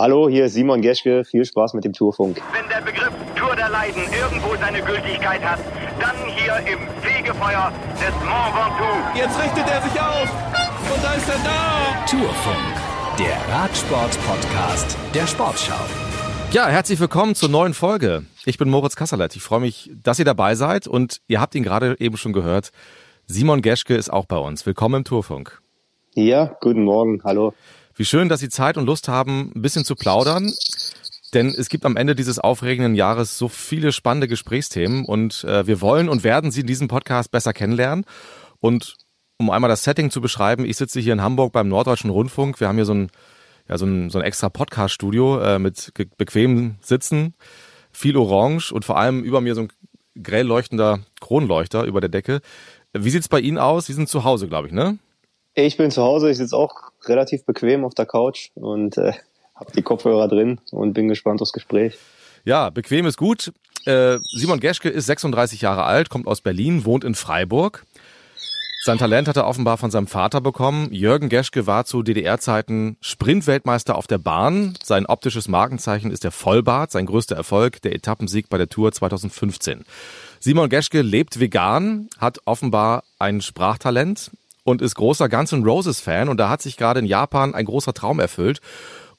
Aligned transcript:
Hallo, 0.00 0.28
hier 0.28 0.44
ist 0.44 0.54
Simon 0.54 0.80
Geschke. 0.80 1.24
Viel 1.24 1.44
Spaß 1.44 1.74
mit 1.74 1.84
dem 1.84 1.92
Tourfunk. 1.92 2.40
Wenn 2.52 2.68
der 2.68 2.82
Begriff 2.82 3.10
Tour 3.34 3.56
der 3.56 3.68
Leiden 3.68 4.00
irgendwo 4.12 4.54
seine 4.54 4.80
Gültigkeit 4.80 5.42
hat, 5.42 5.58
dann 5.98 6.14
hier 6.36 6.56
im 6.72 6.78
Fegefeuer 7.02 7.72
des 7.94 8.14
Mont 8.24 8.54
Ventoux. 8.54 9.18
Jetzt 9.18 9.42
richtet 9.42 9.68
er 9.68 9.82
sich 9.82 10.00
auf 10.00 10.30
und 10.94 11.02
da 11.02 11.14
ist 11.14 11.28
er 11.28 11.38
da. 11.42 12.06
Tourfunk, 12.08 13.18
der 13.18 13.52
Radsport-Podcast 13.52 14.96
der 15.16 15.26
Sportschau. 15.26 15.84
Ja, 16.52 16.68
herzlich 16.68 17.00
willkommen 17.00 17.34
zur 17.34 17.48
neuen 17.48 17.74
Folge. 17.74 18.24
Ich 18.46 18.56
bin 18.56 18.70
Moritz 18.70 18.94
Kasserlet. 18.94 19.34
Ich 19.34 19.42
freue 19.42 19.58
mich, 19.58 19.90
dass 20.04 20.20
ihr 20.20 20.24
dabei 20.24 20.54
seid 20.54 20.86
und 20.86 21.22
ihr 21.26 21.40
habt 21.40 21.56
ihn 21.56 21.64
gerade 21.64 21.96
eben 21.98 22.16
schon 22.16 22.32
gehört. 22.32 22.70
Simon 23.26 23.62
Geschke 23.62 23.96
ist 23.96 24.12
auch 24.12 24.26
bei 24.26 24.38
uns. 24.38 24.64
Willkommen 24.64 24.98
im 24.98 25.04
Tourfunk. 25.04 25.60
Ja, 26.14 26.56
guten 26.60 26.84
Morgen. 26.84 27.20
Hallo. 27.24 27.52
Wie 27.98 28.04
schön, 28.04 28.28
dass 28.28 28.38
Sie 28.38 28.48
Zeit 28.48 28.76
und 28.76 28.86
Lust 28.86 29.08
haben, 29.08 29.50
ein 29.56 29.60
bisschen 29.60 29.84
zu 29.84 29.96
plaudern. 29.96 30.52
Denn 31.34 31.48
es 31.48 31.68
gibt 31.68 31.84
am 31.84 31.96
Ende 31.96 32.14
dieses 32.14 32.38
aufregenden 32.38 32.94
Jahres 32.94 33.36
so 33.36 33.48
viele 33.48 33.90
spannende 33.90 34.28
Gesprächsthemen 34.28 35.04
und 35.04 35.42
äh, 35.42 35.66
wir 35.66 35.80
wollen 35.80 36.08
und 36.08 36.22
werden 36.22 36.52
Sie 36.52 36.60
in 36.60 36.68
diesem 36.68 36.86
Podcast 36.86 37.32
besser 37.32 37.52
kennenlernen. 37.52 38.04
Und 38.60 38.94
um 39.36 39.50
einmal 39.50 39.68
das 39.68 39.82
Setting 39.82 40.12
zu 40.12 40.20
beschreiben, 40.20 40.64
ich 40.64 40.76
sitze 40.76 41.00
hier 41.00 41.12
in 41.12 41.22
Hamburg 41.22 41.52
beim 41.52 41.66
Norddeutschen 41.66 42.10
Rundfunk. 42.10 42.60
Wir 42.60 42.68
haben 42.68 42.76
hier 42.76 42.84
so 42.84 42.94
ein, 42.94 43.10
ja, 43.68 43.76
so 43.76 43.84
ein, 43.84 44.10
so 44.10 44.20
ein 44.20 44.24
extra 44.24 44.48
Podcast-Studio 44.48 45.40
äh, 45.40 45.58
mit 45.58 45.92
bequemem 46.16 46.76
Sitzen, 46.80 47.34
viel 47.90 48.16
Orange 48.16 48.70
und 48.70 48.84
vor 48.84 48.96
allem 48.96 49.24
über 49.24 49.40
mir 49.40 49.56
so 49.56 49.62
ein 49.62 49.72
grell 50.22 50.46
leuchtender 50.46 51.00
Kronleuchter 51.20 51.82
über 51.82 52.00
der 52.00 52.10
Decke. 52.10 52.42
Wie 52.92 53.10
sieht's 53.10 53.28
bei 53.28 53.40
Ihnen 53.40 53.58
aus? 53.58 53.86
Sie 53.86 53.92
sind 53.92 54.08
zu 54.08 54.22
Hause, 54.22 54.46
glaube 54.46 54.68
ich, 54.68 54.72
ne? 54.72 54.98
Ich 55.54 55.76
bin 55.76 55.90
zu 55.90 56.02
Hause, 56.02 56.30
ich 56.30 56.36
sitze 56.36 56.56
auch 56.56 56.87
relativ 57.04 57.44
bequem 57.44 57.84
auf 57.84 57.94
der 57.94 58.06
Couch 58.06 58.50
und 58.54 58.96
äh, 58.98 59.12
habe 59.54 59.72
die 59.72 59.82
Kopfhörer 59.82 60.28
drin 60.28 60.60
und 60.70 60.92
bin 60.92 61.08
gespannt 61.08 61.42
aufs 61.42 61.52
Gespräch. 61.52 61.98
Ja, 62.44 62.70
bequem 62.70 63.06
ist 63.06 63.16
gut. 63.16 63.52
Äh, 63.84 64.18
Simon 64.32 64.60
Geschke 64.60 64.88
ist 64.88 65.06
36 65.06 65.60
Jahre 65.60 65.84
alt, 65.84 66.10
kommt 66.10 66.26
aus 66.26 66.40
Berlin, 66.40 66.84
wohnt 66.84 67.04
in 67.04 67.14
Freiburg. 67.14 67.84
Sein 68.84 68.96
Talent 68.96 69.28
hat 69.28 69.36
er 69.36 69.46
offenbar 69.46 69.76
von 69.76 69.90
seinem 69.90 70.06
Vater 70.06 70.40
bekommen. 70.40 70.92
Jürgen 70.92 71.28
Geschke 71.28 71.66
war 71.66 71.84
zu 71.84 72.02
DDR-Zeiten 72.02 72.96
Sprintweltmeister 73.00 73.96
auf 73.96 74.06
der 74.06 74.18
Bahn. 74.18 74.78
Sein 74.82 75.04
optisches 75.04 75.48
Markenzeichen 75.48 76.10
ist 76.12 76.22
der 76.22 76.30
Vollbart, 76.30 76.92
sein 76.92 77.04
größter 77.04 77.36
Erfolg, 77.36 77.82
der 77.82 77.94
Etappensieg 77.94 78.48
bei 78.48 78.56
der 78.56 78.68
Tour 78.68 78.92
2015. 78.92 79.84
Simon 80.38 80.68
Geschke 80.68 81.02
lebt 81.02 81.40
vegan, 81.40 82.08
hat 82.18 82.38
offenbar 82.44 83.02
ein 83.18 83.40
Sprachtalent 83.40 84.30
und 84.68 84.82
ist 84.82 84.94
großer 84.94 85.28
Guns 85.30 85.52
N' 85.52 85.64
Roses 85.64 86.00
Fan 86.00 86.28
und 86.28 86.36
da 86.36 86.50
hat 86.50 86.60
sich 86.60 86.76
gerade 86.76 87.00
in 87.00 87.06
Japan 87.06 87.54
ein 87.54 87.64
großer 87.64 87.94
Traum 87.94 88.20
erfüllt 88.20 88.60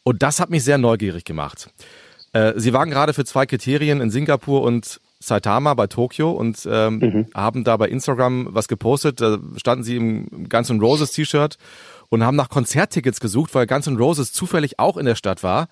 und 0.03 0.21
das 0.21 0.39
hat 0.39 0.51
mich 0.51 0.63
sehr 0.63 0.77
neugierig 0.77 1.25
gemacht. 1.25 1.71
Äh, 2.33 2.53
Sie 2.57 2.71
waren 2.71 2.91
gerade 2.91 3.13
für 3.13 3.25
zwei 3.25 3.47
Kriterien 3.47 3.99
in 3.99 4.11
Singapur 4.11 4.61
und 4.61 5.01
Saitama 5.19 5.73
bei 5.73 5.87
Tokio 5.87 6.31
und 6.31 6.67
ähm, 6.71 6.99
mhm. 6.99 7.25
haben 7.33 7.63
da 7.63 7.75
bei 7.77 7.89
Instagram 7.89 8.49
was 8.51 8.67
gepostet. 8.67 9.19
Da 9.19 9.39
standen 9.57 9.83
sie 9.83 9.95
im 9.95 10.47
Guns 10.47 10.69
N' 10.69 10.79
Roses 10.79 11.11
T-Shirt 11.11 11.57
und 12.09 12.23
haben 12.23 12.37
nach 12.37 12.49
Konzerttickets 12.49 13.19
gesucht, 13.19 13.53
weil 13.55 13.65
Guns 13.65 13.87
N' 13.87 13.97
Roses 13.97 14.31
zufällig 14.31 14.77
auch 14.77 14.97
in 14.97 15.05
der 15.05 15.15
Stadt 15.15 15.41
war. 15.41 15.67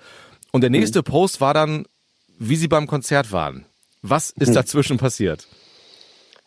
Und 0.52 0.62
der 0.62 0.72
nächste 0.72 1.00
mhm. 1.00 1.04
Post 1.04 1.40
war 1.40 1.54
dann, 1.54 1.86
wie 2.40 2.56
sie 2.56 2.68
beim 2.68 2.88
Konzert 2.88 3.32
waren. 3.32 3.66
Was 4.02 4.32
ist 4.32 4.50
mhm. 4.50 4.56
dazwischen 4.56 4.98
passiert? 4.98 5.48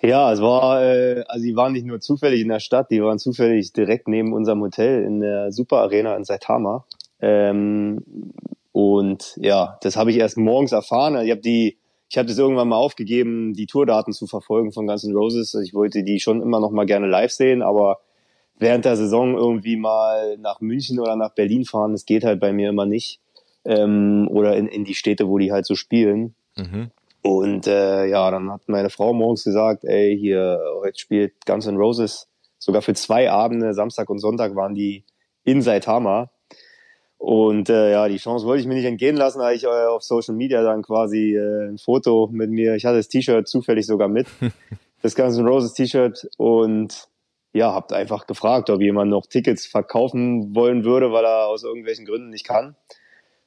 Ja, 0.03 0.33
es 0.33 0.41
war, 0.41 0.83
äh, 0.83 1.25
also 1.29 1.45
die 1.45 1.57
waren 1.57 1.73
nicht 1.73 1.87
nur 1.87 2.01
zufällig 2.01 2.41
in 2.41 2.49
der 2.49 2.61
Stadt, 2.61 2.91
die 2.91 3.03
waren 3.03 3.19
zufällig 3.19 3.73
direkt 3.73 4.09
neben 4.09 4.33
unserem 4.33 4.63
Hotel 4.63 5.05
in 5.05 5.21
der 5.21 5.53
Super 5.53 5.79
Arena 5.79 6.17
in 6.17 6.25
Saitama. 6.25 6.87
Ähm, 7.21 8.03
und 8.73 9.37
ja, 9.37 9.79
das 9.83 9.97
habe 9.97 10.11
ich 10.11 10.17
erst 10.17 10.39
morgens 10.39 10.73
erfahren. 10.73 11.23
Ich 11.23 11.31
habe 11.31 11.43
die, 11.43 11.77
ich 12.09 12.17
habe 12.17 12.29
das 12.29 12.39
irgendwann 12.39 12.69
mal 12.69 12.77
aufgegeben, 12.77 13.53
die 13.53 13.67
Tourdaten 13.67 14.15
zu 14.15 14.27
verfolgen 14.27 14.73
von 14.73 14.87
Guns 14.87 15.05
N' 15.05 15.15
Roses. 15.15 15.55
Ich 15.55 15.75
wollte 15.75 16.03
die 16.03 16.19
schon 16.19 16.41
immer 16.41 16.61
noch 16.61 16.71
mal 16.71 16.87
gerne 16.87 17.07
live 17.07 17.31
sehen, 17.31 17.61
aber 17.61 17.99
während 18.59 18.87
der 18.87 18.97
Saison 18.97 19.37
irgendwie 19.37 19.77
mal 19.77 20.39
nach 20.39 20.61
München 20.61 20.99
oder 20.99 21.17
nach 21.17 21.35
Berlin 21.35 21.67
fahren, 21.67 21.93
das 21.93 22.07
geht 22.07 22.25
halt 22.25 22.41
bei 22.41 22.53
mir 22.53 22.71
immer 22.71 22.87
nicht. 22.87 23.21
Ähm, 23.67 24.29
oder 24.31 24.57
in, 24.57 24.67
in 24.67 24.85
die 24.85 24.95
Städte, 24.95 25.29
wo 25.29 25.37
die 25.37 25.53
halt 25.53 25.67
so 25.67 25.75
spielen. 25.75 26.35
Mhm. 26.57 26.91
Und 27.23 27.67
äh, 27.67 28.07
ja, 28.07 28.31
dann 28.31 28.51
hat 28.51 28.63
meine 28.67 28.91
Frau 28.91 29.13
morgens 29.13 29.45
gesagt, 29.45 29.85
ey, 29.85 30.17
hier, 30.19 30.59
heute 30.81 30.99
spielt 30.99 31.45
Guns 31.47 31.67
N' 31.67 31.77
Roses. 31.77 32.29
Sogar 32.59 32.83
für 32.83 32.95
zwei 32.95 33.31
Abende, 33.31 33.75
Samstag 33.75 34.09
und 34.11 34.19
Sonntag 34.19 34.55
waren 34.55 34.75
die 34.75 35.05
in 35.45 35.63
Saitama. 35.63 36.31
Und 37.19 37.69
äh, 37.69 37.93
ja, 37.93 38.09
die 38.09 38.17
Chance 38.17 38.47
wollte 38.47 38.63
ich 38.63 38.67
mir 38.67 38.75
nicht 38.75 38.87
entgehen 38.87 39.17
lassen, 39.17 39.41
da 39.41 39.53
ich 39.53 39.65
äh, 39.65 39.67
auf 39.67 40.03
Social 40.03 40.35
Media 40.35 40.63
dann 40.63 40.83
quasi 40.83 41.37
äh, 41.37 41.69
ein 41.69 41.77
Foto 41.77 42.31
mit 42.33 42.49
mir, 42.51 42.77
ich 42.77 42.87
hatte 42.87 42.97
das 42.97 43.09
T-Shirt 43.09 43.47
zufällig 43.47 43.87
sogar 43.87 44.09
mit, 44.09 44.27
das 45.03 45.15
Guns 45.15 45.37
N' 45.37 45.47
Roses 45.47 45.75
T-Shirt 45.75 46.31
und 46.39 47.09
ja, 47.53 47.75
habt 47.75 47.93
einfach 47.93 48.27
gefragt, 48.27 48.71
ob 48.71 48.81
jemand 48.81 49.11
noch 49.11 49.27
Tickets 49.27 49.67
verkaufen 49.67 50.55
wollen 50.55 50.85
würde, 50.85 51.13
weil 51.13 51.25
er 51.25 51.49
aus 51.49 51.63
irgendwelchen 51.63 52.07
Gründen 52.07 52.31
nicht 52.31 52.47
kann. 52.47 52.77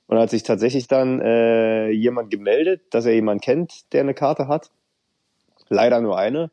Und 0.07 0.17
hat 0.17 0.29
sich 0.29 0.43
tatsächlich 0.43 0.87
dann 0.87 1.21
äh, 1.21 1.89
jemand 1.89 2.29
gemeldet, 2.29 2.81
dass 2.91 3.05
er 3.05 3.13
jemand 3.13 3.41
kennt, 3.41 3.91
der 3.93 4.01
eine 4.01 4.13
Karte 4.13 4.47
hat. 4.47 4.69
Leider 5.69 6.01
nur 6.01 6.17
eine. 6.17 6.51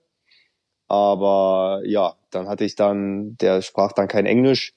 Aber 0.88 1.82
ja, 1.84 2.14
dann 2.30 2.48
hatte 2.48 2.64
ich 2.64 2.76
dann, 2.76 3.36
der 3.38 3.62
sprach 3.62 3.92
dann 3.92 4.08
kein 4.08 4.26
Englisch, 4.26 4.72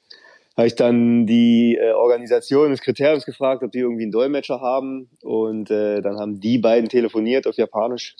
habe 0.55 0.67
ich 0.67 0.75
dann 0.75 1.25
die 1.25 1.77
äh, 1.81 1.93
Organisation 1.93 2.69
des 2.69 2.81
Kriteriums 2.81 3.25
gefragt, 3.25 3.63
ob 3.63 3.71
die 3.71 3.79
irgendwie 3.79 4.03
einen 4.03 4.11
Dolmetscher 4.11 4.61
haben. 4.61 5.09
Und 5.23 5.71
äh, 5.71 6.01
dann 6.01 6.19
haben 6.19 6.39
die 6.39 6.59
beiden 6.59 6.89
telefoniert 6.89 7.47
auf 7.47 7.55
Japanisch. 7.55 8.15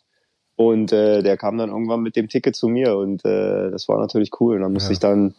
Und 0.56 0.92
äh, 0.92 1.22
der 1.22 1.38
kam 1.38 1.58
dann 1.58 1.70
irgendwann 1.70 2.02
mit 2.02 2.16
dem 2.16 2.30
Ticket 2.30 2.56
zu 2.56 2.68
mir 2.68 2.96
und 2.96 3.26
äh, 3.26 3.72
das 3.72 3.88
war 3.88 4.00
natürlich 4.00 4.30
cool. 4.40 4.56
Und 4.56 4.62
dann 4.62 4.74
musste 4.74 4.90
ja. 4.90 4.94
ich 4.94 5.00
dann 5.00 5.36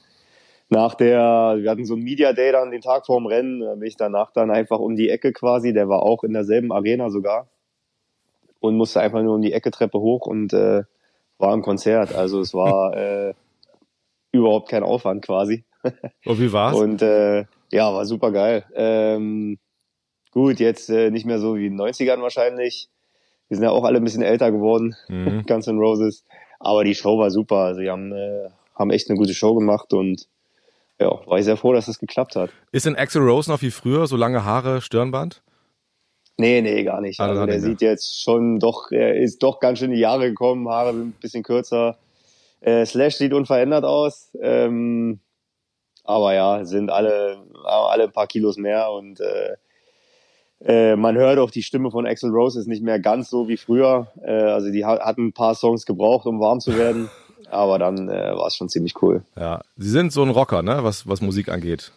nach 0.75 0.95
der, 0.95 1.57
wir 1.59 1.71
hatten 1.71 1.87
so 1.87 1.95
ein 1.95 2.03
Media 2.03 2.33
Day 2.33 2.53
dann 2.53 2.71
den 2.71 2.81
Tag 2.81 3.07
vorm 3.07 3.27
Rennen, 3.27 3.61
bin 3.79 3.89
ich 3.89 3.97
danach 3.97 4.33
dann 4.33 4.51
einfach 4.51 4.79
um 4.79 4.97
die 4.97 5.09
Ecke 5.09 5.33
quasi, 5.33 5.73
der 5.73 5.89
war 5.89 6.03
auch 6.03 6.25
in 6.25 6.33
derselben 6.33 6.73
Arena 6.73 7.11
sogar 7.11 7.49
und 8.61 8.77
musste 8.77 9.01
einfach 9.01 9.23
nur 9.23 9.37
um 9.37 9.43
die 9.43 9.53
Ecke 9.53 9.71
Treppe 9.71 10.01
hoch 10.01 10.27
und 10.27 10.53
äh, 10.53 10.83
war 11.39 11.55
im 11.55 11.62
Konzert. 11.62 12.15
Also 12.15 12.41
es 12.41 12.55
war 12.55 12.97
äh, 12.97 13.35
überhaupt 14.33 14.69
kein 14.69 14.83
Aufwand 14.83 15.25
quasi. 15.25 15.65
Und 16.25 16.41
wie 16.41 16.53
war's? 16.53 16.77
Und 16.77 17.03
äh, 17.03 17.45
ja, 17.71 17.93
war 17.93 18.06
super 18.06 18.33
geil. 18.33 18.65
Ähm, 18.75 19.59
gut, 20.31 20.61
jetzt 20.61 20.89
äh, 20.91 21.11
nicht 21.11 21.27
mehr 21.27 21.39
so 21.39 21.56
wie 21.56 21.67
in 21.67 21.77
den 21.77 21.87
90ern 21.87 22.23
wahrscheinlich. 22.23 22.89
Wir 23.49 23.59
sind 23.59 23.65
ja 23.65 23.71
auch 23.71 23.85
alle 23.85 23.99
ein 23.99 24.05
bisschen 24.05 24.23
älter 24.23 24.51
geworden, 24.51 24.97
mhm. 25.09 25.45
Guns 25.47 25.67
N' 25.67 25.79
Roses. 25.79 26.25
Aber 26.59 26.85
die 26.85 26.95
Show 26.95 27.19
war 27.19 27.31
super. 27.31 27.56
Also 27.56 27.83
die 27.83 27.91
haben, 27.91 28.12
äh, 28.12 28.49
haben 28.75 28.91
echt 28.91 29.11
eine 29.11 29.19
gute 29.19 29.35
Show 29.35 29.55
gemacht 29.55 29.93
und 29.93 30.27
ja, 31.00 31.27
war 31.27 31.38
ich 31.38 31.44
sehr 31.44 31.56
froh, 31.56 31.72
dass 31.72 31.88
es 31.88 31.94
das 31.94 31.99
geklappt 31.99 32.37
hat. 32.37 32.50
Ist 32.72 32.87
denn 32.87 32.97
Axel 32.97 33.22
Rose 33.22 33.50
noch 33.50 33.62
wie 33.62 33.71
früher, 33.71 34.06
so 34.06 34.16
lange 34.16 34.44
Haare, 34.44 34.81
Stirnband? 34.81 35.43
Nee, 36.37 36.62
nee, 36.62 36.82
gar 36.82 37.00
nicht. 37.00 37.21
Also, 37.21 37.32
also 37.41 37.47
der 37.47 37.60
sieht 37.60 37.81
jetzt 37.81 38.22
schon 38.22 38.59
doch, 38.59 38.91
er 38.91 39.16
ist 39.16 39.43
doch 39.43 39.60
ganz 39.60 39.78
schön 39.78 39.91
in 39.91 39.97
die 39.97 40.00
Jahre 40.00 40.28
gekommen, 40.28 40.69
Haare 40.69 40.91
ein 40.91 41.12
bisschen 41.12 41.43
kürzer. 41.43 41.97
Äh, 42.60 42.87
Slash 42.87 43.16
sieht 43.16 43.32
unverändert 43.32 43.84
aus. 43.84 44.31
Ähm, 44.41 45.21
aber 46.03 46.34
ja, 46.34 46.65
sind 46.65 46.91
alle, 46.91 47.38
alle 47.65 48.05
ein 48.05 48.12
paar 48.12 48.26
Kilos 48.26 48.56
mehr 48.56 48.91
und 48.91 49.21
äh, 49.21 49.56
äh, 50.65 50.97
man 50.97 51.16
hört 51.16 51.38
auch 51.38 51.50
die 51.50 51.62
Stimme 51.62 51.91
von 51.91 52.06
Axel 52.06 52.31
Rose 52.31 52.59
ist 52.59 52.69
nicht 52.69 52.82
mehr 52.82 52.99
ganz 52.99 53.31
so 53.31 53.49
wie 53.49 53.56
früher. 53.56 54.09
Äh, 54.22 54.32
also 54.32 54.71
die 54.71 54.84
hat, 54.84 55.00
hat 55.00 55.19
ein 55.19 55.32
paar 55.32 55.55
Songs 55.55 55.87
gebraucht, 55.87 56.26
um 56.26 56.41
warm 56.41 56.61
zu 56.61 56.76
werden. 56.76 57.11
aber 57.54 57.78
dann 57.78 58.09
äh, 58.09 58.37
war 58.37 58.47
es 58.47 58.56
schon 58.56 58.69
ziemlich 58.69 59.00
cool. 59.03 59.22
Ja, 59.37 59.62
Sie 59.76 59.91
sind 59.91 60.12
so 60.12 60.22
ein 60.22 60.31
Rocker, 60.31 60.62
ne, 60.62 60.81
was, 60.82 61.09
was 61.09 61.20
Musik 61.20 61.48
angeht. 61.48 61.92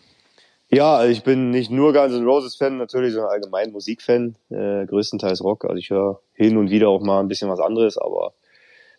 Ja, 0.70 0.98
also 0.98 1.12
ich 1.12 1.24
bin 1.24 1.50
nicht 1.50 1.72
nur 1.72 1.94
Guns 1.94 2.14
N' 2.14 2.26
Roses 2.26 2.56
Fan, 2.56 2.78
natürlich, 2.78 3.14
sondern 3.14 3.32
allgemein 3.32 3.72
Musikfan, 3.72 4.36
äh, 4.50 4.86
größtenteils 4.86 5.42
Rock. 5.44 5.64
Also 5.64 5.78
ich 5.78 5.90
höre 5.90 6.20
hin 6.34 6.58
und 6.58 6.70
wieder 6.70 6.90
auch 6.90 7.02
mal 7.02 7.22
ein 7.22 7.30
bisschen 7.30 7.50
was 7.50 7.60
anderes, 7.60 7.98
aber 7.98 8.34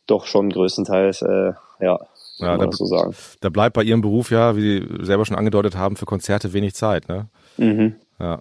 doch 0.06 0.27
schon 0.27 0.50
größtenteils, 0.50 1.23
äh, 1.23 1.53
ja, 1.81 1.99
ja, 2.38 2.56
da, 2.56 2.73
so 2.73 2.87
sagen. 2.87 3.15
Da 3.41 3.50
bleibt 3.50 3.75
bei 3.75 3.83
Ihrem 3.83 4.00
Beruf 4.00 4.31
ja, 4.31 4.56
wie 4.56 4.61
Sie 4.61 5.05
selber 5.05 5.27
schon 5.27 5.37
angedeutet 5.37 5.77
haben, 5.77 5.97
für 5.97 6.06
Konzerte 6.06 6.53
wenig 6.53 6.75
Zeit, 6.75 7.09
ne? 7.09 7.29
Mhm. 7.59 7.97
Ja. 8.19 8.41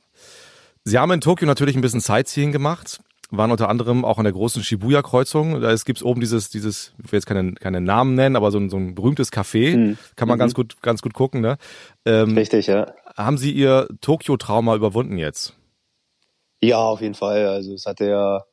Sie 0.85 0.97
haben 0.97 1.11
in 1.11 1.19
Tokio 1.19 1.45
natürlich 1.47 1.75
ein 1.75 1.81
bisschen 1.81 1.99
Sightseeing 1.99 2.53
gemacht 2.53 3.01
waren 3.29 3.51
unter 3.51 3.69
anderem 3.69 4.05
auch 4.05 4.17
an 4.17 4.23
der 4.23 4.33
großen 4.33 4.63
Shibuya-Kreuzung. 4.63 5.61
Da 5.61 5.75
gibt 5.75 5.99
es 5.99 6.03
oben 6.03 6.21
dieses, 6.21 6.49
dieses, 6.49 6.93
ich 7.03 7.11
will 7.11 7.17
jetzt 7.17 7.25
keine, 7.25 7.53
keine 7.53 7.81
Namen 7.81 8.15
nennen, 8.15 8.35
aber 8.35 8.51
so 8.51 8.57
ein, 8.57 8.69
so 8.69 8.77
ein 8.77 8.95
berühmtes 8.95 9.31
Café. 9.31 9.75
Mhm. 9.75 9.97
Kann 10.15 10.27
man 10.27 10.37
mhm. 10.37 10.41
ganz 10.41 10.53
gut, 10.53 10.81
ganz 10.81 11.01
gut 11.01 11.13
gucken, 11.13 11.41
ne? 11.41 11.57
Ähm, 12.05 12.37
Richtig, 12.37 12.67
ja. 12.67 12.93
Haben 13.15 13.37
Sie 13.37 13.51
Ihr 13.51 13.87
Tokio-Trauma 14.01 14.75
überwunden 14.75 15.17
jetzt? 15.17 15.55
Ja, 16.61 16.77
auf 16.77 17.01
jeden 17.01 17.15
Fall. 17.15 17.47
Also 17.47 17.73
es 17.73 17.85
hatte 17.85 18.07
ja, 18.07 18.43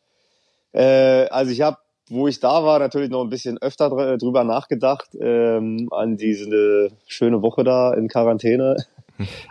äh, 0.72 1.28
also 1.28 1.52
ich 1.52 1.60
habe, 1.60 1.78
wo 2.08 2.28
ich 2.28 2.40
da 2.40 2.64
war, 2.64 2.78
natürlich 2.78 3.10
noch 3.10 3.22
ein 3.22 3.30
bisschen 3.30 3.58
öfter 3.58 4.16
drüber 4.18 4.44
nachgedacht, 4.44 5.08
ähm, 5.20 5.88
an 5.90 6.16
diese 6.16 6.90
schöne 7.06 7.40
Woche 7.42 7.64
da 7.64 7.94
in 7.94 8.08
Quarantäne. 8.08 8.76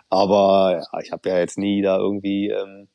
Aber 0.10 0.82
ja, 0.92 1.00
ich 1.02 1.12
habe 1.12 1.30
ja 1.30 1.40
jetzt 1.40 1.58
nie 1.58 1.82
da 1.82 1.98
irgendwie, 1.98 2.50
ähm, 2.50 2.88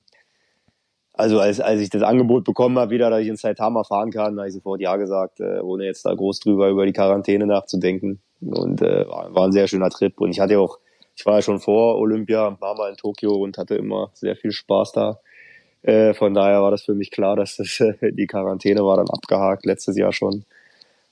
also 1.18 1.40
als, 1.40 1.60
als 1.60 1.80
ich 1.80 1.90
das 1.90 2.02
Angebot 2.02 2.44
bekommen 2.44 2.78
habe, 2.78 2.92
wieder, 2.92 3.10
dass 3.10 3.20
ich 3.20 3.28
in 3.28 3.36
Saitama 3.36 3.82
fahren 3.82 4.12
kann, 4.12 4.38
habe 4.38 4.46
ich 4.46 4.54
sofort 4.54 4.80
Ja 4.80 4.96
gesagt, 4.96 5.40
äh, 5.40 5.58
ohne 5.58 5.84
jetzt 5.84 6.06
da 6.06 6.14
groß 6.14 6.38
drüber 6.38 6.68
über 6.68 6.86
die 6.86 6.92
Quarantäne 6.92 7.44
nachzudenken. 7.44 8.20
Und 8.40 8.82
äh, 8.82 9.06
war, 9.08 9.34
war 9.34 9.44
ein 9.46 9.52
sehr 9.52 9.66
schöner 9.66 9.90
Trip. 9.90 10.18
Und 10.20 10.30
ich 10.30 10.38
hatte 10.38 10.60
auch, 10.60 10.78
ich 11.16 11.26
war 11.26 11.34
ja 11.34 11.42
schon 11.42 11.58
vor 11.58 11.98
Olympia, 11.98 12.56
war 12.60 12.76
mal 12.76 12.90
in 12.90 12.96
Tokio 12.96 13.32
und 13.32 13.58
hatte 13.58 13.74
immer 13.74 14.10
sehr 14.14 14.36
viel 14.36 14.52
Spaß 14.52 14.92
da. 14.92 15.18
Äh, 15.82 16.14
von 16.14 16.34
daher 16.34 16.62
war 16.62 16.70
das 16.70 16.84
für 16.84 16.94
mich 16.94 17.10
klar, 17.10 17.34
dass 17.34 17.56
das, 17.56 17.80
äh, 17.80 18.12
die 18.12 18.28
Quarantäne 18.28 18.84
war 18.84 18.96
dann 18.96 19.10
abgehakt, 19.10 19.66
letztes 19.66 19.96
Jahr 19.96 20.12
schon. 20.12 20.44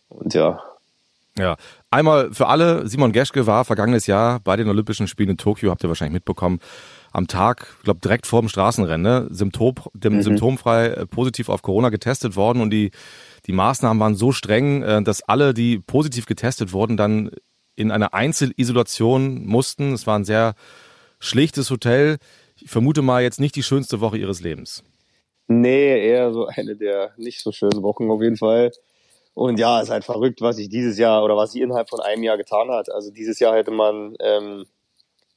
Und 0.09 0.35
ja. 0.35 0.63
Ja, 1.37 1.57
einmal 1.91 2.33
für 2.33 2.47
alle, 2.47 2.87
Simon 2.87 3.13
Geschke 3.13 3.47
war 3.47 3.65
vergangenes 3.65 4.07
Jahr 4.07 4.39
bei 4.41 4.57
den 4.57 4.69
Olympischen 4.69 5.09
Spielen 5.09 5.31
in 5.31 5.37
Tokio, 5.37 5.71
habt 5.71 5.83
ihr 5.85 5.89
wahrscheinlich 5.89 6.15
mitbekommen, 6.15 6.61
am 7.17 7.29
Tag, 7.29 7.75
ich 7.79 7.85
glaube 7.85 8.01
direkt 8.01 8.27
vor 8.27 8.43
dem 8.43 8.49
Straßenrennen, 8.49 9.03
ne, 9.03 9.27
Symptom, 9.31 9.75
dem, 9.95 10.17
mhm. 10.17 10.23
symptomfrei 10.23 10.89
äh, 10.89 11.07
positiv 11.07 11.49
auf 11.49 11.63
Corona 11.63 11.89
getestet 11.89 12.37
worden 12.37 12.61
und 12.61 12.71
die, 12.71 12.91
die 13.47 13.53
Maßnahmen 13.53 13.99
waren 13.99 14.15
so 14.15 14.33
streng, 14.33 14.83
äh, 14.83 15.03
dass 15.03 15.23
alle, 15.23 15.55
die 15.55 15.79
positiv 15.79 16.27
getestet 16.27 16.75
wurden, 16.75 16.99
dann 16.99 17.31
in 17.75 17.91
eine 17.91 18.13
Einzelisolation 18.13 19.47
mussten. 19.47 19.95
Es 19.95 20.07
war 20.07 20.19
ein 20.19 20.25
sehr 20.27 20.55
schlichtes 21.19 21.71
Hotel. 21.71 22.19
Ich 22.61 22.71
vermute 22.71 23.01
mal 23.01 23.23
jetzt 23.23 23.41
nicht 23.41 23.57
die 23.57 23.63
schönste 23.63 24.01
Woche 24.01 24.19
ihres 24.19 24.43
Lebens. 24.43 24.85
Nee, 25.49 26.07
eher 26.07 26.33
so 26.33 26.47
eine 26.47 26.77
der 26.77 27.13
nicht 27.17 27.41
so 27.41 27.51
schönen 27.51 27.83
Wochen 27.83 28.11
auf 28.11 28.21
jeden 28.21 28.37
Fall. 28.37 28.73
Und 29.33 29.59
ja, 29.59 29.81
ist 29.81 29.91
halt 29.91 30.05
verrückt, 30.05 30.43
was 30.43 30.57
sich 30.57 30.69
dieses 30.69 30.99
Jahr 30.99 31.25
oder 31.25 31.37
was 31.37 31.53
sie 31.53 31.63
innerhalb 31.63 31.89
von 31.89 32.01
einem 32.01 32.23
Jahr 32.23 32.37
getan 32.37 32.71
hat. 32.71 32.91
Also 32.91 33.11
dieses 33.11 33.39
Jahr 33.39 33.55
hätte 33.55 33.71
man 33.71 34.17
ähm, 34.21 34.67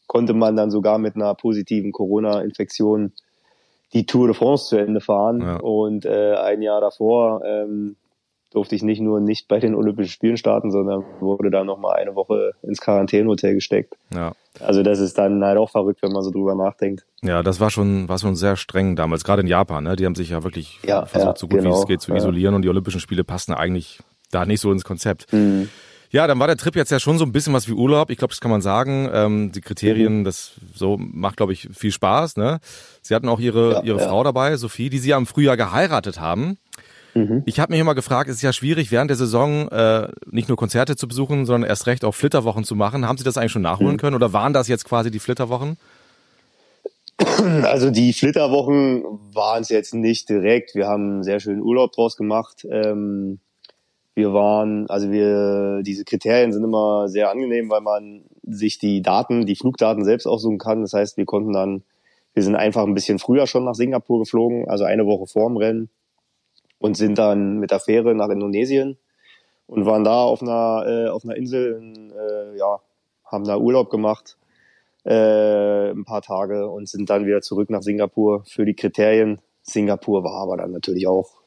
konnte 0.09 0.33
man 0.33 0.57
dann 0.57 0.71
sogar 0.71 0.97
mit 0.97 1.15
einer 1.15 1.35
positiven 1.35 1.91
Corona-Infektion 1.91 3.13
die 3.94 4.07
Tour 4.07 4.27
de 4.27 4.35
France 4.35 4.65
zu 4.65 4.77
Ende 4.77 5.01
fahren. 5.01 5.39
Ja. 5.39 5.57
Und 5.57 6.03
äh, 6.03 6.33
ein 6.35 6.63
Jahr 6.63 6.81
davor 6.81 7.44
ähm, 7.45 7.95
durfte 8.51 8.73
ich 8.73 8.81
nicht 8.81 9.01
nur 9.01 9.19
nicht 9.19 9.47
bei 9.47 9.59
den 9.59 9.75
Olympischen 9.75 10.09
Spielen 10.11 10.38
starten, 10.38 10.71
sondern 10.71 11.03
wurde 11.19 11.51
dann 11.51 11.67
nochmal 11.67 11.97
eine 11.97 12.15
Woche 12.15 12.53
ins 12.63 12.81
Quarantänehotel 12.81 13.53
gesteckt. 13.53 13.94
Ja. 14.11 14.33
Also 14.59 14.81
das 14.81 15.00
ist 15.00 15.19
dann 15.19 15.44
halt 15.44 15.59
auch 15.59 15.69
verrückt, 15.69 16.01
wenn 16.01 16.11
man 16.11 16.23
so 16.23 16.31
drüber 16.31 16.56
nachdenkt. 16.56 17.06
Ja, 17.21 17.44
das 17.44 17.59
war 17.59 17.69
schon, 17.69 18.09
war 18.09 18.17
schon 18.17 18.35
sehr 18.35 18.56
streng 18.56 18.95
damals, 18.95 19.23
gerade 19.23 19.44
in 19.44 19.47
Japan. 19.47 19.83
Ne? 19.83 19.95
Die 19.95 20.07
haben 20.07 20.15
sich 20.15 20.31
ja 20.31 20.44
wirklich 20.44 20.79
ja, 20.83 21.06
versucht, 21.06 21.35
ja, 21.35 21.39
so 21.39 21.47
gut 21.47 21.59
genau, 21.59 21.69
wie 21.69 21.79
es 21.81 21.85
geht 21.85 22.01
zu 22.01 22.15
isolieren 22.15 22.56
und 22.56 22.63
die 22.63 22.69
Olympischen 22.69 23.00
Spiele 23.00 23.23
passen 23.23 23.53
eigentlich 23.53 24.00
da 24.31 24.47
nicht 24.47 24.59
so 24.59 24.71
ins 24.71 24.83
Konzept. 24.83 25.31
Mhm. 25.31 25.69
Ja, 26.11 26.25
dann 26.25 26.39
war 26.39 26.47
der 26.47 26.57
Trip 26.57 26.75
jetzt 26.75 26.91
ja 26.91 27.00
schon 27.00 27.17
so 27.17 27.25
ein 27.25 27.31
bisschen 27.31 27.53
was 27.53 27.67
wie 27.67 27.73
Urlaub. 27.73 28.09
Ich 28.09 28.17
glaube, 28.17 28.31
das 28.31 28.41
kann 28.41 28.50
man 28.50 28.61
sagen. 28.61 29.09
Ähm, 29.13 29.51
die 29.51 29.61
Kriterien, 29.61 30.19
mhm. 30.19 30.23
das 30.23 30.53
so 30.73 30.97
macht, 30.97 31.38
glaube 31.38 31.53
ich, 31.53 31.69
viel 31.71 31.91
Spaß. 31.91 32.38
Ne? 32.38 32.59
Sie 33.01 33.13
hatten 33.13 33.29
auch 33.29 33.39
ihre, 33.39 33.73
ja, 33.73 33.83
ihre 33.83 34.00
ja. 34.00 34.07
Frau 34.07 34.23
dabei, 34.23 34.56
Sophie, 34.57 34.89
die 34.89 34.97
sie 34.97 35.09
ja 35.09 35.17
im 35.17 35.27
Frühjahr 35.27 35.56
geheiratet 35.57 36.19
haben. 36.19 36.57
Mhm. 37.13 37.44
Ich 37.45 37.59
habe 37.59 37.71
mich 37.71 37.79
immer 37.79 37.95
gefragt, 37.95 38.29
es 38.29 38.38
ist 38.38 38.41
ja 38.41 38.53
schwierig, 38.53 38.91
während 38.91 39.09
der 39.09 39.17
Saison 39.17 39.67
äh, 39.69 40.07
nicht 40.31 40.47
nur 40.47 40.57
Konzerte 40.57 40.95
zu 40.95 41.07
besuchen, 41.07 41.45
sondern 41.45 41.69
erst 41.69 41.85
recht 41.88 42.03
auch 42.03 42.13
Flitterwochen 42.13 42.63
zu 42.63 42.75
machen. 42.75 43.07
Haben 43.07 43.17
Sie 43.17 43.23
das 43.23 43.38
eigentlich 43.38 43.51
schon 43.51 43.61
nachholen 43.61 43.94
mhm. 43.94 43.97
können 43.97 44.15
oder 44.15 44.33
waren 44.33 44.53
das 44.53 44.67
jetzt 44.67 44.85
quasi 44.85 45.11
die 45.11 45.19
Flitterwochen? 45.19 45.77
Also 47.63 47.91
die 47.91 48.13
Flitterwochen 48.13 49.03
waren 49.33 49.61
es 49.61 49.69
jetzt 49.69 49.94
nicht 49.94 50.29
direkt. 50.29 50.73
Wir 50.73 50.88
haben 50.88 51.11
einen 51.15 51.23
sehr 51.23 51.39
schönen 51.39 51.61
Urlaub 51.61 51.91
draus 51.91 52.15
gemacht. 52.15 52.65
Ähm, 52.69 53.39
wir 54.19 54.33
waren, 54.33 54.88
also 54.89 55.12
wir, 55.12 55.81
diese 55.81 56.04
Kriterien 56.04 56.51
sind 56.51 56.63
immer 56.63 57.07
sehr 57.07 57.31
angenehm, 57.31 57.69
weil 57.69 57.81
man 57.81 58.25
sich 58.44 58.77
die 58.77 59.01
Daten, 59.01 59.45
die 59.45 59.56
Flugdaten 59.56 60.04
selbst 60.04 60.27
aussuchen 60.27 60.57
kann. 60.57 60.81
Das 60.81 60.94
heißt, 60.94 61.18
wir 61.18 61.25
konnten 61.25 61.54
dann, 61.54 61.83
wir 62.33 62.44
sind 62.44 62.56
einfach 62.56 62.83
ein 62.83 62.94
bisschen 62.94 63.18
früher 63.18 63.48
schon 63.48 63.63
nach 63.63 63.75
Singapur 63.75 64.19
geflogen, 64.19 64.69
also 64.69 64.83
eine 64.83 65.06
Woche 65.06 65.25
vorm 65.25 65.57
Rennen 65.57 65.89
und 66.80 66.98
sind 66.98 67.18
dann 67.18 67.60
mit 67.60 67.71
der 67.71 67.80
Fähre 67.80 68.13
nach 68.13 68.30
Indonesien 68.30 68.98
und 69.68 69.86
waren 69.86 70.04
da 70.04 70.21
auf 70.24 70.42
einer, 70.42 70.83
äh, 70.86 71.07
auf 71.07 71.24
einer 71.24 71.36
Insel, 71.36 71.77
in, 71.77 72.12
äh, 72.12 72.57
ja, 72.57 72.81
haben 73.24 73.45
da 73.45 73.57
Urlaub 73.57 73.89
gemacht, 73.89 74.38
äh, 75.06 75.92
ein 75.92 76.04
paar 76.04 76.21
Tage 76.21 76.68
und 76.68 76.89
sind 76.89 77.10
dann 77.10 77.25
wieder 77.25 77.42
zurück 77.42 77.69
nach 77.69 77.83
Singapur 77.83 78.44
für 78.45 78.66
die 78.66 78.75
Kriterien. 78.75 79.39
Singapur 79.62 80.24
war 80.24 80.42
aber 80.42 80.57
dann 80.57 80.71
natürlich 80.71 81.07
auch 81.07 81.38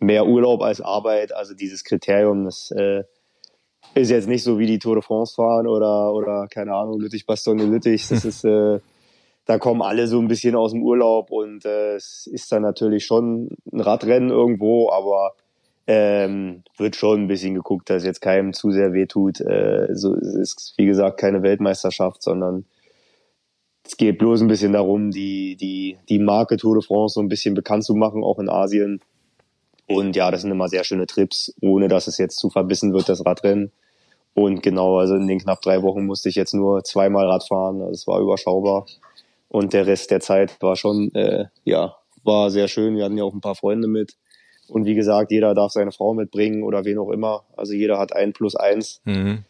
mehr 0.00 0.26
Urlaub 0.26 0.62
als 0.62 0.80
Arbeit. 0.80 1.34
Also 1.34 1.54
dieses 1.54 1.84
Kriterium, 1.84 2.44
das 2.44 2.70
äh, 2.70 3.04
ist 3.94 4.10
jetzt 4.10 4.28
nicht 4.28 4.44
so 4.44 4.58
wie 4.58 4.66
die 4.66 4.78
Tour 4.78 4.94
de 4.94 5.02
France 5.02 5.34
fahren 5.34 5.66
oder, 5.66 6.12
oder 6.12 6.46
keine 6.48 6.74
Ahnung, 6.74 7.00
Lüttich, 7.00 7.26
Bastogne, 7.26 7.64
Lüttich. 7.64 8.08
Das 8.08 8.24
ist, 8.24 8.44
äh, 8.44 8.80
da 9.44 9.58
kommen 9.58 9.82
alle 9.82 10.06
so 10.06 10.18
ein 10.18 10.28
bisschen 10.28 10.54
aus 10.54 10.72
dem 10.72 10.82
Urlaub 10.82 11.30
und 11.30 11.64
äh, 11.64 11.94
es 11.94 12.26
ist 12.26 12.52
dann 12.52 12.62
natürlich 12.62 13.06
schon 13.06 13.56
ein 13.72 13.80
Radrennen 13.80 14.30
irgendwo, 14.30 14.90
aber 14.90 15.32
ähm, 15.86 16.64
wird 16.76 16.96
schon 16.96 17.22
ein 17.22 17.28
bisschen 17.28 17.54
geguckt, 17.54 17.88
dass 17.88 18.04
jetzt 18.04 18.20
keinem 18.20 18.52
zu 18.52 18.70
sehr 18.72 18.92
wehtut. 18.92 19.40
Äh, 19.40 19.88
so, 19.92 20.14
es 20.14 20.34
ist, 20.34 20.74
wie 20.76 20.84
gesagt, 20.84 21.18
keine 21.18 21.42
Weltmeisterschaft, 21.42 22.22
sondern 22.22 22.66
es 23.86 23.96
geht 23.96 24.18
bloß 24.18 24.42
ein 24.42 24.48
bisschen 24.48 24.74
darum, 24.74 25.10
die, 25.10 25.56
die, 25.56 25.96
die 26.10 26.18
Marke 26.18 26.58
Tour 26.58 26.74
de 26.74 26.84
France 26.84 27.14
so 27.14 27.22
ein 27.22 27.28
bisschen 27.28 27.54
bekannt 27.54 27.84
zu 27.84 27.94
machen, 27.94 28.22
auch 28.22 28.38
in 28.38 28.50
Asien. 28.50 29.00
Und 29.88 30.16
ja, 30.16 30.30
das 30.30 30.42
sind 30.42 30.50
immer 30.50 30.68
sehr 30.68 30.84
schöne 30.84 31.06
Trips, 31.06 31.54
ohne 31.60 31.88
dass 31.88 32.06
es 32.06 32.18
jetzt 32.18 32.38
zu 32.38 32.50
verbissen 32.50 32.92
wird, 32.92 33.08
das 33.08 33.24
Radrennen. 33.24 33.72
Und 34.34 34.62
genau, 34.62 34.98
also 34.98 35.14
in 35.14 35.26
den 35.26 35.40
knapp 35.40 35.62
drei 35.62 35.82
Wochen 35.82 36.04
musste 36.04 36.28
ich 36.28 36.34
jetzt 36.34 36.54
nur 36.54 36.84
zweimal 36.84 37.26
Rad 37.26 37.48
fahren. 37.48 37.80
Also 37.80 37.92
es 37.92 38.06
war 38.06 38.20
überschaubar. 38.20 38.86
Und 39.48 39.72
der 39.72 39.86
Rest 39.86 40.10
der 40.10 40.20
Zeit 40.20 40.60
war 40.60 40.76
schon, 40.76 41.12
äh, 41.14 41.46
ja, 41.64 41.96
war 42.22 42.50
sehr 42.50 42.68
schön. 42.68 42.96
Wir 42.96 43.04
hatten 43.04 43.16
ja 43.16 43.24
auch 43.24 43.32
ein 43.32 43.40
paar 43.40 43.54
Freunde 43.54 43.88
mit. 43.88 44.16
Und 44.68 44.84
wie 44.84 44.94
gesagt, 44.94 45.32
jeder 45.32 45.54
darf 45.54 45.72
seine 45.72 45.92
Frau 45.92 46.12
mitbringen 46.12 46.62
oder 46.62 46.84
wen 46.84 46.98
auch 46.98 47.10
immer. 47.10 47.44
Also 47.56 47.72
jeder 47.72 47.98
hat 47.98 48.12
ein 48.12 48.34
plus 48.34 48.54
eins. 48.54 49.00
Mhm 49.04 49.44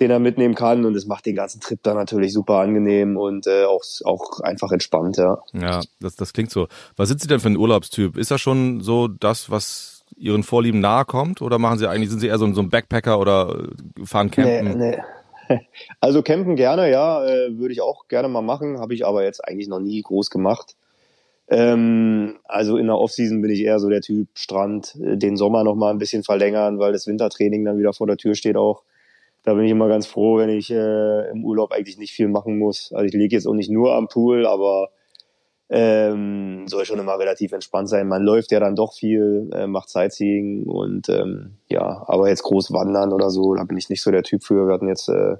den 0.00 0.10
er 0.10 0.18
mitnehmen 0.18 0.54
kann 0.54 0.84
und 0.84 0.96
es 0.96 1.06
macht 1.06 1.26
den 1.26 1.36
ganzen 1.36 1.60
Trip 1.60 1.78
dann 1.82 1.96
natürlich 1.96 2.32
super 2.32 2.58
angenehm 2.58 3.16
und 3.16 3.46
äh, 3.46 3.64
auch, 3.64 3.82
auch 4.04 4.40
einfach 4.40 4.72
entspannt, 4.72 5.16
ja. 5.16 5.38
Ja, 5.52 5.82
das, 6.00 6.16
das 6.16 6.32
klingt 6.32 6.50
so. 6.50 6.66
Was 6.96 7.08
sind 7.08 7.20
Sie 7.20 7.28
denn 7.28 7.40
für 7.40 7.48
ein 7.48 7.56
Urlaubstyp? 7.56 8.16
Ist 8.16 8.30
das 8.30 8.40
schon 8.40 8.80
so 8.80 9.06
das, 9.08 9.50
was 9.50 10.04
Ihren 10.16 10.42
Vorlieben 10.42 10.80
nahe 10.80 11.04
kommt 11.04 11.42
oder 11.42 11.58
machen 11.58 11.78
Sie 11.78 11.88
eigentlich, 11.88 12.10
sind 12.10 12.20
Sie 12.20 12.28
eher 12.28 12.38
so, 12.38 12.52
so 12.52 12.60
ein 12.60 12.70
Backpacker 12.70 13.18
oder 13.18 13.68
fahren 14.04 14.30
campen? 14.30 14.78
Nee, 14.78 14.96
nee. 14.96 15.02
Also 16.00 16.22
campen 16.22 16.56
gerne, 16.56 16.90
ja, 16.90 17.22
äh, 17.22 17.58
würde 17.58 17.72
ich 17.72 17.82
auch 17.82 18.08
gerne 18.08 18.28
mal 18.28 18.40
machen, 18.40 18.80
habe 18.80 18.94
ich 18.94 19.04
aber 19.04 19.24
jetzt 19.24 19.46
eigentlich 19.46 19.68
noch 19.68 19.78
nie 19.78 20.00
groß 20.00 20.30
gemacht. 20.30 20.74
Ähm, 21.48 22.38
also 22.44 22.78
in 22.78 22.86
der 22.86 22.96
Offseason 22.96 23.42
bin 23.42 23.50
ich 23.50 23.60
eher 23.60 23.78
so 23.78 23.90
der 23.90 24.00
Typ 24.00 24.28
Strand, 24.34 24.96
äh, 25.02 25.18
den 25.18 25.36
Sommer 25.36 25.62
noch 25.62 25.74
mal 25.74 25.90
ein 25.90 25.98
bisschen 25.98 26.22
verlängern, 26.22 26.78
weil 26.78 26.92
das 26.92 27.06
Wintertraining 27.06 27.64
dann 27.64 27.78
wieder 27.78 27.92
vor 27.92 28.06
der 28.06 28.16
Tür 28.16 28.34
steht 28.34 28.56
auch 28.56 28.82
da 29.44 29.52
bin 29.54 29.64
ich 29.64 29.70
immer 29.70 29.88
ganz 29.88 30.06
froh, 30.06 30.38
wenn 30.38 30.48
ich 30.48 30.70
äh, 30.70 31.30
im 31.30 31.44
Urlaub 31.44 31.70
eigentlich 31.72 31.98
nicht 31.98 32.12
viel 32.12 32.28
machen 32.28 32.58
muss. 32.58 32.92
Also 32.92 33.04
ich 33.04 33.12
lege 33.12 33.36
jetzt 33.36 33.46
auch 33.46 33.54
nicht 33.54 33.70
nur 33.70 33.94
am 33.94 34.08
Pool, 34.08 34.46
aber 34.46 34.88
ähm, 35.68 36.66
soll 36.66 36.84
schon 36.86 36.98
immer 36.98 37.18
relativ 37.18 37.52
entspannt 37.52 37.88
sein. 37.88 38.08
Man 38.08 38.22
läuft 38.22 38.52
ja 38.52 38.60
dann 38.60 38.74
doch 38.74 38.94
viel, 38.94 39.50
äh, 39.52 39.66
macht 39.66 39.90
Sightseeing 39.90 40.64
und 40.64 41.08
ähm, 41.10 41.58
ja, 41.68 42.04
aber 42.06 42.28
jetzt 42.28 42.42
groß 42.42 42.72
wandern 42.72 43.12
oder 43.12 43.30
so, 43.30 43.54
da 43.54 43.64
bin 43.64 43.76
ich 43.76 43.90
nicht 43.90 44.02
so 44.02 44.10
der 44.10 44.22
Typ 44.22 44.44
für. 44.44 44.66
Wir 44.66 44.74
hatten 44.74 44.88
jetzt 44.88 45.08
äh, 45.08 45.36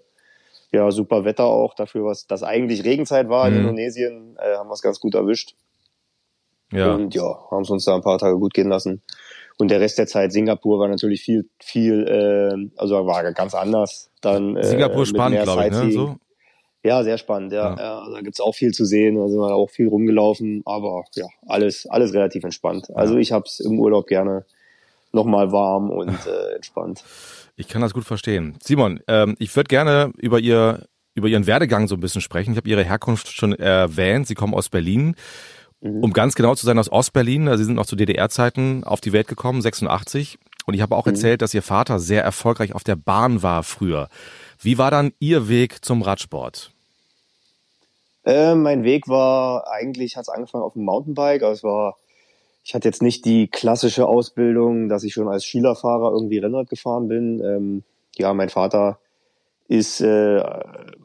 ja 0.71 0.91
super 0.91 1.25
Wetter 1.25 1.45
auch 1.45 1.75
dafür, 1.75 2.05
was 2.05 2.27
das 2.27 2.43
eigentlich 2.43 2.85
Regenzeit 2.85 3.29
war 3.31 3.49
in 3.49 3.55
mhm. 3.55 3.61
Indonesien, 3.61 4.37
äh, 4.39 4.57
haben 4.57 4.69
wir 4.69 4.75
es 4.75 4.83
ganz 4.83 5.01
gut 5.01 5.15
erwischt. 5.15 5.55
Ja. 6.73 6.95
Und 6.95 7.15
ja, 7.15 7.39
haben 7.51 7.63
es 7.63 7.71
uns 7.71 7.85
da 7.85 7.95
ein 7.95 8.03
paar 8.03 8.19
Tage 8.19 8.39
gut 8.39 8.53
gehen 8.53 8.69
lassen. 8.69 9.03
Und 9.59 9.71
der 9.71 9.81
Rest 9.81 9.99
der 9.99 10.07
Zeit 10.07 10.33
Singapur 10.33 10.81
war 10.81 10.89
natürlich 10.89 11.23
viel, 11.23 11.49
viel, 11.61 12.07
äh, 12.07 12.81
also 12.81 13.07
war 13.07 13.33
ganz 13.33 13.55
anders. 13.55 14.11
Dann, 14.21 14.57
äh, 14.57 14.65
Singapur 14.65 15.07
spannend, 15.07 15.43
glaube 15.43 15.67
ich, 15.67 15.73
ne? 15.73 15.91
So? 15.93 16.17
Ja, 16.83 17.03
sehr 17.03 17.19
spannend, 17.19 17.53
ja. 17.53 17.75
ja. 17.77 17.77
ja 17.77 18.11
da 18.11 18.21
gibt's 18.21 18.41
auch 18.41 18.55
viel 18.55 18.73
zu 18.73 18.85
sehen, 18.85 19.17
da 19.17 19.29
sind 19.29 19.39
wir 19.39 19.55
auch 19.55 19.71
viel 19.71 19.89
rumgelaufen, 19.89 20.63
aber 20.67 21.05
ja, 21.15 21.27
alles, 21.47 21.87
alles 21.87 22.13
relativ 22.13 22.45
entspannt. 22.45 22.89
Also 22.95 23.17
ich 23.17 23.33
hab's 23.33 23.61
im 23.61 23.79
Urlaub 23.79 24.07
gerne 24.07 24.45
nochmal 25.13 25.51
warm 25.53 25.91
und 25.91 26.11
äh, 26.27 26.55
entspannt. 26.57 27.05
Ich 27.57 27.69
kann 27.69 27.81
das 27.81 27.95
gut 27.95 28.05
verstehen. 28.05 28.57
Simon, 28.63 29.01
ähm, 29.07 29.37
ich 29.39 29.55
würde 29.55 29.69
gerne 29.69 30.13
über 30.19 30.41
Ihr 30.41 30.87
über 31.15 31.29
Ihren 31.29 31.47
Werdegang 31.47 31.87
so 31.87 31.95
ein 31.95 32.01
bisschen 32.01 32.21
sprechen. 32.21 32.51
Ich 32.53 32.57
habe 32.57 32.69
Ihre 32.69 32.85
Herkunft 32.85 33.29
schon 33.29 33.53
erwähnt. 33.53 34.27
Sie 34.27 34.35
kommen 34.35 34.53
aus 34.53 34.69
Berlin. 34.69 35.15
Mhm. 35.81 36.03
Um 36.03 36.13
ganz 36.13 36.35
genau 36.35 36.55
zu 36.55 36.67
sein, 36.67 36.79
aus 36.79 36.91
Ostberlin. 36.91 37.49
Also 37.49 37.59
Sie 37.59 37.67
sind 37.67 37.75
noch 37.75 37.87
zu 37.87 37.97
DDR-Zeiten 37.97 38.85
auf 38.85 39.01
die 39.01 39.13
Welt 39.13 39.29
gekommen, 39.29 39.63
86. 39.63 40.39
Und 40.67 40.75
ich 40.75 40.81
habe 40.81 40.97
auch 40.97 41.07
mhm. 41.07 41.13
erzählt, 41.13 41.43
dass 41.43 41.55
Ihr 41.55 41.63
Vater 41.63 41.99
sehr 41.99 42.23
erfolgreich 42.23 42.75
auf 42.75 42.85
der 42.85 42.97
Bahn 42.97 43.43
war 43.43 43.63
früher. 43.63 44.09
Wie 44.61 44.79
war 44.79 44.91
dann 44.91 45.13
Ihr 45.19 45.49
Weg 45.49 45.85
zum 45.85 46.03
Radsport? 46.03 46.73
Äh, 48.25 48.55
mein 48.55 48.85
Weg 48.85 49.09
war 49.09 49.71
eigentlich, 49.71 50.17
hat 50.17 50.23
es 50.23 50.29
angefangen 50.29 50.65
auf 50.65 50.73
dem 50.73 50.85
Mountainbike. 50.85 51.43
Also 51.43 51.59
es 51.59 51.65
war, 51.65 51.97
ich 52.65 52.75
hatte 52.75 52.89
jetzt 52.89 53.03
nicht 53.03 53.25
die 53.27 53.49
klassische 53.49 54.07
Ausbildung, 54.07 54.89
dass 54.89 55.05
ich 55.05 55.13
schon 55.13 55.29
als 55.29 55.45
Schülerfahrer 55.45 56.13
irgendwie 56.13 56.39
Rennrad 56.39 56.71
gefahren 56.71 57.09
bin. 57.09 57.41
Ähm, 57.41 57.83
ja, 58.17 58.33
mein 58.33 58.49
Vater 58.49 58.99
ist, 59.69 60.01
äh, 60.01 60.43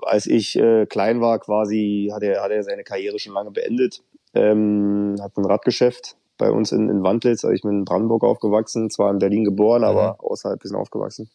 als 0.02 0.28
ich 0.28 0.58
äh, 0.58 0.86
klein 0.86 1.22
war, 1.22 1.40
quasi 1.40 2.12
hat 2.14 2.24
er, 2.24 2.42
hat 2.42 2.52
er 2.52 2.64
seine 2.64 2.84
Karriere 2.84 3.20
schon 3.20 3.34
lange 3.34 3.52
beendet. 3.52 4.02
Ähm, 4.34 5.16
hat 5.22 5.38
ein 5.38 5.46
Radgeschäft 5.46 6.18
bei 6.38 6.52
uns 6.52 6.72
in, 6.72 6.90
in 6.90 7.04
Wandlitz. 7.04 7.44
Also 7.44 7.54
ich 7.54 7.62
bin 7.62 7.72
in 7.72 7.86
Brandenburg 7.86 8.24
aufgewachsen, 8.24 8.90
zwar 8.90 9.12
in 9.12 9.20
Berlin 9.20 9.44
geboren, 9.44 9.84
aber 9.84 10.14
mhm. 10.14 10.20
außerhalb 10.20 10.60
bisschen 10.60 10.78
aufgewachsen. 10.78 11.30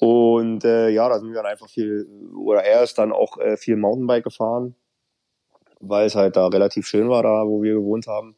Und 0.00 0.64
äh, 0.64 0.88
ja, 0.88 1.08
da 1.08 1.18
sind 1.18 1.28
wir 1.28 1.34
dann 1.34 1.46
einfach 1.46 1.68
viel, 1.68 2.08
oder 2.34 2.64
er 2.64 2.82
ist 2.82 2.96
dann 2.96 3.12
auch 3.12 3.36
äh, 3.38 3.56
viel 3.58 3.76
Mountainbike 3.76 4.24
gefahren, 4.24 4.74
weil 5.78 6.06
es 6.06 6.14
halt 6.14 6.36
da 6.36 6.46
relativ 6.46 6.86
schön 6.86 7.10
war, 7.10 7.22
da 7.22 7.46
wo 7.46 7.62
wir 7.62 7.74
gewohnt 7.74 8.06
haben. 8.06 8.34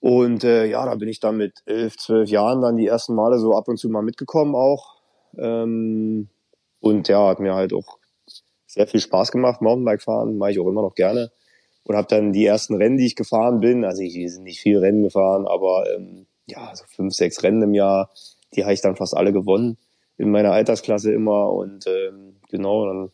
Und 0.00 0.44
äh, 0.44 0.66
ja, 0.66 0.84
da 0.84 0.96
bin 0.96 1.08
ich 1.08 1.20
dann 1.20 1.36
mit 1.36 1.62
elf, 1.64 1.96
zwölf 1.96 2.28
Jahren 2.28 2.60
dann 2.60 2.76
die 2.76 2.86
ersten 2.86 3.14
Male 3.14 3.38
so 3.38 3.56
ab 3.56 3.68
und 3.68 3.76
zu 3.76 3.88
mal 3.88 4.02
mitgekommen 4.02 4.54
auch. 4.54 4.96
Ähm, 5.38 6.28
und 6.80 7.08
ja, 7.08 7.28
hat 7.28 7.40
mir 7.40 7.54
halt 7.54 7.72
auch 7.72 7.98
sehr 8.66 8.86
viel 8.86 9.00
Spaß 9.00 9.30
gemacht, 9.30 9.62
Mountainbike 9.62 10.02
fahren, 10.02 10.38
mache 10.38 10.50
ich 10.50 10.60
auch 10.60 10.66
immer 10.66 10.82
noch 10.82 10.94
gerne. 10.94 11.30
Und 11.86 11.94
habe 11.94 12.08
dann 12.08 12.32
die 12.32 12.44
ersten 12.44 12.74
Rennen, 12.74 12.96
die 12.96 13.06
ich 13.06 13.14
gefahren 13.14 13.60
bin, 13.60 13.84
also 13.84 14.02
ich 14.02 14.14
bin 14.14 14.42
nicht 14.42 14.60
viel 14.60 14.78
Rennen 14.78 15.04
gefahren, 15.04 15.46
aber 15.46 15.84
ähm, 15.94 16.26
ja, 16.46 16.74
so 16.74 16.84
fünf, 16.88 17.14
sechs 17.14 17.44
Rennen 17.44 17.62
im 17.62 17.74
Jahr, 17.74 18.10
die 18.54 18.64
habe 18.64 18.74
ich 18.74 18.80
dann 18.80 18.96
fast 18.96 19.16
alle 19.16 19.32
gewonnen 19.32 19.78
in 20.16 20.30
meiner 20.32 20.50
Altersklasse 20.50 21.12
immer. 21.12 21.52
Und 21.52 21.86
ähm, 21.86 22.40
genau, 22.50 22.86
dann 22.86 23.12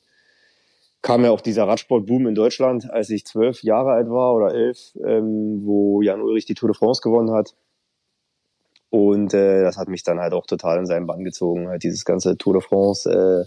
kam 1.02 1.22
ja 1.22 1.32
auch 1.32 1.42
dieser 1.42 1.68
Radsportboom 1.68 2.26
in 2.28 2.34
Deutschland, 2.34 2.90
als 2.90 3.10
ich 3.10 3.26
zwölf 3.26 3.62
Jahre 3.62 3.90
alt 3.90 4.08
war 4.08 4.34
oder 4.34 4.54
elf, 4.54 4.96
ähm, 5.04 5.60
wo 5.64 6.00
Jan 6.00 6.22
Ulrich 6.22 6.46
die 6.46 6.54
Tour 6.54 6.70
de 6.70 6.76
France 6.76 7.02
gewonnen 7.02 7.32
hat. 7.32 7.54
Und 8.88 9.34
äh, 9.34 9.62
das 9.62 9.76
hat 9.76 9.88
mich 9.88 10.02
dann 10.02 10.20
halt 10.20 10.32
auch 10.32 10.46
total 10.46 10.78
in 10.78 10.86
seinen 10.86 11.06
Bann 11.06 11.24
gezogen, 11.24 11.68
halt 11.68 11.82
dieses 11.82 12.04
ganze 12.04 12.38
Tour 12.38 12.54
de 12.54 12.62
France. 12.62 13.10
Äh, 13.10 13.44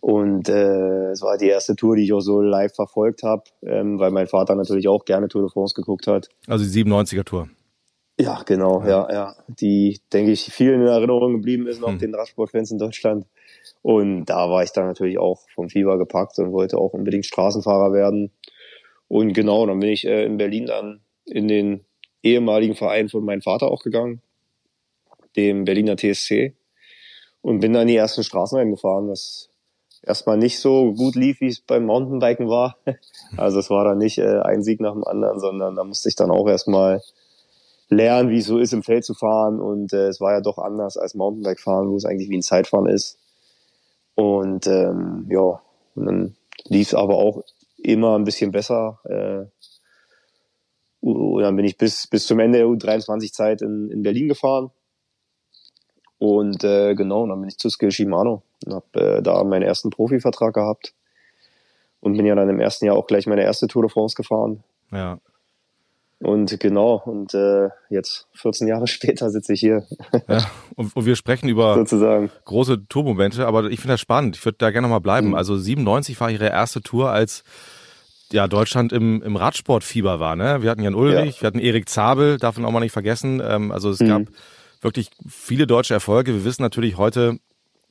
und 0.00 0.48
äh, 0.48 1.10
es 1.10 1.22
war 1.22 1.36
die 1.38 1.48
erste 1.48 1.74
Tour, 1.74 1.96
die 1.96 2.04
ich 2.04 2.12
auch 2.12 2.20
so 2.20 2.40
live 2.40 2.74
verfolgt 2.74 3.22
habe, 3.22 3.42
ähm, 3.62 3.98
weil 3.98 4.10
mein 4.10 4.28
Vater 4.28 4.54
natürlich 4.54 4.88
auch 4.88 5.04
gerne 5.04 5.28
Tour 5.28 5.42
de 5.42 5.50
France 5.50 5.74
geguckt 5.74 6.06
hat. 6.06 6.28
Also 6.46 6.64
die 6.64 6.70
97er 6.70 7.24
Tour. 7.24 7.48
Ja, 8.20 8.42
genau, 8.44 8.82
ja, 8.84 9.08
ja. 9.12 9.36
Die, 9.46 10.00
denke 10.12 10.32
ich, 10.32 10.52
vielen 10.52 10.80
in 10.80 10.88
Erinnerung 10.88 11.34
geblieben 11.34 11.68
ist 11.68 11.80
noch 11.80 11.90
hm. 11.90 11.98
den 11.98 12.14
Radsportfans 12.14 12.72
in 12.72 12.78
Deutschland. 12.78 13.26
Und 13.82 14.24
da 14.24 14.50
war 14.50 14.64
ich 14.64 14.72
dann 14.72 14.86
natürlich 14.86 15.18
auch 15.18 15.48
vom 15.54 15.68
Fieber 15.68 15.98
gepackt 15.98 16.38
und 16.38 16.52
wollte 16.52 16.78
auch 16.78 16.92
unbedingt 16.92 17.26
Straßenfahrer 17.26 17.92
werden. 17.92 18.32
Und 19.06 19.32
genau, 19.34 19.66
dann 19.66 19.78
bin 19.78 19.90
ich 19.90 20.04
äh, 20.04 20.24
in 20.24 20.36
Berlin 20.36 20.66
dann 20.66 21.00
in 21.26 21.46
den 21.46 21.84
ehemaligen 22.22 22.74
Verein 22.74 23.08
von 23.08 23.24
meinem 23.24 23.42
Vater 23.42 23.70
auch 23.70 23.82
gegangen, 23.82 24.20
dem 25.36 25.64
Berliner 25.64 25.96
TSC. 25.96 26.54
Und 27.40 27.60
bin 27.60 27.72
dann 27.72 27.86
die 27.86 27.96
ersten 27.96 28.24
Straßenrennen 28.24 28.74
gefahren, 28.74 29.08
was 29.08 29.48
erstmal 30.02 30.36
nicht 30.36 30.58
so 30.60 30.92
gut 30.92 31.14
lief, 31.14 31.40
wie 31.40 31.48
es 31.48 31.60
beim 31.60 31.86
Mountainbiken 31.86 32.48
war. 32.48 32.76
Also 33.36 33.58
es 33.58 33.68
war 33.68 33.84
dann 33.84 33.98
nicht 33.98 34.18
äh, 34.18 34.40
ein 34.40 34.62
Sieg 34.62 34.80
nach 34.80 34.94
dem 34.94 35.04
anderen, 35.04 35.38
sondern 35.38 35.76
da 35.76 35.84
musste 35.84 36.08
ich 36.08 36.16
dann 36.16 36.30
auch 36.30 36.48
erstmal 36.48 37.02
lernen, 37.90 38.30
wie 38.30 38.38
es 38.38 38.46
so 38.46 38.58
ist, 38.58 38.72
im 38.72 38.82
Feld 38.82 39.04
zu 39.04 39.12
fahren. 39.12 39.60
Und 39.60 39.92
äh, 39.92 40.08
es 40.08 40.20
war 40.20 40.32
ja 40.32 40.40
doch 40.40 40.56
anders 40.56 40.96
als 40.96 41.14
Mountainbike 41.14 41.60
fahren, 41.60 41.90
wo 41.90 41.96
es 41.96 42.06
eigentlich 42.06 42.30
wie 42.30 42.38
ein 42.38 42.42
Zeitfahren 42.42 42.86
ist. 42.86 43.18
Und 44.14 44.66
ähm, 44.66 45.26
ja, 45.28 45.60
und 45.94 46.06
dann 46.06 46.36
lief 46.64 46.88
es 46.88 46.94
aber 46.94 47.16
auch 47.16 47.44
immer 47.76 48.18
ein 48.18 48.24
bisschen 48.24 48.50
besser. 48.50 48.98
Äh, 49.04 49.44
und 51.00 51.42
dann 51.42 51.54
bin 51.54 51.66
ich 51.66 51.76
bis, 51.76 52.06
bis 52.06 52.26
zum 52.26 52.38
Ende 52.40 52.58
der 52.58 52.66
U23-Zeit 52.66 53.60
in, 53.62 53.90
in 53.90 54.02
Berlin 54.02 54.28
gefahren. 54.28 54.70
Und 56.18 56.64
äh, 56.64 56.94
genau, 56.94 57.26
dann 57.26 57.40
bin 57.40 57.48
ich 57.48 57.58
zu 57.58 57.68
Skill 57.68 57.92
Shimano 57.92 58.42
und 58.64 58.74
habe 58.74 59.18
äh, 59.18 59.22
da 59.22 59.42
meinen 59.44 59.62
ersten 59.62 59.90
Profivertrag 59.90 60.54
gehabt. 60.54 60.94
Und 62.00 62.16
bin 62.16 62.26
ja 62.26 62.34
dann 62.36 62.48
im 62.48 62.60
ersten 62.60 62.86
Jahr 62.86 62.96
auch 62.96 63.08
gleich 63.08 63.26
meine 63.26 63.42
erste 63.42 63.66
Tour 63.66 63.82
de 63.82 63.90
France 63.90 64.14
gefahren. 64.14 64.62
Ja. 64.92 65.18
Und 66.20 66.58
genau, 66.58 67.00
und 67.04 67.32
äh, 67.34 67.68
jetzt 67.90 68.26
14 68.34 68.66
Jahre 68.66 68.86
später 68.88 69.30
sitze 69.30 69.52
ich 69.52 69.60
hier. 69.60 69.84
Ja, 70.28 70.50
und, 70.74 70.94
und 70.96 71.06
wir 71.06 71.16
sprechen 71.16 71.48
über 71.48 71.74
Sozusagen. 71.74 72.30
große 72.44 72.88
Tourmomente, 72.88 73.46
aber 73.46 73.64
ich 73.66 73.80
finde 73.80 73.94
das 73.94 74.00
spannend. 74.00 74.36
Ich 74.36 74.44
würde 74.44 74.58
da 74.58 74.70
gerne 74.70 74.88
mal 74.88 74.98
bleiben. 74.98 75.28
Mhm. 75.28 75.34
Also 75.34 75.56
97 75.56 76.20
war 76.20 76.30
ihre 76.30 76.48
erste 76.48 76.82
Tour, 76.82 77.10
als 77.10 77.44
ja 78.32 78.48
Deutschland 78.48 78.92
im, 78.92 79.22
im 79.22 79.36
Radsportfieber 79.36 80.20
war. 80.20 80.36
Ne? 80.36 80.62
Wir 80.62 80.70
hatten 80.70 80.82
Jan 80.82 80.94
Ulrich, 80.94 81.36
ja. 81.36 81.42
wir 81.42 81.46
hatten 81.46 81.60
Erik 81.60 81.88
Zabel, 81.88 82.36
darf 82.36 82.56
man 82.56 82.66
auch 82.66 82.72
mal 82.72 82.80
nicht 82.80 82.92
vergessen. 82.92 83.40
Ähm, 83.44 83.70
also 83.70 83.90
es 83.90 84.00
mhm. 84.00 84.08
gab 84.08 84.22
wirklich 84.80 85.10
viele 85.28 85.66
deutsche 85.66 85.94
Erfolge. 85.94 86.34
Wir 86.34 86.44
wissen 86.44 86.62
natürlich 86.62 86.96
heute, 86.98 87.38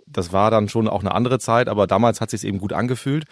das 0.08 0.34
war 0.34 0.52
dann 0.52 0.70
schon 0.70 0.88
auch 0.88 1.02
eine 1.02 1.14
andere 1.14 1.40
Zeit, 1.40 1.68
aber 1.68 1.88
damals 1.88 2.22
hat 2.22 2.30
sich 2.30 2.44
eben 2.44 2.58
gut 2.58 2.74
angefühlt. 2.74 3.26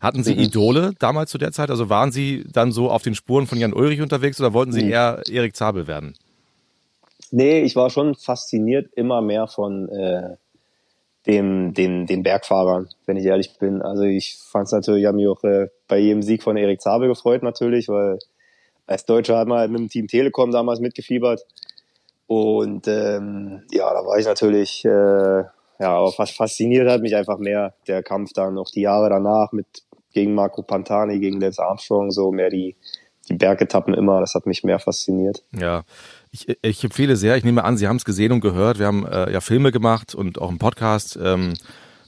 Hatten 0.00 0.24
Sie 0.24 0.34
mhm. 0.34 0.40
Idole 0.40 0.92
damals 0.98 1.30
zu 1.30 1.38
der 1.38 1.52
Zeit? 1.52 1.70
Also 1.70 1.88
waren 1.88 2.12
Sie 2.12 2.44
dann 2.50 2.72
so 2.72 2.90
auf 2.90 3.02
den 3.02 3.14
Spuren 3.14 3.46
von 3.46 3.58
Jan 3.58 3.72
Ulrich 3.72 4.00
unterwegs 4.00 4.40
oder 4.40 4.52
wollten 4.52 4.72
Sie 4.72 4.84
mhm. 4.84 4.90
eher 4.90 5.22
Erik 5.30 5.54
Zabel 5.54 5.86
werden? 5.86 6.14
Nee, 7.30 7.62
ich 7.62 7.76
war 7.76 7.90
schon 7.90 8.14
fasziniert 8.14 8.90
immer 8.94 9.22
mehr 9.22 9.46
von 9.46 9.88
äh, 9.88 10.36
dem, 11.26 11.72
dem, 11.72 12.06
den 12.06 12.22
Bergfahrern, 12.22 12.88
wenn 13.06 13.16
ich 13.16 13.24
ehrlich 13.24 13.58
bin. 13.58 13.80
Also 13.80 14.02
ich 14.02 14.36
fand 14.36 14.66
es 14.66 14.72
natürlich, 14.72 15.02
ich 15.02 15.06
habe 15.06 15.16
mich 15.16 15.28
auch 15.28 15.42
äh, 15.44 15.68
bei 15.88 15.98
jedem 15.98 16.22
Sieg 16.22 16.42
von 16.42 16.56
Erik 16.56 16.80
Zabel 16.80 17.08
gefreut 17.08 17.42
natürlich, 17.42 17.88
weil 17.88 18.18
als 18.86 19.06
Deutscher 19.06 19.38
hat 19.38 19.48
man 19.48 19.58
halt 19.58 19.70
mit 19.70 19.80
dem 19.80 19.88
Team 19.88 20.08
Telekom 20.08 20.50
damals 20.50 20.80
mitgefiebert. 20.80 21.46
Und 22.26 22.88
ähm, 22.88 23.62
ja, 23.70 23.92
da 23.92 24.04
war 24.04 24.18
ich 24.18 24.26
natürlich 24.26 24.84
äh, 24.84 25.44
ja, 25.82 25.96
aber 25.96 26.12
fast 26.12 26.36
fasziniert 26.36 26.88
hat 26.88 27.02
mich 27.02 27.16
einfach 27.16 27.38
mehr 27.38 27.74
der 27.88 28.04
Kampf 28.04 28.32
dann 28.34 28.54
noch 28.54 28.70
die 28.70 28.82
Jahre 28.82 29.10
danach 29.10 29.50
mit 29.50 29.66
gegen 30.12 30.32
Marco 30.32 30.62
Pantani, 30.62 31.18
gegen 31.18 31.40
Lance 31.40 31.60
Armstrong, 31.60 32.12
so 32.12 32.30
mehr 32.30 32.50
die, 32.50 32.76
die 33.28 33.34
Bergetappen 33.34 33.92
immer, 33.92 34.20
das 34.20 34.36
hat 34.36 34.46
mich 34.46 34.62
mehr 34.62 34.78
fasziniert. 34.78 35.42
Ja, 35.58 35.82
ich, 36.30 36.56
ich 36.62 36.84
empfehle 36.84 37.16
sehr, 37.16 37.36
ich 37.36 37.42
nehme 37.42 37.64
an, 37.64 37.76
Sie 37.76 37.88
haben 37.88 37.96
es 37.96 38.04
gesehen 38.04 38.30
und 38.30 38.40
gehört, 38.40 38.78
wir 38.78 38.86
haben 38.86 39.04
äh, 39.06 39.32
ja 39.32 39.40
Filme 39.40 39.72
gemacht 39.72 40.14
und 40.14 40.40
auch 40.40 40.50
einen 40.50 40.58
Podcast, 40.58 41.18
ähm, 41.20 41.54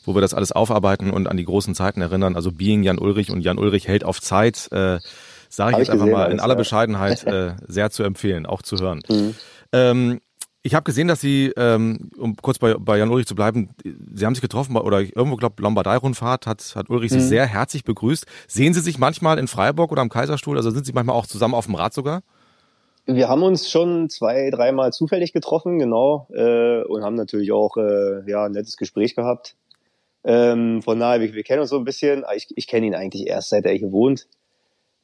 wo 0.05 0.15
wir 0.15 0.21
das 0.21 0.35
alles 0.35 0.53
aufarbeiten 0.53 1.11
und 1.11 1.27
an 1.27 1.37
die 1.37 1.45
großen 1.45 1.75
Zeiten 1.75 2.01
erinnern, 2.01 2.37
also 2.37 2.53
Being 2.53 2.85
Jan 2.85 3.01
Ulrich 3.01 3.33
und 3.33 3.41
Jan 3.41 3.59
Ulrich 3.59 3.89
hält 3.89 4.05
auf 4.05 4.21
Zeit, 4.21 4.69
äh, 4.71 5.01
sage 5.49 5.73
ich, 5.73 5.79
jetzt 5.79 5.91
einfach 5.91 6.07
mal 6.07 6.31
in 6.31 6.39
aller 6.39 6.55
Bescheidenheit 6.55 7.25
äh, 7.25 7.55
sehr 7.67 7.91
zu 7.91 8.05
empfehlen, 8.05 8.47
auch 8.47 8.63
zu 8.63 8.77
hören. 8.77 9.03
Mhm. 9.09 9.35
Ähm, 9.73 10.21
ich 10.67 10.75
habe 10.75 10.85
gesehen, 10.85 11.09
dass 11.09 11.21
Sie, 11.21 11.53
ähm, 11.59 12.11
um 12.17 12.37
kurz 12.37 12.59
bei, 12.59 12.75
bei 12.75 12.97
Jan 12.97 13.11
Ulrich 13.11 13.27
zu 13.27 13.35
bleiben, 13.35 13.69
Sie 13.85 14.25
haben 14.25 14.35
sich 14.35 14.41
getroffen 14.41 14.77
oder 14.79 15.01
irgendwo, 15.01 15.37
glaube 15.37 15.63
Lombardei-Rundfahrt 15.63 16.47
hat, 16.47 16.75
hat 16.75 16.89
Ulrich 16.89 17.13
mhm. 17.13 17.21
Sie 17.21 17.29
sehr 17.29 17.45
herzlich 17.45 17.85
begrüßt. 17.85 18.25
Sehen 18.49 18.73
Sie 18.73 18.81
sich 18.81 18.99
manchmal 18.99 19.39
in 19.39 19.47
Freiburg 19.47 19.93
oder 19.93 20.01
am 20.01 20.09
Kaiserstuhl? 20.09 20.57
Also 20.57 20.71
sind 20.71 20.87
Sie 20.87 20.95
manchmal 20.95 21.17
auch 21.17 21.27
zusammen 21.27 21.53
auf 21.53 21.67
dem 21.67 21.75
Rad 21.75 21.93
sogar? 21.93 22.23
Wir 23.05 23.29
haben 23.29 23.43
uns 23.43 23.71
schon 23.71 24.09
zwei, 24.09 24.49
dreimal 24.51 24.91
zufällig 24.95 25.35
getroffen, 25.35 25.79
genau, 25.79 26.29
äh, 26.33 26.83
und 26.85 27.05
haben 27.05 27.17
natürlich 27.17 27.53
auch 27.53 27.77
äh, 27.77 28.23
ja, 28.27 28.47
ein 28.47 28.53
nettes 28.53 28.79
Gespräch 28.79 29.15
gehabt. 29.15 29.57
Ähm, 30.25 30.81
von 30.81 30.99
daher, 30.99 31.21
wir, 31.21 31.35
wir 31.35 31.43
kennen 31.43 31.61
uns 31.61 31.69
so 31.69 31.77
ein 31.77 31.85
bisschen. 31.85 32.25
Ich, 32.35 32.49
ich 32.57 32.67
kenne 32.67 32.87
ihn 32.87 32.95
eigentlich 32.95 33.27
erst, 33.27 33.51
seit 33.51 33.67
er 33.67 33.75
hier 33.75 33.93
wohnt. 33.93 34.27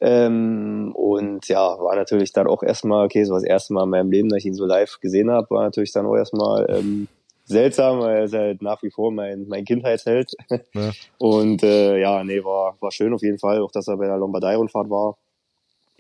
Ähm, 0.00 0.92
und 0.95 1.47
ja, 1.49 1.78
war 1.78 1.95
natürlich 1.95 2.33
dann 2.33 2.47
auch 2.47 2.62
erstmal, 2.62 3.04
okay, 3.04 3.25
so 3.25 3.35
das 3.35 3.45
erste 3.45 3.75
Mal 3.75 3.85
in 3.85 3.90
meinem 3.90 4.11
Leben, 4.11 4.28
dass 4.28 4.38
ich 4.38 4.47
ihn 4.47 4.54
so 4.54 4.64
live 4.64 4.99
gesehen 5.00 5.30
habe, 5.30 5.50
war 5.50 5.62
natürlich 5.62 5.92
dann 5.92 6.07
auch 6.07 6.16
erstmal 6.16 6.66
ähm, 6.71 7.09
seltsam, 7.45 8.00
weil 8.00 8.16
er 8.16 8.25
ist 8.25 8.35
halt 8.35 8.62
nach 8.62 8.83
wie 8.83 8.90
vor 8.90 9.12
mein, 9.12 9.47
mein 9.49 9.64
Kindheitsheld. 9.64 10.35
Ja. 10.73 10.92
Und 11.19 11.62
äh, 11.62 12.00
ja, 12.00 12.25
nee, 12.25 12.42
war, 12.42 12.76
war 12.80 12.90
schön 12.92 13.12
auf 13.12 13.23
jeden 13.23 13.38
Fall, 13.38 13.61
auch 13.61 13.73
dass 13.73 13.88
er 13.88 13.97
bei 13.99 14.07
der 14.07 14.16
Lombardei-Rundfahrt 14.16 14.88
war 14.88 15.19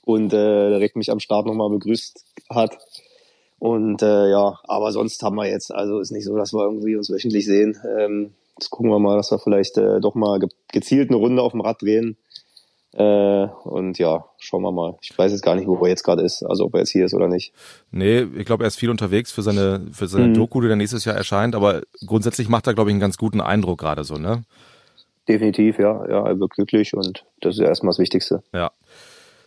und 0.04 0.32
äh, 0.32 0.70
direkt 0.70 0.96
mich 0.96 1.10
am 1.10 1.20
Start 1.20 1.46
nochmal 1.46 1.70
begrüßt 1.70 2.24
hat. 2.50 2.78
Und 3.58 4.02
äh, 4.02 4.30
ja, 4.30 4.58
aber 4.64 4.90
sonst 4.92 5.22
haben 5.22 5.36
wir 5.36 5.46
jetzt, 5.46 5.72
also 5.72 6.00
ist 6.00 6.12
nicht 6.12 6.24
so, 6.24 6.36
dass 6.36 6.54
wir 6.54 6.64
irgendwie 6.64 6.96
uns 6.96 7.10
wöchentlich 7.10 7.44
sehen. 7.44 7.78
Ähm, 7.98 8.32
jetzt 8.56 8.70
gucken 8.70 8.90
wir 8.90 8.98
mal, 8.98 9.16
dass 9.16 9.30
wir 9.30 9.38
vielleicht 9.38 9.76
äh, 9.76 10.00
doch 10.00 10.14
mal 10.14 10.38
ge 10.38 10.48
gezielt 10.72 11.10
eine 11.10 11.18
Runde 11.18 11.42
auf 11.42 11.52
dem 11.52 11.60
Rad 11.60 11.82
drehen. 11.82 12.16
Äh, 12.92 13.46
und 13.64 13.98
ja, 13.98 14.24
schauen 14.38 14.62
wir 14.62 14.72
mal. 14.72 14.96
Ich 15.00 15.16
weiß 15.16 15.30
jetzt 15.30 15.42
gar 15.42 15.54
nicht, 15.54 15.68
wo 15.68 15.76
er 15.84 15.90
jetzt 15.90 16.02
gerade 16.02 16.22
ist, 16.22 16.42
also 16.42 16.64
ob 16.64 16.74
er 16.74 16.80
jetzt 16.80 16.90
hier 16.90 17.04
ist 17.04 17.14
oder 17.14 17.28
nicht. 17.28 17.52
Nee, 17.92 18.26
ich 18.36 18.44
glaube, 18.44 18.64
er 18.64 18.68
ist 18.68 18.76
viel 18.76 18.90
unterwegs 18.90 19.30
für 19.30 19.42
seine, 19.42 19.86
für 19.92 20.08
seine 20.08 20.28
mhm. 20.28 20.34
Doku, 20.34 20.60
die 20.60 20.68
dann 20.68 20.78
nächstes 20.78 21.04
Jahr 21.04 21.16
erscheint, 21.16 21.54
aber 21.54 21.82
grundsätzlich 22.04 22.48
macht 22.48 22.66
er, 22.66 22.74
glaube 22.74 22.90
ich, 22.90 22.94
einen 22.94 23.00
ganz 23.00 23.16
guten 23.16 23.40
Eindruck 23.40 23.78
gerade 23.78 24.04
so, 24.04 24.16
ne? 24.16 24.42
Definitiv, 25.28 25.78
ja. 25.78 26.04
Ja, 26.08 26.26
er 26.26 26.40
wird 26.40 26.50
glücklich 26.50 26.94
und 26.94 27.24
das 27.40 27.54
ist 27.54 27.60
ja 27.60 27.68
erstmal 27.68 27.90
das 27.90 28.00
Wichtigste. 28.00 28.42
Ja. 28.52 28.72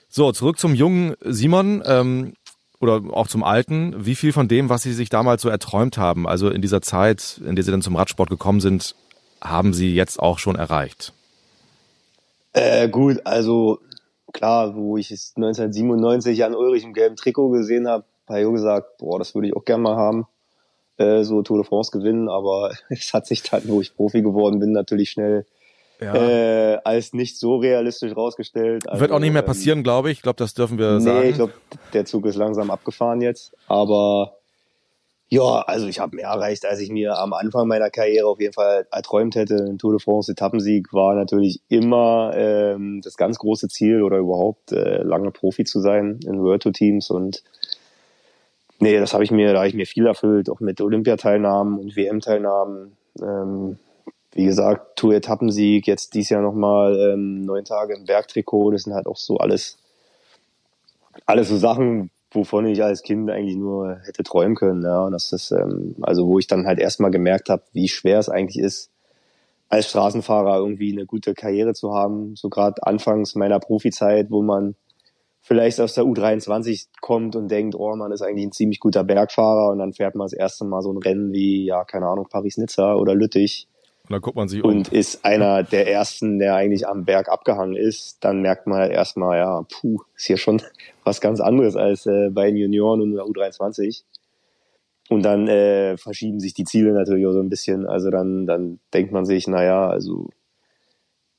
So, 0.08 0.32
zurück 0.32 0.58
zum 0.60 0.76
jungen 0.76 1.16
Simon. 1.22 1.84
Ähm, 1.86 2.34
oder 2.80 3.02
auch 3.14 3.28
zum 3.28 3.44
Alten, 3.44 4.06
wie 4.06 4.14
viel 4.14 4.34
von 4.34 4.50
dem, 4.50 4.68
was 4.68 4.84
Sie 4.84 4.92
sich 4.92 5.08
damals 5.08 5.42
so 5.42 5.48
erträumt 5.48 5.98
haben, 5.98 6.28
also 6.28 6.50
in 6.50 6.62
dieser 6.62 6.82
Zeit, 6.82 7.40
in 7.46 7.56
der 7.56 7.64
Sie 7.64 7.72
dann 7.72 7.82
zum 7.82 7.96
Radsport 7.96 8.30
gekommen 8.30 8.60
sind, 8.60 8.96
haben 9.42 9.74
Sie 9.74 9.96
jetzt 9.96 10.20
auch 10.20 10.38
schon 10.38 10.58
erreicht? 10.58 11.14
Äh, 12.54 12.88
gut, 12.90 13.22
also 13.26 13.80
klar, 14.32 14.76
wo 14.76 14.98
ich 14.98 15.12
1997 15.12 16.38
Jan 16.38 16.56
Ulrich 16.56 16.84
im 16.84 16.94
gelben 16.94 17.16
Trikot 17.16 17.50
gesehen 17.50 17.88
habe, 17.88 18.06
habe 18.28 18.42
ich 18.42 18.52
gesagt, 18.52 18.98
boah, 18.98 19.20
das 19.20 19.36
würde 19.36 19.48
ich 19.48 19.56
auch 19.56 19.66
gerne 19.66 19.84
mal 19.84 19.96
haben. 19.96 20.28
Äh, 20.98 21.24
so 21.24 21.42
Tour 21.42 21.58
de 21.58 21.66
France 21.66 21.92
gewinnen, 21.92 22.30
aber 22.30 22.72
es 22.90 23.14
hat 23.14 23.26
sich 23.26 23.44
dann, 23.44 23.64
wo 23.66 23.82
ich 23.82 23.96
Profi 23.96 24.22
geworden 24.22 24.60
bin, 24.60 24.72
natürlich 24.72 25.10
schnell 25.10 25.46
ja. 26.00 26.14
äh, 26.16 26.80
als 26.84 27.14
nicht 27.14 27.40
so 27.40 27.58
realistisch 27.58 28.16
rausgestellt. 28.16 28.88
Also, 28.88 29.02
Wird 29.02 29.12
auch 29.12 29.20
nicht 29.20 29.34
mehr 29.34 29.42
ähm, 29.42 29.48
passieren, 29.48 29.84
glaube 29.84 30.12
ich. 30.12 30.18
Ich 30.20 30.24
glaube, 30.24 30.38
das 30.38 30.54
dürfen 30.54 30.78
wir 30.78 30.94
nee, 30.94 31.00
sagen. 31.00 31.20
Nee, 31.20 31.30
ich 31.30 31.36
glaube, 31.36 31.54
der 31.94 32.06
Zug 32.06 32.26
ist 32.26 32.36
langsam 32.36 32.70
abgefahren 32.70 33.22
jetzt. 33.22 33.54
Aber 33.68 34.38
ja, 35.34 35.62
also 35.66 35.88
ich 35.88 36.00
habe 36.00 36.16
mehr 36.16 36.28
erreicht, 36.28 36.64
als 36.64 36.80
ich 36.80 36.92
mir 36.92 37.18
am 37.18 37.34
Anfang 37.34 37.68
meiner 37.68 37.90
Karriere 37.90 38.28
auf 38.28 38.40
jeden 38.40 38.54
Fall 38.54 38.86
erträumt 38.92 39.34
hätte. 39.34 39.56
Ein 39.56 39.80
Tour 39.80 39.94
de 39.94 40.00
France 40.00 40.32
Etappensieg 40.32 40.94
war 40.94 41.16
natürlich 41.16 41.60
immer 41.70 42.34
ähm, 42.36 43.02
das 43.04 43.18
ganz 43.18 43.40
große 43.40 43.68
Ziel 43.68 44.04
oder 44.04 44.20
überhaupt 44.20 44.72
äh, 44.74 45.02
lange 45.02 45.32
Profi 45.32 45.64
zu 45.64 45.80
sein 45.80 46.20
in 46.24 46.40
World 46.44 46.62
Tour 46.62 46.74
Teams 46.74 47.10
und 47.10 47.44
nee, 48.78 49.00
das 49.00 49.16
habe 49.16 49.24
ich 49.24 49.32
mir, 49.32 49.54
da 49.54 49.60
habe 49.60 49.68
ich 49.68 49.74
mir 49.74 49.88
viel 49.88 50.06
erfüllt, 50.06 50.52
auch 50.52 50.60
mit 50.60 50.80
Olympiateilnahmen 50.80 51.80
und 51.80 51.96
WM-Teilnahmen. 51.96 52.96
Ähm, 53.20 53.80
wie 54.34 54.46
gesagt, 54.46 54.98
Tour-Etappensieg, 54.98 55.88
jetzt 55.88 56.14
dies 56.14 56.30
Jahr 56.30 56.44
nochmal 56.44 56.96
ähm, 57.00 57.44
neun 57.44 57.66
Tage 57.66 57.96
im 57.96 58.06
Bergtrikot, 58.06 58.70
das 58.70 58.84
sind 58.84 58.94
halt 58.94 59.08
auch 59.08 59.18
so 59.18 59.38
alles, 59.38 59.80
alles 61.26 61.50
so 61.50 61.58
Sachen, 61.58 62.12
wovon 62.36 62.66
ich 62.66 62.84
als 62.84 63.04
Kind 63.04 63.30
eigentlich 63.30 63.56
nur 63.56 64.00
hätte 64.06 64.24
träumen 64.24 64.56
können. 64.56 64.84
Ja, 64.84 65.06
und 65.06 65.12
das 65.12 65.32
ist, 65.32 65.52
ähm, 65.52 65.96
also 66.02 66.28
wo 66.28 66.40
ich 66.40 66.48
dann 66.48 66.66
halt 66.66 66.80
erstmal 66.80 67.12
gemerkt 67.12 67.50
habe, 67.50 67.64
wie 67.74 67.88
schwer 67.88 68.20
es 68.20 68.30
eigentlich 68.30 68.64
ist, 68.64 68.92
als 69.70 69.90
Straßenfahrer 69.90 70.58
irgendwie 70.58 70.92
eine 70.92 71.06
gute 71.06 71.34
Karriere 71.34 71.74
zu 71.74 71.94
haben. 71.94 72.36
So 72.36 72.50
gerade 72.50 72.86
anfangs 72.86 73.36
meiner 73.36 73.60
Profizeit, 73.60 74.30
wo 74.30 74.42
man 74.42 74.76
vielleicht 75.42 75.82
aus 75.82 75.94
der 75.94 76.06
U23 76.06 76.88
kommt 77.02 77.36
und 77.36 77.50
denkt, 77.50 77.76
oh, 77.76 77.96
man 77.96 78.12
ist 78.12 78.22
eigentlich 78.22 78.48
ein 78.48 78.52
ziemlich 78.52 78.80
guter 78.80 79.04
Bergfahrer 79.04 79.72
und 79.72 79.80
dann 79.80 79.94
fährt 79.94 80.16
man 80.16 80.26
das 80.26 80.34
erste 80.34 80.64
Mal 80.66 80.82
so 80.82 80.92
ein 80.92 80.98
Rennen 80.98 81.34
wie, 81.34 81.66
ja, 81.66 81.84
keine 81.84 82.08
Ahnung, 82.08 82.28
Paris-Nizza 82.30 82.96
oder 82.96 83.14
Lüttich 83.14 83.68
und 84.04 84.12
dann 84.12 84.22
guckt 84.22 84.36
man 84.36 84.50
sich 84.50 84.62
um. 84.64 84.70
Und 84.70 84.90
ist 84.90 85.24
einer 85.24 85.64
der 85.64 85.88
ersten, 85.90 86.38
der 86.38 86.56
eigentlich 86.56 86.88
am 86.88 87.06
Berg 87.06 87.30
abgehangen 87.30 87.78
ist, 87.78 88.18
dann 88.20 88.42
merkt 88.42 88.68
man 88.68 88.80
halt 88.80 88.92
erstmal, 88.92 89.38
ja, 89.38 89.66
puh, 89.72 90.02
ist 90.16 90.26
hier 90.26 90.38
schon 90.38 90.62
was 91.06 91.22
ganz 91.22 91.40
anderes 91.40 91.78
als 91.78 92.06
äh, 92.06 92.30
bei 92.30 92.48
den 92.48 92.58
Junioren 92.58 93.02
und 93.02 93.14
der 93.14 93.24
U23. 93.24 94.04
Und 95.10 95.24
dann 95.24 95.48
äh, 95.48 95.96
verschieben 95.98 96.42
sich 96.42 96.54
die 96.54 96.66
Ziele 96.66 96.92
natürlich 96.92 97.26
auch 97.26 97.32
so 97.32 97.40
ein 97.40 97.50
bisschen. 97.50 97.86
Also 97.86 98.10
dann, 98.10 98.46
dann 98.46 98.80
denkt 98.94 99.14
man 99.14 99.26
sich, 99.26 99.48
naja, 99.48 99.88
also 99.88 100.28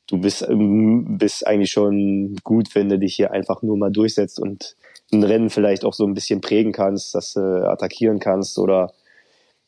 du 0.06 0.18
bist, 0.18 0.42
ähm, 0.48 1.18
bist 1.18 1.46
eigentlich 1.46 1.70
schon 1.70 2.36
gut, 2.44 2.74
wenn 2.74 2.88
du 2.88 2.98
dich 2.98 3.14
hier 3.14 3.30
einfach 3.30 3.62
nur 3.62 3.76
mal 3.76 3.90
durchsetzt 3.90 4.40
und 4.40 4.74
ein 5.12 5.22
Rennen 5.22 5.50
vielleicht 5.50 5.84
auch 5.84 5.92
so 5.92 6.06
ein 6.06 6.14
bisschen 6.14 6.40
prägen 6.40 6.72
kannst, 6.72 7.14
dass 7.14 7.34
du 7.34 7.40
attackieren 7.40 8.20
kannst 8.20 8.58
oder 8.58 8.92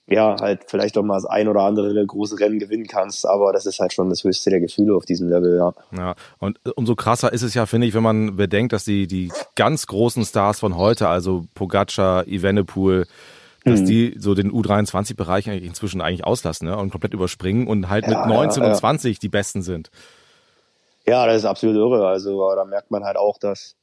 ja, 0.09 0.37
halt 0.41 0.65
vielleicht 0.69 0.97
auch 0.99 1.03
mal 1.03 1.15
das 1.15 1.27
ein 1.27 1.49
oder 1.49 1.63
andere 1.63 2.07
große 2.07 2.39
Rennen 2.39 2.59
gewinnen 2.59 2.87
kannst, 2.87 3.27
aber 3.27 3.53
das 3.53 3.67
ist 3.67 3.81
halt 3.81 3.93
schon 3.93 4.09
das 4.09 4.23
höchste 4.23 4.51
der 4.51 4.61
Gefühle 4.61 4.95
auf 4.95 5.05
diesem 5.05 5.29
Level, 5.29 5.57
ja. 5.57 5.73
Ja, 5.97 6.15
und 6.39 6.61
umso 6.77 6.95
krasser 6.95 7.33
ist 7.33 7.43
es 7.43 7.55
ja, 7.55 7.67
finde 7.67 7.89
ich, 7.89 7.95
wenn 7.95 8.05
man 8.05 8.37
bedenkt, 8.37 8.73
dass 8.73 8.85
die, 8.85 9.09
die 9.09 9.33
ganz 9.57 9.87
großen 9.89 10.25
Stars 10.25 10.61
von 10.61 10.77
heute, 10.77 11.09
also 11.09 11.47
Pogacar, 11.55 12.27
Evenepoel, 12.29 13.07
dass 13.65 13.81
mhm. 13.81 13.87
die 13.87 14.17
so 14.19 14.35
den 14.35 14.53
U23-Bereich 14.53 15.51
eigentlich 15.51 15.65
inzwischen 15.65 16.01
eigentlich 16.01 16.25
auslassen 16.25 16.69
ne? 16.69 16.77
und 16.77 16.91
komplett 16.91 17.13
überspringen 17.13 17.67
und 17.67 17.89
halt 17.89 18.07
ja, 18.07 18.11
mit 18.11 18.29
19 18.29 18.63
ja, 18.63 18.69
ja. 18.69 18.75
und 18.75 18.79
20 18.79 19.19
die 19.19 19.29
Besten 19.29 19.63
sind. 19.63 19.91
Ja, 21.05 21.27
das 21.27 21.39
ist 21.39 21.45
absolut 21.45 21.77
irre. 21.77 22.07
Also 22.07 22.55
da 22.55 22.65
merkt 22.65 22.93
man 22.93 23.03
halt 23.03 23.17
auch, 23.17 23.39
dass 23.39 23.75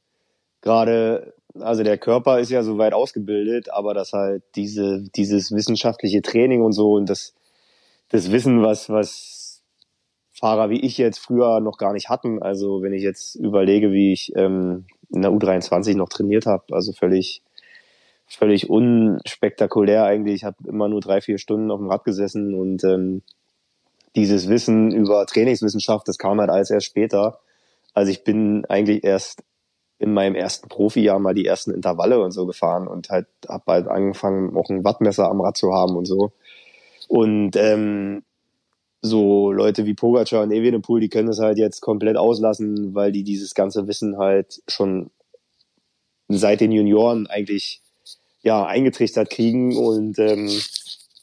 gerade 0.62 1.34
also 1.60 1.82
der 1.82 1.98
Körper 1.98 2.40
ist 2.40 2.50
ja 2.50 2.62
so 2.62 2.78
weit 2.78 2.94
ausgebildet, 2.94 3.70
aber 3.70 3.94
dass 3.94 4.12
halt 4.12 4.42
diese, 4.56 5.02
dieses 5.14 5.52
wissenschaftliche 5.52 6.22
Training 6.22 6.62
und 6.62 6.72
so 6.72 6.92
und 6.92 7.08
das, 7.08 7.34
das 8.08 8.32
Wissen, 8.32 8.62
was, 8.62 8.88
was 8.88 9.62
Fahrer 10.32 10.68
wie 10.68 10.80
ich 10.80 10.98
jetzt 10.98 11.18
früher 11.18 11.60
noch 11.60 11.78
gar 11.78 11.92
nicht 11.92 12.08
hatten. 12.08 12.42
Also 12.42 12.82
wenn 12.82 12.92
ich 12.92 13.02
jetzt 13.02 13.36
überlege, 13.36 13.92
wie 13.92 14.12
ich 14.12 14.32
ähm, 14.34 14.86
in 15.10 15.22
der 15.22 15.30
U23 15.30 15.96
noch 15.96 16.08
trainiert 16.08 16.46
habe, 16.46 16.64
also 16.72 16.92
völlig, 16.92 17.42
völlig 18.26 18.68
unspektakulär 18.68 20.04
eigentlich. 20.04 20.36
Ich 20.36 20.44
habe 20.44 20.56
immer 20.66 20.88
nur 20.88 21.00
drei, 21.00 21.20
vier 21.20 21.38
Stunden 21.38 21.70
auf 21.70 21.78
dem 21.78 21.88
Rad 21.88 22.04
gesessen 22.04 22.54
und 22.54 22.82
ähm, 22.82 23.22
dieses 24.16 24.48
Wissen 24.48 24.92
über 24.92 25.24
Trainingswissenschaft, 25.26 26.08
das 26.08 26.18
kam 26.18 26.40
halt 26.40 26.50
alles 26.50 26.70
erst 26.70 26.86
später. 26.86 27.40
Also 27.94 28.10
ich 28.10 28.24
bin 28.24 28.64
eigentlich 28.66 29.04
erst 29.04 29.44
in 30.04 30.12
meinem 30.12 30.34
ersten 30.34 30.68
Profijahr 30.68 31.18
mal 31.18 31.32
die 31.32 31.46
ersten 31.46 31.70
Intervalle 31.70 32.22
und 32.22 32.30
so 32.30 32.44
gefahren 32.44 32.86
und 32.86 33.08
halt 33.08 33.26
hab 33.48 33.66
halt 33.66 33.88
angefangen, 33.88 34.54
auch 34.54 34.68
ein 34.68 34.84
Wattmesser 34.84 35.30
am 35.30 35.40
Rad 35.40 35.56
zu 35.56 35.72
haben 35.72 35.96
und 35.96 36.04
so. 36.04 36.32
Und 37.08 37.56
ähm, 37.56 38.22
so 39.00 39.50
Leute 39.50 39.86
wie 39.86 39.94
Pogacar 39.94 40.42
und 40.42 40.52
Evenepoel, 40.52 41.00
die 41.00 41.08
können 41.08 41.28
das 41.28 41.38
halt 41.38 41.56
jetzt 41.56 41.80
komplett 41.80 42.18
auslassen, 42.18 42.94
weil 42.94 43.12
die 43.12 43.24
dieses 43.24 43.54
ganze 43.54 43.86
Wissen 43.86 44.18
halt 44.18 44.62
schon 44.68 45.10
seit 46.28 46.60
den 46.60 46.72
Junioren 46.72 47.26
eigentlich 47.26 47.80
ja 48.42 48.66
eingetrichtert 48.66 49.30
kriegen 49.30 49.76
und 49.76 50.18
ähm, 50.18 50.50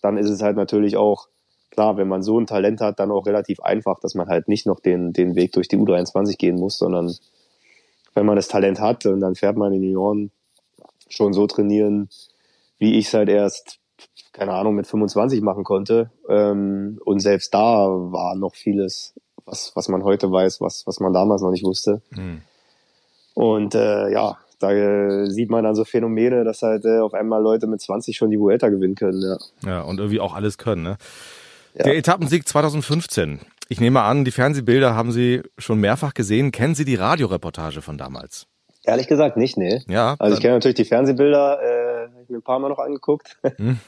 dann 0.02 0.18
ist 0.18 0.30
es 0.30 0.42
halt 0.42 0.56
natürlich 0.56 0.98
auch 0.98 1.28
klar, 1.70 1.98
wenn 1.98 2.08
man 2.08 2.24
so 2.24 2.40
ein 2.40 2.48
Talent 2.48 2.82
hat, 2.82 3.00
dann 3.00 3.12
auch 3.12 3.28
relativ 3.28 3.60
einfach, 3.60 4.00
dass 4.00 4.16
man 4.16 4.28
halt 4.28 4.48
nicht 4.48 4.66
noch 4.66 4.80
den 4.80 5.14
den 5.14 5.36
Weg 5.36 5.52
durch 5.52 5.68
die 5.68 5.78
U23 5.78 6.38
gehen 6.38 6.56
muss, 6.56 6.80
sondern 6.80 7.16
wenn 8.14 8.26
man 8.26 8.36
das 8.36 8.48
Talent 8.48 8.80
hat 8.80 9.06
und 9.06 9.20
dann 9.20 9.36
fährt 9.36 9.58
man 9.58 9.74
in 9.74 9.82
den 9.82 9.94
Jahren 9.94 10.32
schon 11.10 11.34
so 11.34 11.48
trainieren, 11.48 12.10
wie 12.78 12.98
ich 12.98 13.10
seit 13.10 13.30
erst, 13.30 13.80
keine 14.34 14.54
Ahnung, 14.54 14.76
mit 14.76 14.88
25 14.88 15.42
machen 15.42 15.64
konnte. 15.64 16.12
Ähm, 16.30 17.00
und 17.04 17.20
selbst 17.20 17.54
da 17.54 17.88
war 17.88 18.36
noch 18.36 18.56
vieles, 18.56 19.14
was, 19.46 19.72
was 19.76 19.88
man 19.88 20.04
heute 20.04 20.32
weiß, 20.32 20.62
was, 20.62 20.86
was 20.88 21.00
man 21.00 21.14
damals 21.14 21.42
noch 21.42 21.52
nicht 21.52 21.64
wusste. 21.64 22.02
Mhm. 22.12 22.42
Und 23.34 23.76
äh, 23.76 24.12
ja, 24.12 24.38
da 24.60 24.72
äh, 24.72 25.30
sieht 25.30 25.50
man 25.50 25.64
dann 25.64 25.76
so 25.76 25.86
Phänomene, 25.86 26.44
dass 26.44 26.62
halt 26.62 26.86
äh, 26.86 27.00
auf 27.00 27.14
einmal 27.14 27.42
Leute 27.42 27.68
mit 27.68 27.82
20 27.82 28.16
schon 28.16 28.30
die 28.30 28.40
Vuelta 28.40 28.70
gewinnen 28.70 28.96
können. 28.96 29.22
Ja, 29.22 29.38
ja 29.70 29.82
und 29.82 30.00
irgendwie 30.00 30.20
auch 30.20 30.36
alles 30.36 30.58
können. 30.58 30.84
Ne? 30.84 30.98
Ja. 31.76 31.84
Der 31.84 31.98
Etappensieg 31.98 32.48
2015. 32.48 33.40
Ich 33.72 33.80
nehme 33.80 34.02
an, 34.02 34.26
die 34.26 34.32
Fernsehbilder 34.32 34.96
haben 34.96 35.14
Sie 35.14 35.44
schon 35.58 35.80
mehrfach 35.80 36.14
gesehen. 36.14 36.52
Kennen 36.52 36.76
Sie 36.76 36.84
die 36.84 36.96
Radioreportage 36.96 37.82
von 37.82 37.98
damals? 37.98 38.46
Ehrlich 38.84 39.08
gesagt 39.08 39.38
nicht, 39.38 39.56
nee. 39.56 39.82
Ja. 39.88 40.18
Also 40.20 40.36
ich 40.36 40.42
kenne 40.42 40.56
natürlich 40.56 40.76
die 40.76 40.84
Fernsehbilder, 40.84 41.62
äh, 41.62 42.08
habe 42.10 42.22
ich 42.22 42.30
mir 42.30 42.40
ein 42.40 42.42
paar 42.42 42.60
Mal 42.60 42.68
noch 42.68 42.80
angeguckt. 42.80 43.40
Hm. 43.56 43.80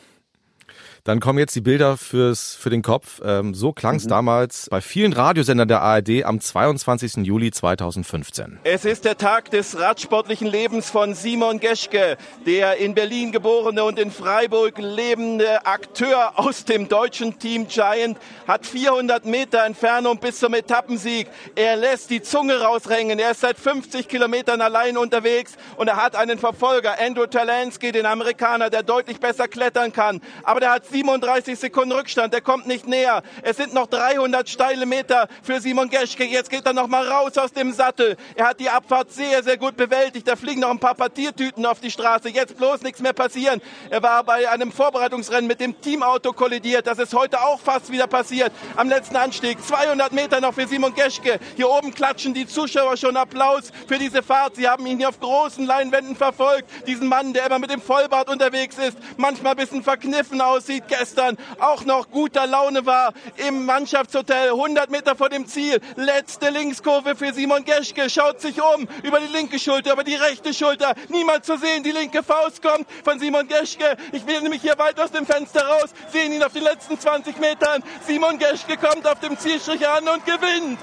Dann 1.06 1.20
kommen 1.20 1.38
jetzt 1.38 1.54
die 1.54 1.62
Bilder 1.62 1.98
fürs, 1.98 2.56
für 2.56 2.70
den 2.70 2.82
Kopf. 2.82 3.22
Ähm, 3.26 3.54
so 3.54 3.74
klang 3.74 3.98
es 3.98 4.06
mhm. 4.06 4.10
damals 4.10 4.68
bei 4.70 4.80
vielen 4.80 5.12
Radiosendern 5.12 5.68
der 5.68 5.82
ARD 5.82 6.24
am 6.24 6.39
22. 6.39 7.26
Juli 7.26 7.52
2015. 7.52 8.60
Es 8.63 8.86
ist 8.86 9.04
der 9.04 9.18
Tag 9.18 9.52
des 9.52 9.78
radsportlichen 9.78 10.48
Lebens 10.48 10.89
von 10.89 11.13
Simon 11.13 11.60
Geschke, 11.60 12.16
der 12.46 12.78
in 12.78 12.96
Berlin 12.96 13.34
geborene 13.34 13.84
und 13.84 14.00
in 14.00 14.12
Freiburg 14.12 14.78
lebende 14.78 15.66
Akteur 15.66 16.39
aus 16.39 16.63
dem 16.63 16.88
deutschen 16.88 17.38
Team 17.38 17.68
Giant, 17.68 18.18
hat 18.48 18.66
400 18.66 19.26
Meter 19.26 19.66
Entfernung 19.66 20.20
bis 20.20 20.39
zum 20.39 20.54
Etappensieg. 20.54 21.28
Er 21.56 21.76
lässt 21.76 22.12
die 22.12 22.22
Zunge 22.22 22.62
rausrängen. 22.62 23.20
Er 23.20 23.32
ist 23.32 23.42
seit 23.42 23.60
50 23.60 24.08
Kilometern 24.08 24.62
allein 24.62 24.96
unterwegs 24.96 25.56
und 25.76 25.89
er 25.89 25.98
hat 25.98 26.16
einen 26.16 26.39
Verfolger, 26.39 26.98
Andrew 26.98 27.26
Talansky, 27.26 27.92
den 27.92 28.06
Amerikaner, 28.06 28.70
der 28.70 28.84
deutlich 28.84 29.20
besser 29.20 29.50
klettern 29.50 29.92
kann. 29.92 30.22
Aber 30.44 30.62
der 30.62 30.72
hat 30.72 30.93
37 30.94 31.60
Sekunden 31.60 31.92
Rückstand. 31.92 32.34
Der 32.34 32.42
kommt 32.42 32.68
nicht 32.68 32.88
näher. 32.88 33.24
Es 33.42 33.58
sind 33.58 33.74
noch 33.74 33.88
300 33.88 34.48
steile 34.48 34.86
Meter 34.86 35.28
für 35.42 35.60
Simon 35.60 35.90
Geschke. 35.90 36.24
Jetzt 36.24 36.52
geht 36.52 36.66
er 36.66 36.74
noch 36.74 36.88
mal 36.88 37.08
raus 37.08 37.38
aus 37.38 37.52
dem 37.52 37.74
Sattel. 37.74 38.16
Er 38.36 38.50
hat 38.50 38.60
die 38.60 38.70
Abfahrt 38.70 39.12
sehr, 39.12 39.44
sehr 39.44 39.58
gut 39.58 39.76
bewältigt. 39.76 40.28
Da 40.28 40.36
fliegen 40.36 40.62
noch 40.62 40.70
ein 40.70 40.80
paar 40.80 40.94
Partiertüten 40.94 41.66
auf 41.66 41.80
die 41.80 41.90
Straße. 41.90 42.30
Jetzt 42.30 42.58
bloß 42.58 42.84
nichts 42.84 43.02
mehr 43.02 43.14
passieren. 43.14 43.60
Er 43.90 44.04
war 44.04 44.24
bei 44.24 44.48
einem 44.50 44.72
Vorbereitungsrennen 44.72 45.48
mit 45.48 45.60
dem 45.60 45.82
Teamauto 45.82 46.32
kollidiert. 46.32 46.86
Das 46.86 47.00
ist 47.00 47.14
heute 47.14 47.42
auch 47.42 47.60
fast 47.60 47.92
wieder 47.92 48.06
passiert. 48.06 48.52
Am 48.76 48.88
letzten 48.88 49.16
Anstieg. 49.16 49.64
200 49.66 50.12
Meter 50.12 50.42
noch 50.42 50.54
für 50.54 50.68
Simon 50.68 50.94
Geschke. 50.94 51.40
Hier 51.56 51.70
oben 51.70 51.92
klatschen 51.94 52.36
die 52.36 52.46
Zuschauer 52.46 52.98
schon 52.98 53.18
Applaus 53.18 53.72
für 53.88 53.98
diese 53.98 54.22
Fahrt. 54.22 54.58
Sie 54.58 54.68
haben 54.68 54.86
ihn 54.86 55.00
hier 55.00 55.10
auf 55.10 55.20
großen 55.20 55.66
Leinwänden 55.66 56.16
verfolgt. 56.16 56.70
Diesen 56.86 57.08
Mann, 57.08 57.34
der 57.34 57.48
immer 57.48 57.58
mit 57.58 57.72
dem 57.72 57.82
Vollbart 57.82 58.30
unterwegs 58.30 58.78
ist. 58.78 58.96
Manchmal 59.18 59.54
ein 59.54 59.58
bisschen 59.58 59.82
verkniffen 59.82 60.40
aussieht 60.40 60.83
gestern 60.88 61.38
auch 61.60 61.86
noch 61.86 62.10
guter 62.10 62.48
Laune 62.48 62.86
war 62.86 63.13
im 63.38 63.65
Mannschaftshotel, 63.65 64.50
100 64.50 64.89
Meter 64.89 65.15
vor 65.15 65.30
dem 65.30 65.48
Ziel. 65.48 65.80
Letzte 65.96 66.50
Linkskurve 66.50 67.15
für 67.15 67.34
Simon 67.34 67.65
Geschke, 67.65 68.10
schaut 68.10 68.41
sich 68.41 68.62
um, 68.62 68.88
über 69.04 69.19
die 69.19 69.32
linke 69.32 69.60
Schulter, 69.60 69.93
über 69.93 70.04
die 70.04 70.15
rechte 70.15 70.54
Schulter. 70.54 70.93
Niemand 71.10 71.46
zu 71.46 71.58
sehen, 71.58 71.84
die 71.84 71.91
linke 71.91 72.24
Faust 72.24 72.62
kommt 72.62 72.88
von 73.04 73.19
Simon 73.19 73.48
Geschke. 73.48 73.98
Ich 74.12 74.26
will 74.26 74.41
nämlich 74.41 74.62
hier 74.62 74.78
weit 74.78 75.00
aus 75.00 75.12
dem 75.12 75.26
Fenster 75.26 75.65
raus, 75.65 75.89
sehen 76.12 76.34
ihn 76.34 76.43
auf 76.43 76.54
den 76.54 76.63
letzten 76.63 77.00
20 77.00 77.38
Metern. 77.39 77.84
Simon 78.06 78.38
Geschke 78.38 78.78
kommt 78.78 79.08
auf 79.08 79.19
dem 79.19 79.38
Zielstrich 79.38 79.88
an 79.88 80.08
und 80.08 80.26
gewinnt 80.26 80.80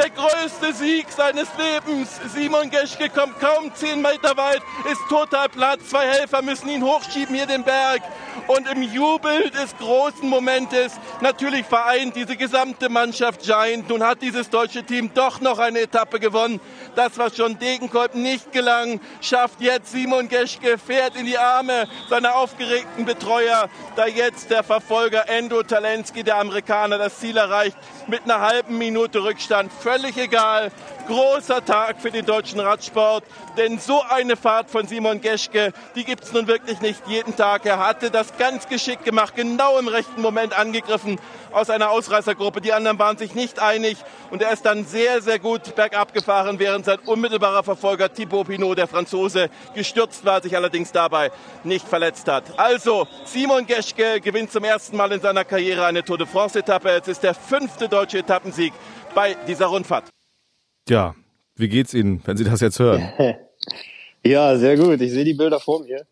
der 0.00 0.10
größte 0.10 0.72
Sieg 0.72 1.10
seines 1.10 1.48
Lebens. 1.58 2.20
Simon 2.32 2.70
Geschke 2.70 3.10
kommt 3.10 3.38
kaum 3.38 3.74
zehn 3.74 4.00
Meter 4.00 4.34
weit, 4.36 4.62
ist 4.90 5.00
total 5.08 5.48
platt. 5.48 5.80
Zwei 5.86 6.06
Helfer 6.06 6.40
müssen 6.40 6.68
ihn 6.68 6.82
hochschieben 6.82 7.34
hier 7.34 7.46
den 7.46 7.64
Berg. 7.64 8.02
Und 8.46 8.66
im 8.68 8.82
Jubel 8.82 9.50
des 9.50 9.76
großen 9.76 10.28
Momentes 10.28 10.92
natürlich 11.20 11.66
vereint 11.66 12.16
diese 12.16 12.36
gesamte 12.36 12.88
Mannschaft 12.88 13.42
Giant. 13.42 13.88
Nun 13.88 14.02
hat 14.02 14.22
dieses 14.22 14.48
deutsche 14.48 14.84
Team 14.84 15.12
doch 15.12 15.40
noch 15.40 15.58
eine 15.58 15.80
Etappe 15.80 16.18
gewonnen. 16.18 16.60
Das, 16.94 17.18
was 17.18 17.36
schon 17.36 17.58
Degenkolb 17.58 18.14
nicht 18.14 18.52
gelang, 18.52 19.00
schafft 19.20 19.60
jetzt 19.60 19.92
Simon 19.92 20.28
Geschke, 20.28 20.78
fährt 20.78 21.16
in 21.16 21.26
die 21.26 21.38
Arme 21.38 21.86
seiner 22.08 22.36
aufgeregten 22.36 23.04
Betreuer, 23.04 23.68
da 23.96 24.06
jetzt 24.06 24.50
der 24.50 24.62
Verfolger 24.62 25.28
Endo 25.28 25.62
Talensky, 25.62 26.24
der 26.24 26.38
Amerikaner, 26.38 26.98
das 26.98 27.18
Ziel 27.20 27.36
erreicht 27.36 27.76
mit 28.06 28.24
einer 28.24 28.40
halben 28.40 28.78
Minute 28.78 29.22
Rückstand. 29.22 29.70
Völlig 29.90 30.16
egal. 30.18 30.70
Großer 31.08 31.64
Tag 31.64 32.00
für 32.00 32.12
den 32.12 32.24
deutschen 32.24 32.60
Radsport, 32.60 33.24
denn 33.56 33.80
so 33.80 34.00
eine 34.08 34.36
Fahrt 34.36 34.70
von 34.70 34.86
Simon 34.86 35.20
Geschke, 35.20 35.72
die 35.96 36.04
gibt 36.04 36.22
es 36.22 36.32
nun 36.32 36.46
wirklich 36.46 36.80
nicht 36.80 37.02
jeden 37.08 37.34
Tag. 37.34 37.66
Er 37.66 37.84
hatte 37.84 38.12
das 38.12 38.36
ganz 38.36 38.68
geschickt 38.68 39.04
gemacht, 39.04 39.34
genau 39.34 39.78
im 39.80 39.88
rechten 39.88 40.22
Moment 40.22 40.56
angegriffen 40.56 41.18
aus 41.50 41.68
einer 41.68 41.90
Ausreißergruppe. 41.90 42.60
Die 42.60 42.72
anderen 42.72 43.00
waren 43.00 43.18
sich 43.18 43.34
nicht 43.34 43.58
einig 43.58 43.96
und 44.30 44.40
er 44.42 44.52
ist 44.52 44.64
dann 44.64 44.84
sehr, 44.84 45.20
sehr 45.22 45.40
gut 45.40 45.74
bergab 45.74 46.14
gefahren, 46.14 46.60
während 46.60 46.84
sein 46.84 47.00
unmittelbarer 47.04 47.64
Verfolger 47.64 48.12
Thibaut 48.12 48.46
Pinot, 48.46 48.78
der 48.78 48.86
Franzose, 48.86 49.50
gestürzt 49.74 50.24
war, 50.24 50.40
sich 50.40 50.54
allerdings 50.54 50.92
dabei 50.92 51.32
nicht 51.64 51.88
verletzt 51.88 52.28
hat. 52.28 52.44
Also, 52.56 53.08
Simon 53.24 53.66
Geschke 53.66 54.20
gewinnt 54.20 54.52
zum 54.52 54.62
ersten 54.62 54.96
Mal 54.96 55.10
in 55.10 55.20
seiner 55.20 55.44
Karriere 55.44 55.86
eine 55.86 56.04
Tour 56.04 56.18
de 56.18 56.28
France-Etappe. 56.28 56.90
Es 56.90 57.08
ist 57.08 57.24
der 57.24 57.34
fünfte 57.34 57.88
deutsche 57.88 58.18
Etappensieg 58.18 58.72
bei 59.14 59.34
dieser 59.46 59.66
Rundfahrt. 59.66 60.08
Ja, 60.88 61.14
wie 61.56 61.68
geht's 61.68 61.94
Ihnen, 61.94 62.22
wenn 62.24 62.36
Sie 62.36 62.44
das 62.44 62.60
jetzt 62.60 62.78
hören? 62.78 63.12
ja, 64.24 64.56
sehr 64.56 64.76
gut. 64.76 65.00
Ich 65.00 65.12
sehe 65.12 65.24
die 65.24 65.34
Bilder 65.34 65.60
vor 65.60 65.84
mir. 65.84 66.06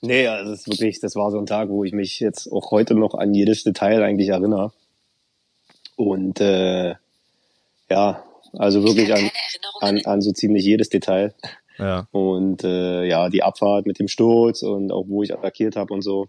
Nee, 0.00 0.26
also 0.26 0.50
das 0.50 0.60
ist 0.60 0.68
wirklich, 0.68 1.00
das 1.00 1.16
war 1.16 1.30
so 1.30 1.38
ein 1.38 1.46
Tag, 1.46 1.68
wo 1.68 1.84
ich 1.84 1.92
mich 1.92 2.20
jetzt 2.20 2.50
auch 2.50 2.70
heute 2.70 2.94
noch 2.94 3.14
an 3.14 3.34
jedes 3.34 3.64
Detail 3.64 4.02
eigentlich 4.02 4.28
erinnere. 4.28 4.72
Und 5.96 6.40
äh, 6.40 6.94
ja, 7.90 8.24
also 8.52 8.84
wirklich 8.84 9.12
an, 9.14 9.30
an, 9.80 10.00
an 10.04 10.20
so 10.20 10.32
ziemlich 10.32 10.64
jedes 10.64 10.88
Detail. 10.88 11.34
Ja. 11.78 12.08
Und 12.12 12.64
äh, 12.64 13.04
ja, 13.04 13.28
die 13.28 13.42
Abfahrt 13.42 13.86
mit 13.86 13.98
dem 13.98 14.08
Sturz 14.08 14.62
und 14.62 14.92
auch 14.92 15.04
wo 15.08 15.22
ich 15.22 15.32
attackiert 15.32 15.76
habe 15.76 15.92
und 15.92 16.02
so. 16.02 16.28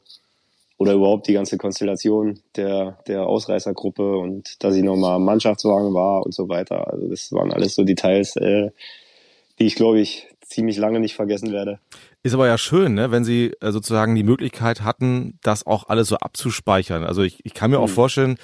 Oder 0.77 0.93
überhaupt 0.93 1.27
die 1.27 1.33
ganze 1.33 1.57
Konstellation 1.57 2.39
der, 2.55 2.99
der 3.07 3.25
Ausreißergruppe 3.25 4.17
und 4.17 4.63
dass 4.63 4.75
ich 4.75 4.83
nochmal 4.83 5.19
Mannschaftswagen 5.19 5.93
war 5.93 6.23
und 6.23 6.35
so 6.35 6.49
weiter. 6.49 6.91
Also 6.93 7.07
das 7.07 7.31
waren 7.31 7.51
alles 7.51 7.73
so 7.73 7.83
Details, 7.83 8.35
äh, 8.35 8.69
die 9.57 9.65
ich 9.65 9.75
glaube 9.75 9.99
ich 9.99 10.27
ziemlich 10.41 10.77
lange 10.77 10.99
nicht 10.99 11.15
vergessen 11.15 11.51
werde. 11.51 11.79
Ist 12.23 12.33
aber 12.33 12.47
ja 12.47 12.57
schön, 12.57 12.93
ne, 12.93 13.11
wenn 13.11 13.23
Sie 13.23 13.53
äh, 13.59 13.71
sozusagen 13.71 14.15
die 14.15 14.23
Möglichkeit 14.23 14.81
hatten, 14.81 15.39
das 15.41 15.65
auch 15.65 15.89
alles 15.89 16.07
so 16.09 16.17
abzuspeichern. 16.17 17.03
Also 17.03 17.23
ich, 17.23 17.43
ich 17.43 17.53
kann 17.53 17.71
mir 17.71 17.79
auch 17.79 17.87
Mhm. 17.87 17.91
vorstellen, 17.93 18.37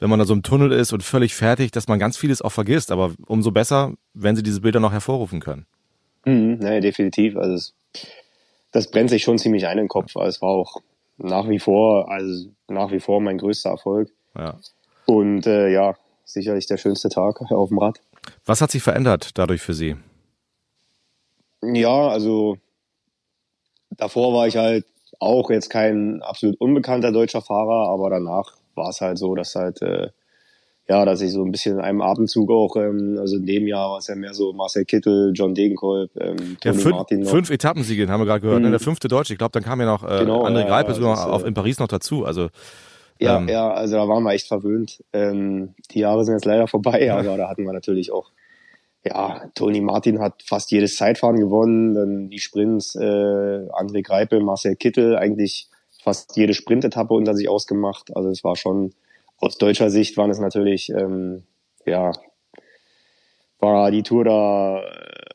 wenn 0.00 0.10
man 0.10 0.18
da 0.18 0.24
so 0.24 0.34
im 0.34 0.42
Tunnel 0.42 0.72
ist 0.72 0.92
und 0.92 1.02
völlig 1.02 1.34
fertig, 1.34 1.70
dass 1.70 1.88
man 1.88 1.98
ganz 1.98 2.16
vieles 2.16 2.42
auch 2.42 2.52
vergisst. 2.52 2.90
Aber 2.92 3.12
umso 3.26 3.50
besser, 3.50 3.94
wenn 4.14 4.36
Sie 4.36 4.42
diese 4.42 4.60
Bilder 4.60 4.80
noch 4.80 4.92
hervorrufen 4.92 5.40
können. 5.40 5.66
Mhm, 6.24 6.58
nee, 6.60 6.80
definitiv. 6.80 7.36
Also 7.36 7.54
es, 7.54 7.74
das 8.72 8.90
brennt 8.90 9.10
sich 9.10 9.22
schon 9.22 9.38
ziemlich 9.38 9.66
ein 9.66 9.78
in 9.78 9.84
den 9.84 9.88
Kopf. 9.88 10.16
Also 10.16 10.28
es 10.28 10.42
war 10.42 10.50
auch 10.50 10.80
nach 11.18 11.48
wie 11.48 11.58
vor, 11.58 12.10
also 12.10 12.50
nach 12.68 12.90
wie 12.90 13.00
vor 13.00 13.20
mein 13.20 13.38
größter 13.38 13.70
Erfolg. 13.70 14.10
Ja. 14.36 14.58
Und 15.06 15.46
äh, 15.46 15.68
ja, 15.70 15.94
sicherlich 16.24 16.66
der 16.66 16.76
schönste 16.76 17.08
Tag 17.08 17.40
auf 17.50 17.68
dem 17.68 17.78
Rad. 17.78 18.00
Was 18.44 18.60
hat 18.60 18.70
sich 18.70 18.82
verändert 18.82 19.30
dadurch 19.34 19.60
für 19.60 19.74
Sie? 19.74 19.96
Ja, 21.62 22.08
also 22.08 22.56
davor 23.90 24.32
war 24.34 24.46
ich 24.46 24.56
halt 24.56 24.86
auch 25.18 25.50
jetzt 25.50 25.70
kein 25.70 26.22
absolut 26.22 26.60
unbekannter 26.60 27.10
deutscher 27.10 27.42
Fahrer, 27.42 27.88
aber 27.88 28.10
danach 28.10 28.56
war 28.74 28.90
es 28.90 29.00
halt 29.00 29.18
so, 29.18 29.34
dass 29.34 29.54
halt 29.54 29.82
äh, 29.82 30.10
ja, 30.88 31.04
dass 31.04 31.20
ich 31.20 31.32
so 31.32 31.44
ein 31.44 31.50
bisschen 31.50 31.76
in 31.76 31.80
einem 31.80 32.00
Atemzug 32.00 32.50
auch, 32.50 32.76
ähm, 32.76 33.16
also 33.18 33.36
in 33.36 33.46
dem 33.46 33.66
Jahr 33.66 33.90
war 33.90 33.98
es 33.98 34.06
ja 34.06 34.14
mehr 34.14 34.32
so 34.32 34.52
Marcel 34.52 34.84
Kittel, 34.84 35.32
John 35.34 35.54
Degenkolb, 35.54 36.10
ähm, 36.18 36.56
Ja, 36.64 36.72
Tony 36.72 36.82
fünf, 36.82 36.96
Martin 36.96 37.20
noch. 37.20 37.30
fünf 37.30 37.50
Etappensiege 37.50 38.08
haben 38.08 38.20
wir 38.20 38.26
gerade 38.26 38.40
gehört. 38.40 38.60
Ne? 38.62 38.68
Mhm. 38.68 38.72
Der 38.72 38.80
fünfte 38.80 39.08
Deutsche. 39.08 39.34
Ich 39.34 39.38
glaube, 39.38 39.52
dann 39.52 39.62
kam 39.62 39.80
ja 39.80 39.86
noch 39.86 40.02
äh, 40.02 40.20
Genau, 40.20 40.44
André 40.46 40.60
ja, 40.60 40.66
Greipel 40.66 40.94
ja, 40.94 41.00
sogar 41.00 41.14
ist, 41.14 41.24
auf, 41.24 41.44
äh, 41.44 41.48
in 41.48 41.54
Paris 41.54 41.78
noch 41.78 41.88
dazu. 41.88 42.24
Also 42.24 42.48
Ja, 43.20 43.36
ähm, 43.38 43.48
ja, 43.48 43.70
also 43.70 43.96
da 43.96 44.08
waren 44.08 44.22
wir 44.22 44.32
echt 44.32 44.48
verwöhnt. 44.48 45.04
Ähm, 45.12 45.74
die 45.90 46.00
Jahre 46.00 46.24
sind 46.24 46.34
jetzt 46.34 46.46
leider 46.46 46.66
vorbei, 46.68 47.12
aber 47.12 47.36
da 47.36 47.48
hatten 47.50 47.64
wir 47.64 47.72
natürlich 47.72 48.10
auch, 48.12 48.30
ja, 49.04 49.42
Tony 49.54 49.80
Martin 49.80 50.20
hat 50.20 50.42
fast 50.42 50.70
jedes 50.70 50.96
Zeitfahren 50.96 51.38
gewonnen, 51.38 51.94
dann 51.94 52.30
die 52.30 52.38
Sprints, 52.38 52.94
äh, 52.94 53.02
André 53.04 54.02
Greipel, 54.02 54.40
Marcel 54.40 54.74
Kittel, 54.76 55.16
eigentlich 55.16 55.68
fast 56.02 56.36
jede 56.36 56.54
Sprintetappe 56.54 57.12
unter 57.12 57.34
sich 57.34 57.48
ausgemacht. 57.48 58.14
Also 58.16 58.30
es 58.30 58.42
war 58.42 58.56
schon, 58.56 58.92
aus 59.38 59.58
deutscher 59.58 59.90
Sicht 59.90 60.16
waren 60.16 60.30
es 60.30 60.38
natürlich, 60.38 60.90
ähm, 60.90 61.44
ja, 61.86 62.12
war 63.60 63.90
die 63.90 64.02
Tour 64.02 64.24
da 64.24 64.82
äh, 64.82 65.28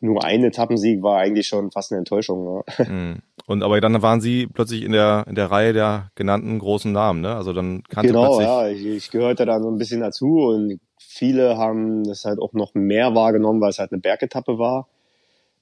nur 0.00 0.24
ein 0.24 0.44
Etappensieg 0.44 1.02
war 1.02 1.18
eigentlich 1.18 1.46
schon 1.46 1.70
fast 1.70 1.92
eine 1.92 1.98
Enttäuschung. 1.98 2.44
Ne? 2.44 2.62
mh. 2.88 3.18
und 3.46 3.62
aber 3.62 3.80
dann 3.80 4.02
waren 4.02 4.20
Sie 4.20 4.46
plötzlich 4.46 4.82
in 4.82 4.92
der 4.92 5.24
in 5.28 5.34
der 5.34 5.50
Reihe 5.50 5.72
der 5.72 6.10
genannten 6.14 6.58
großen 6.58 6.92
Namen. 6.92 7.20
Ne? 7.20 7.34
Also 7.34 7.52
dann 7.52 7.82
kannte 7.84 8.08
Genau, 8.08 8.36
plötzlich 8.36 8.46
ja, 8.46 8.68
ich, 8.68 8.86
ich 8.86 9.10
gehörte 9.10 9.46
da 9.46 9.60
so 9.60 9.70
ein 9.70 9.78
bisschen 9.78 10.00
dazu 10.00 10.48
und 10.48 10.80
viele 10.98 11.56
haben 11.56 12.04
das 12.04 12.24
halt 12.24 12.40
auch 12.40 12.52
noch 12.52 12.74
mehr 12.74 13.14
wahrgenommen, 13.14 13.60
weil 13.60 13.70
es 13.70 13.78
halt 13.78 13.92
eine 13.92 14.00
Bergetappe 14.00 14.58
war. 14.58 14.88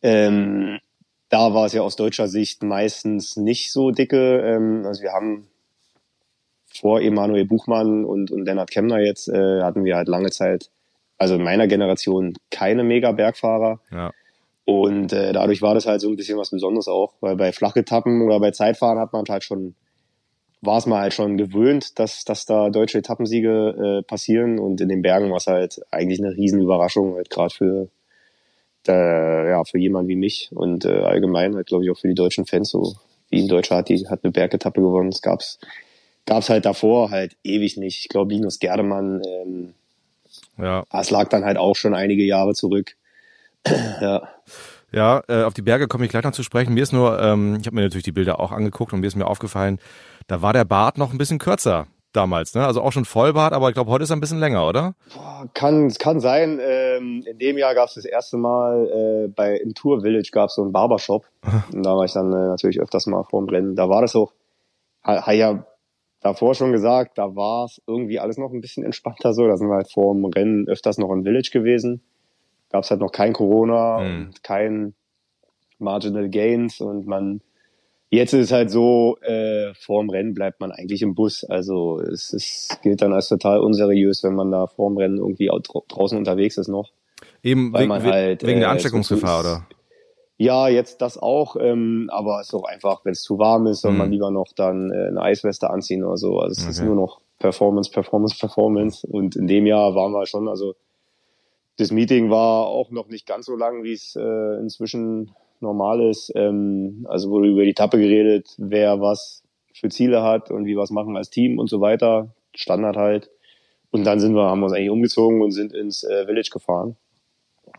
Ähm, 0.02 0.78
da 1.28 1.54
war 1.54 1.66
es 1.66 1.72
ja 1.72 1.82
aus 1.82 1.96
deutscher 1.96 2.28
Sicht 2.28 2.62
meistens 2.62 3.36
nicht 3.36 3.72
so 3.72 3.90
dicke. 3.90 4.40
Ähm, 4.40 4.82
also 4.84 5.02
wir 5.02 5.12
haben 5.12 5.48
vor 6.74 7.00
Emanuel 7.00 7.44
Buchmann 7.44 8.04
und, 8.04 8.30
und 8.30 8.44
Lennart 8.44 8.70
Kemner 8.70 9.00
jetzt 9.00 9.28
äh, 9.28 9.62
hatten 9.62 9.84
wir 9.84 9.96
halt 9.96 10.08
lange 10.08 10.30
Zeit, 10.30 10.70
also 11.18 11.34
in 11.34 11.44
meiner 11.44 11.66
Generation 11.66 12.34
keine 12.50 12.84
Mega-Bergfahrer. 12.84 13.80
ja. 13.90 14.10
Und 14.64 15.12
äh, 15.12 15.32
dadurch 15.32 15.60
war 15.60 15.74
das 15.74 15.86
halt 15.86 16.00
so 16.00 16.08
ein 16.08 16.16
bisschen 16.16 16.38
was 16.38 16.50
Besonderes 16.50 16.86
auch, 16.86 17.14
weil 17.20 17.36
bei 17.36 17.52
Flachetappen 17.52 18.22
oder 18.22 18.38
bei 18.38 18.52
Zeitfahren 18.52 18.98
hat 18.98 19.12
man 19.12 19.24
halt 19.28 19.42
schon, 19.42 19.74
war 20.60 20.78
es 20.78 20.86
mal 20.86 21.00
halt 21.00 21.14
schon 21.14 21.36
gewöhnt, 21.36 21.98
dass, 21.98 22.24
dass 22.24 22.46
da 22.46 22.70
deutsche 22.70 22.98
Etappensiege 22.98 23.98
äh, 24.00 24.02
passieren 24.04 24.60
und 24.60 24.80
in 24.80 24.88
den 24.88 25.02
Bergen 25.02 25.30
war 25.30 25.38
es 25.38 25.48
halt 25.48 25.80
eigentlich 25.90 26.20
eine 26.20 26.36
Riesenüberraschung, 26.36 27.16
halt 27.16 27.28
gerade 27.28 27.52
für 27.52 27.88
äh, 28.86 29.50
ja 29.50 29.64
für 29.64 29.78
jemanden 29.78 30.08
wie 30.08 30.16
mich 30.16 30.50
und 30.52 30.84
äh, 30.84 31.02
allgemein 31.02 31.54
halt 31.54 31.66
glaube 31.66 31.84
ich 31.84 31.90
auch 31.90 31.98
für 31.98 32.08
die 32.08 32.14
deutschen 32.14 32.46
Fans 32.46 32.70
so 32.70 32.94
wie 33.30 33.40
ein 33.40 33.48
Deutscher 33.48 33.76
hat 33.76 33.88
die 33.88 34.06
hat 34.08 34.24
eine 34.24 34.32
Bergetappe 34.32 34.80
gewonnen, 34.80 35.10
das 35.10 35.22
gab's 35.22 35.58
gab's 36.26 36.48
halt 36.48 36.64
davor 36.64 37.10
halt 37.10 37.36
ewig 37.44 37.76
nicht. 37.76 38.00
Ich 38.00 38.08
glaube 38.08 38.32
Linus 38.32 38.58
Gerdemann, 38.58 39.22
ähm, 39.26 39.74
ja. 40.58 40.84
es 40.92 41.10
lag 41.10 41.28
dann 41.28 41.44
halt 41.44 41.58
auch 41.58 41.76
schon 41.76 41.94
einige 41.94 42.24
Jahre 42.24 42.54
zurück. 42.54 42.96
ja. 44.00 44.28
Ja, 44.92 45.22
äh, 45.26 45.44
auf 45.44 45.54
die 45.54 45.62
Berge 45.62 45.88
komme 45.88 46.04
ich 46.04 46.10
gleich 46.10 46.24
noch 46.24 46.32
zu 46.32 46.42
sprechen. 46.42 46.74
Mir 46.74 46.82
ist 46.82 46.92
nur, 46.92 47.18
ähm, 47.18 47.56
ich 47.58 47.66
habe 47.66 47.76
mir 47.76 47.82
natürlich 47.82 48.04
die 48.04 48.12
Bilder 48.12 48.40
auch 48.40 48.52
angeguckt 48.52 48.92
und 48.92 49.00
mir 49.00 49.06
ist 49.06 49.16
mir 49.16 49.26
aufgefallen, 49.26 49.78
da 50.26 50.42
war 50.42 50.52
der 50.52 50.66
Bart 50.66 50.98
noch 50.98 51.12
ein 51.12 51.18
bisschen 51.18 51.38
kürzer 51.38 51.86
damals, 52.12 52.54
ne? 52.54 52.66
Also 52.66 52.82
auch 52.82 52.92
schon 52.92 53.06
Vollbart, 53.06 53.54
aber 53.54 53.68
ich 53.68 53.74
glaube, 53.74 53.90
heute 53.90 54.04
ist 54.04 54.10
er 54.10 54.16
ein 54.16 54.20
bisschen 54.20 54.38
länger, 54.38 54.68
oder? 54.68 54.94
Boah, 55.14 55.48
Kann, 55.54 55.86
es 55.86 55.98
kann 55.98 56.20
sein. 56.20 56.60
Ähm, 56.62 57.24
in 57.26 57.38
dem 57.38 57.56
Jahr 57.56 57.74
gab 57.74 57.88
es 57.88 57.94
das 57.94 58.04
erste 58.04 58.36
Mal 58.36 58.86
äh, 58.86 59.28
bei 59.28 59.56
im 59.56 59.74
Tour 59.74 60.02
Village 60.02 60.28
gab 60.30 60.50
es 60.50 60.56
so 60.56 60.62
einen 60.62 60.72
Barbershop. 60.72 61.24
Und 61.72 61.82
da 61.84 61.96
war 61.96 62.04
ich 62.04 62.12
dann 62.12 62.32
äh, 62.32 62.48
natürlich 62.48 62.80
öfters 62.80 63.06
mal 63.06 63.24
vorm 63.24 63.48
Rennen. 63.48 63.76
Da 63.76 63.88
war 63.88 64.02
das 64.02 64.14
auch, 64.14 64.32
ha, 65.04 65.26
ha 65.26 65.32
ja 65.32 65.64
davor 66.22 66.54
schon 66.54 66.72
gesagt, 66.72 67.18
da 67.18 67.34
war 67.36 67.66
es 67.66 67.80
irgendwie 67.86 68.18
alles 68.18 68.38
noch 68.38 68.52
ein 68.52 68.60
bisschen 68.60 68.84
entspannter 68.84 69.34
so. 69.34 69.46
Da 69.46 69.56
sind 69.56 69.68
wir 69.68 69.74
halt 69.76 69.90
vorm 69.92 70.24
Rennen 70.24 70.68
öfters 70.68 70.98
noch 70.98 71.10
im 71.12 71.24
Village 71.24 71.50
gewesen. 71.52 72.02
Gab 72.70 72.84
es 72.84 72.90
halt 72.90 73.00
noch 73.00 73.12
kein 73.12 73.32
Corona 73.32 74.00
Mhm. 74.00 74.26
und 74.26 74.42
kein 74.42 74.94
Marginal 75.78 76.28
Gains 76.28 76.80
und 76.80 77.06
man 77.06 77.40
Jetzt 78.14 78.34
ist 78.34 78.44
es 78.44 78.52
halt 78.52 78.70
so, 78.70 79.16
äh, 79.22 79.72
vorm 79.72 80.10
Rennen 80.10 80.34
bleibt 80.34 80.60
man 80.60 80.70
eigentlich 80.70 81.00
im 81.00 81.14
Bus. 81.14 81.44
Also 81.44 81.98
es 81.98 82.34
ist, 82.34 82.78
gilt 82.82 83.00
dann 83.00 83.14
als 83.14 83.30
total 83.30 83.60
unseriös, 83.60 84.22
wenn 84.22 84.34
man 84.34 84.50
da 84.50 84.66
vorm 84.66 84.98
Rennen 84.98 85.16
irgendwie 85.16 85.50
au- 85.50 85.60
drau- 85.60 85.84
draußen 85.88 86.18
unterwegs 86.18 86.58
ist 86.58 86.68
noch. 86.68 86.92
Eben 87.42 87.72
Weil 87.72 87.88
wegen, 87.88 88.04
halt, 88.04 88.42
wegen 88.46 88.60
der 88.60 88.68
äh, 88.68 88.72
Ansteckungsgefahr, 88.72 89.42
so- 89.42 89.48
oder? 89.48 89.66
Ja, 90.38 90.68
jetzt 90.68 91.02
das 91.02 91.18
auch, 91.18 91.56
ähm, 91.56 92.08
aber 92.12 92.40
es 92.40 92.48
ist 92.48 92.54
auch 92.54 92.64
einfach, 92.64 93.04
wenn 93.04 93.12
es 93.12 93.22
zu 93.22 93.38
warm 93.38 93.66
ist, 93.66 93.82
soll 93.82 93.92
man 93.92 94.08
Mhm. 94.08 94.12
lieber 94.12 94.30
noch 94.30 94.52
dann 94.56 94.90
äh, 94.90 95.06
eine 95.08 95.20
Eisweste 95.22 95.70
anziehen 95.70 96.02
oder 96.02 96.16
so. 96.16 96.38
Also 96.38 96.52
es 96.52 96.68
ist 96.68 96.80
Okay. 96.80 96.86
nur 96.86 96.96
noch 96.96 97.20
Performance, 97.38 97.90
Performance, 97.90 98.36
Performance. 98.38 99.06
Und 99.06 99.36
in 99.36 99.46
dem 99.46 99.66
Jahr 99.66 99.94
waren 99.94 100.12
wir 100.12 100.26
schon, 100.26 100.48
also 100.48 100.74
das 101.76 101.90
Meeting 101.92 102.30
war 102.30 102.66
auch 102.66 102.90
noch 102.90 103.08
nicht 103.08 103.26
ganz 103.26 103.46
so 103.46 103.56
lang, 103.56 103.82
wie 103.84 103.92
es 103.92 104.16
äh, 104.16 104.58
inzwischen 104.58 105.32
normal 105.60 106.02
ist. 106.02 106.32
Ähm, 106.34 107.06
also 107.08 107.30
wurde 107.30 107.48
über 107.48 107.62
die 107.64 107.70
Etappe 107.70 107.98
geredet, 107.98 108.54
wer 108.58 109.00
was 109.00 109.42
für 109.74 109.88
Ziele 109.90 110.22
hat 110.22 110.50
und 110.50 110.64
wie 110.64 110.76
wir 110.76 110.82
es 110.82 110.90
machen 110.90 111.16
als 111.16 111.30
Team 111.30 111.58
und 111.58 111.68
so 111.70 111.80
weiter. 111.80 112.34
Standard 112.54 112.96
halt. 112.96 113.30
Und 113.90 114.04
dann 114.04 114.18
sind 114.20 114.34
wir, 114.34 114.42
haben 114.44 114.60
wir 114.60 114.64
uns 114.64 114.72
eigentlich 114.74 114.90
umgezogen 114.90 115.40
und 115.42 115.52
sind 115.52 115.72
ins 115.72 116.02
äh, 116.04 116.26
Village 116.26 116.50
gefahren. 116.52 116.96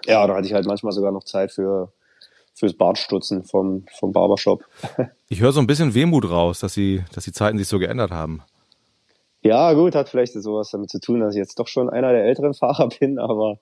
Ja, 0.05 0.25
da 0.27 0.35
hatte 0.35 0.47
ich 0.47 0.53
halt 0.53 0.65
manchmal 0.65 0.93
sogar 0.93 1.11
noch 1.11 1.23
Zeit 1.23 1.51
für 1.51 1.91
fürs 2.53 2.73
Bartstutzen 2.73 3.43
vom, 3.43 3.85
vom 3.99 4.11
Barbershop. 4.11 4.63
Ich 5.29 5.41
höre 5.41 5.51
so 5.51 5.59
ein 5.59 5.65
bisschen 5.65 5.95
Wehmut 5.95 6.29
raus, 6.29 6.59
dass, 6.59 6.75
sie, 6.75 7.03
dass 7.11 7.23
die 7.23 7.31
Zeiten 7.31 7.57
sich 7.57 7.67
so 7.67 7.79
geändert 7.79 8.11
haben. 8.11 8.43
Ja, 9.41 9.73
gut, 9.73 9.95
hat 9.95 10.07
vielleicht 10.07 10.33
sowas 10.33 10.69
damit 10.69 10.91
zu 10.91 10.99
tun, 10.99 11.21
dass 11.21 11.33
ich 11.33 11.39
jetzt 11.39 11.57
doch 11.57 11.67
schon 11.67 11.89
einer 11.89 12.11
der 12.11 12.23
älteren 12.23 12.53
Fahrer 12.53 12.89
bin, 12.99 13.17
aber 13.17 13.57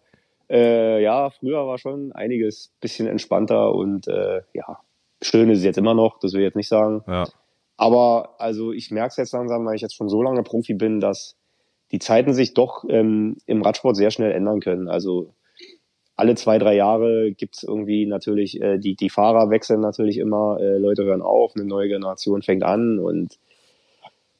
äh, 0.49 1.01
ja, 1.01 1.30
früher 1.30 1.65
war 1.65 1.77
schon 1.77 2.12
einiges 2.12 2.73
bisschen 2.82 3.08
entspannter 3.08 3.73
und 3.73 4.08
äh, 4.10 4.41
ja, 4.54 4.80
schön 5.21 5.49
ist 5.49 5.60
es 5.60 5.63
jetzt 5.63 5.77
immer 5.77 5.93
noch, 5.93 6.19
das 6.19 6.34
will 6.34 6.41
ich 6.41 6.47
jetzt 6.47 6.58
nicht 6.58 6.67
sagen. 6.67 7.04
Ja. 7.08 7.25
Aber 7.77 8.36
also 8.38 8.73
ich 8.73 8.91
merke 8.91 9.12
es 9.12 9.17
jetzt 9.17 9.32
langsam, 9.32 9.65
weil 9.65 9.75
ich 9.75 9.82
jetzt 9.82 9.95
schon 9.95 10.10
so 10.10 10.21
lange 10.21 10.43
Profi 10.43 10.73
bin, 10.73 10.99
dass 10.99 11.38
die 11.91 11.99
Zeiten 11.99 12.34
sich 12.34 12.54
doch 12.54 12.84
ähm, 12.89 13.38
im 13.45 13.62
Radsport 13.62 13.95
sehr 13.95 14.12
schnell 14.12 14.32
ändern 14.34 14.60
können. 14.60 14.88
Also 14.88 15.34
alle 16.22 16.36
zwei, 16.36 16.60
drei 16.60 16.76
Jahre 16.76 17.32
gibt's 17.32 17.64
irgendwie 17.64 18.06
natürlich, 18.06 18.62
äh, 18.62 18.78
die, 18.78 18.96
die 18.96 19.10
Fahrer 19.10 19.50
wechseln 19.50 19.82
natürlich 19.82 20.20
immer, 20.20 20.60
äh, 20.60 20.78
Leute 20.78 21.04
hören 21.04 21.24
auf, 21.24 21.54
eine 21.56 21.66
neue 21.66 21.88
Generation 21.88 22.44
fängt 22.44 22.62
an 22.62 23.00
und 23.00 23.40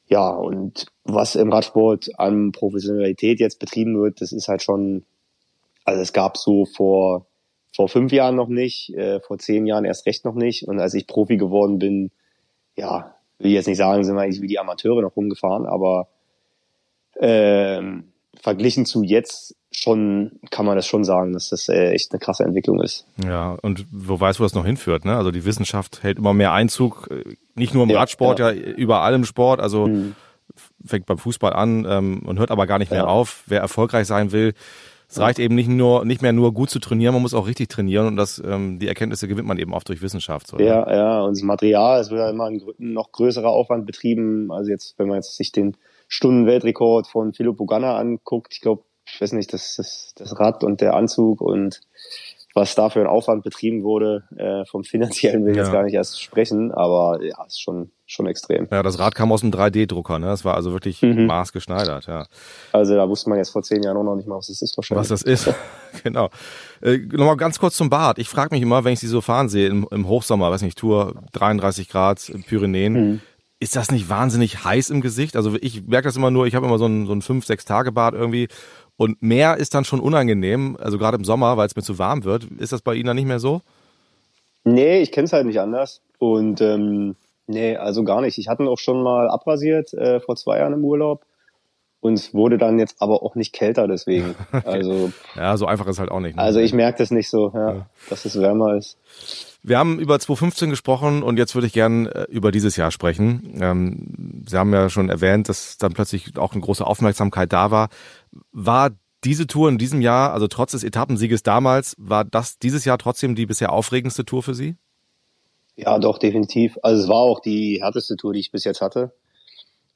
ja, 0.06 0.30
und 0.30 0.86
was 1.02 1.34
im 1.34 1.52
Radsport 1.52 2.10
an 2.18 2.52
Professionalität 2.52 3.40
jetzt 3.40 3.58
betrieben 3.58 4.00
wird, 4.00 4.20
das 4.20 4.30
ist 4.30 4.46
halt 4.46 4.62
schon, 4.62 5.04
also 5.84 6.00
es 6.00 6.12
gab 6.12 6.36
so 6.36 6.66
vor, 6.66 7.26
vor 7.74 7.88
fünf 7.88 8.12
Jahren 8.12 8.36
noch 8.36 8.48
nicht, 8.48 8.94
äh, 8.94 9.18
vor 9.18 9.38
zehn 9.38 9.66
Jahren 9.66 9.84
erst 9.84 10.06
recht 10.06 10.24
noch 10.24 10.34
nicht. 10.34 10.68
Und 10.68 10.78
als 10.78 10.94
ich 10.94 11.08
Profi 11.08 11.36
geworden 11.36 11.80
bin, 11.80 12.12
ja, 12.76 13.16
will 13.38 13.48
ich 13.48 13.54
jetzt 13.54 13.66
nicht 13.66 13.78
sagen, 13.78 14.04
sind 14.04 14.14
wir 14.14 14.20
eigentlich 14.20 14.42
wie 14.42 14.46
die 14.46 14.60
Amateure 14.60 15.02
noch 15.02 15.16
rumgefahren, 15.16 15.66
aber 15.66 16.06
ähm, 17.18 18.12
verglichen 18.40 18.86
zu 18.86 19.02
jetzt 19.02 19.56
schon 19.72 20.32
kann 20.50 20.66
man 20.66 20.76
das 20.76 20.86
schon 20.86 21.04
sagen, 21.04 21.32
dass 21.32 21.48
das 21.48 21.68
äh, 21.68 21.90
echt 21.90 22.12
eine 22.12 22.20
krasse 22.20 22.44
Entwicklung 22.44 22.80
ist. 22.80 23.06
Ja, 23.24 23.56
und 23.62 23.86
wo 23.90 24.20
weißt 24.20 24.38
du, 24.38 24.42
wo 24.42 24.44
das 24.44 24.54
noch 24.54 24.66
hinführt? 24.66 25.04
Ne? 25.04 25.16
Also 25.16 25.30
die 25.30 25.44
Wissenschaft 25.44 26.02
hält 26.02 26.18
immer 26.18 26.34
mehr 26.34 26.52
Einzug, 26.52 27.08
äh, 27.10 27.36
nicht 27.54 27.74
nur 27.74 27.84
im 27.84 27.90
ja, 27.90 27.98
Radsport, 27.98 28.38
ja. 28.38 28.50
ja. 28.50 28.72
überall 28.72 29.14
im 29.14 29.24
Sport. 29.24 29.60
Also 29.60 29.86
mhm. 29.86 30.14
fängt 30.84 31.06
beim 31.06 31.18
Fußball 31.18 31.52
an 31.52 31.86
ähm, 31.88 32.22
und 32.24 32.38
hört 32.38 32.50
aber 32.50 32.66
gar 32.66 32.78
nicht 32.78 32.90
mehr 32.90 33.00
ja. 33.00 33.06
auf. 33.06 33.44
Wer 33.46 33.60
erfolgreich 33.60 34.06
sein 34.06 34.30
will, 34.32 34.54
es 35.12 35.18
reicht 35.18 35.38
eben 35.38 35.54
nicht 35.54 35.68
nur 35.68 36.06
nicht 36.06 36.22
mehr 36.22 36.32
nur 36.32 36.54
gut 36.54 36.70
zu 36.70 36.78
trainieren, 36.78 37.12
man 37.12 37.20
muss 37.20 37.34
auch 37.34 37.46
richtig 37.46 37.68
trainieren 37.68 38.06
und 38.06 38.16
das 38.16 38.42
ähm, 38.42 38.78
die 38.78 38.88
Erkenntnisse 38.88 39.28
gewinnt 39.28 39.46
man 39.46 39.58
eben 39.58 39.74
oft 39.74 39.86
durch 39.90 40.00
Wissenschaft. 40.00 40.46
So, 40.46 40.58
ja, 40.58 40.90
ja, 40.90 41.20
und 41.20 41.36
das 41.36 41.42
Material, 41.42 42.00
es 42.00 42.10
wird 42.10 42.20
ja 42.20 42.30
immer 42.30 42.46
ein 42.46 42.62
noch 42.78 43.12
größerer 43.12 43.50
Aufwand 43.50 43.84
betrieben. 43.84 44.50
Also 44.50 44.70
jetzt, 44.70 44.98
wenn 44.98 45.08
man 45.08 45.16
jetzt 45.16 45.36
sich 45.36 45.52
den 45.52 45.76
Stundenweltrekord 46.08 47.06
von 47.06 47.34
Philipp 47.34 47.58
Bogana 47.58 47.98
anguckt, 47.98 48.54
ich 48.54 48.62
glaube, 48.62 48.84
ich 49.12 49.20
weiß 49.20 49.32
nicht, 49.32 49.52
das, 49.52 49.76
das, 49.76 50.12
das 50.16 50.38
Rad 50.38 50.64
und 50.64 50.80
der 50.80 50.94
Anzug 50.94 51.40
und 51.40 51.80
was 52.54 52.74
da 52.74 52.90
für 52.90 53.00
ein 53.00 53.06
Aufwand 53.06 53.44
betrieben 53.44 53.82
wurde, 53.82 54.24
äh, 54.36 54.66
vom 54.66 54.84
finanziellen 54.84 55.44
will 55.44 55.52
ich 55.52 55.56
ja. 55.56 55.62
jetzt 55.64 55.72
gar 55.72 55.84
nicht 55.84 55.94
erst 55.94 56.20
sprechen, 56.20 56.70
aber 56.70 57.18
ja, 57.22 57.42
ist 57.46 57.60
schon, 57.60 57.90
schon 58.04 58.26
extrem. 58.26 58.68
Ja, 58.70 58.82
das 58.82 58.98
Rad 58.98 59.14
kam 59.14 59.32
aus 59.32 59.42
einem 59.42 59.52
3D-Drucker, 59.52 60.18
ne? 60.18 60.26
Das 60.26 60.44
war 60.44 60.54
also 60.54 60.72
wirklich 60.72 61.00
mhm. 61.00 61.26
maßgeschneidert, 61.26 62.06
ja. 62.06 62.26
Also 62.72 62.94
da 62.94 63.08
wusste 63.08 63.30
man 63.30 63.38
jetzt 63.38 63.50
vor 63.50 63.62
zehn 63.62 63.82
Jahren 63.82 63.96
auch 63.96 64.02
noch 64.02 64.16
nicht 64.16 64.28
mal, 64.28 64.36
was 64.36 64.48
das 64.48 64.60
ist 64.60 64.76
wahrscheinlich. 64.76 65.10
Was 65.10 65.20
das 65.20 65.22
ist, 65.22 65.54
genau. 66.04 66.28
Äh, 66.82 66.98
Nochmal 66.98 67.36
ganz 67.36 67.58
kurz 67.58 67.76
zum 67.76 67.88
Bad. 67.88 68.18
Ich 68.18 68.28
frage 68.28 68.54
mich 68.54 68.62
immer, 68.62 68.84
wenn 68.84 68.92
ich 68.92 69.00
sie 69.00 69.08
so 69.08 69.22
fahren 69.22 69.48
sehe, 69.48 69.68
im, 69.68 69.86
im 69.90 70.06
Hochsommer, 70.06 70.50
weiß 70.50 70.62
nicht, 70.62 70.76
Tour 70.76 71.14
33 71.32 71.88
Grad, 71.88 72.30
Pyrenäen, 72.46 72.92
mhm 72.92 73.20
ist 73.62 73.76
das 73.76 73.92
nicht 73.92 74.08
wahnsinnig 74.08 74.64
heiß 74.64 74.90
im 74.90 75.00
Gesicht? 75.00 75.36
Also 75.36 75.56
ich 75.60 75.86
merke 75.86 76.08
das 76.08 76.16
immer 76.16 76.32
nur, 76.32 76.48
ich 76.48 76.56
habe 76.56 76.66
immer 76.66 76.78
so 76.78 76.86
ein, 76.86 77.06
so 77.06 77.12
ein 77.12 77.22
fünf, 77.22 77.46
sechs 77.46 77.64
Tage 77.64 77.92
Bad 77.92 78.12
irgendwie 78.12 78.48
und 78.96 79.22
mehr 79.22 79.56
ist 79.56 79.74
dann 79.74 79.84
schon 79.84 80.00
unangenehm, 80.00 80.76
also 80.80 80.98
gerade 80.98 81.16
im 81.16 81.24
Sommer, 81.24 81.56
weil 81.56 81.66
es 81.66 81.76
mir 81.76 81.82
zu 81.82 81.98
warm 81.98 82.24
wird. 82.24 82.44
Ist 82.58 82.72
das 82.72 82.82
bei 82.82 82.94
Ihnen 82.94 83.06
dann 83.06 83.16
nicht 83.16 83.26
mehr 83.26 83.40
so? 83.40 83.62
Nee, 84.64 85.00
ich 85.00 85.12
kenne 85.12 85.24
es 85.24 85.32
halt 85.32 85.46
nicht 85.46 85.60
anders. 85.60 86.02
Und 86.18 86.60
ähm, 86.60 87.16
nee, 87.46 87.76
also 87.76 88.04
gar 88.04 88.20
nicht. 88.20 88.38
Ich 88.38 88.48
hatte 88.48 88.62
ihn 88.62 88.68
auch 88.68 88.78
schon 88.78 89.02
mal 89.02 89.28
abrasiert 89.28 89.92
äh, 89.94 90.20
vor 90.20 90.36
zwei 90.36 90.58
Jahren 90.58 90.74
im 90.74 90.84
Urlaub. 90.84 91.24
Und 92.02 92.14
es 92.14 92.34
wurde 92.34 92.58
dann 92.58 92.80
jetzt 92.80 92.96
aber 92.98 93.22
auch 93.22 93.36
nicht 93.36 93.52
kälter 93.52 93.86
deswegen. 93.86 94.34
Also 94.64 95.12
ja, 95.36 95.56
so 95.56 95.66
einfach 95.66 95.86
ist 95.86 96.00
halt 96.00 96.10
auch 96.10 96.18
nicht. 96.18 96.36
Ne? 96.36 96.42
Also 96.42 96.58
ich 96.58 96.72
merke 96.72 96.98
das 96.98 97.12
nicht 97.12 97.30
so, 97.30 97.52
ja, 97.54 97.74
ja, 97.74 97.86
dass 98.10 98.24
es 98.24 98.38
wärmer 98.38 98.76
ist. 98.76 98.98
Wir 99.62 99.78
haben 99.78 100.00
über 100.00 100.18
2015 100.18 100.70
gesprochen 100.70 101.22
und 101.22 101.38
jetzt 101.38 101.54
würde 101.54 101.68
ich 101.68 101.72
gern 101.72 102.06
äh, 102.06 102.24
über 102.24 102.50
dieses 102.50 102.76
Jahr 102.76 102.90
sprechen. 102.90 103.56
Ähm, 103.60 104.42
Sie 104.48 104.56
haben 104.58 104.72
ja 104.72 104.88
schon 104.88 105.10
erwähnt, 105.10 105.48
dass 105.48 105.78
dann 105.78 105.92
plötzlich 105.92 106.36
auch 106.38 106.52
eine 106.52 106.60
große 106.60 106.84
Aufmerksamkeit 106.84 107.52
da 107.52 107.70
war. 107.70 107.88
War 108.50 108.90
diese 109.22 109.46
Tour 109.46 109.68
in 109.68 109.78
diesem 109.78 110.00
Jahr, 110.00 110.32
also 110.32 110.48
trotz 110.48 110.72
des 110.72 110.82
Etappensieges 110.82 111.44
damals, 111.44 111.94
war 111.98 112.24
das 112.24 112.58
dieses 112.58 112.84
Jahr 112.84 112.98
trotzdem 112.98 113.36
die 113.36 113.46
bisher 113.46 113.72
aufregendste 113.72 114.24
Tour 114.24 114.42
für 114.42 114.54
Sie? 114.54 114.74
Ja, 115.76 116.00
doch, 116.00 116.18
definitiv. 116.18 116.78
Also 116.82 117.04
es 117.04 117.08
war 117.08 117.18
auch 117.18 117.38
die 117.40 117.78
härteste 117.80 118.16
Tour, 118.16 118.32
die 118.32 118.40
ich 118.40 118.50
bis 118.50 118.64
jetzt 118.64 118.80
hatte 118.80 119.12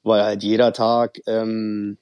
weil 0.06 0.22
halt 0.22 0.42
jeder 0.42 0.72
Tag, 0.72 1.20
ähm, 1.26 1.98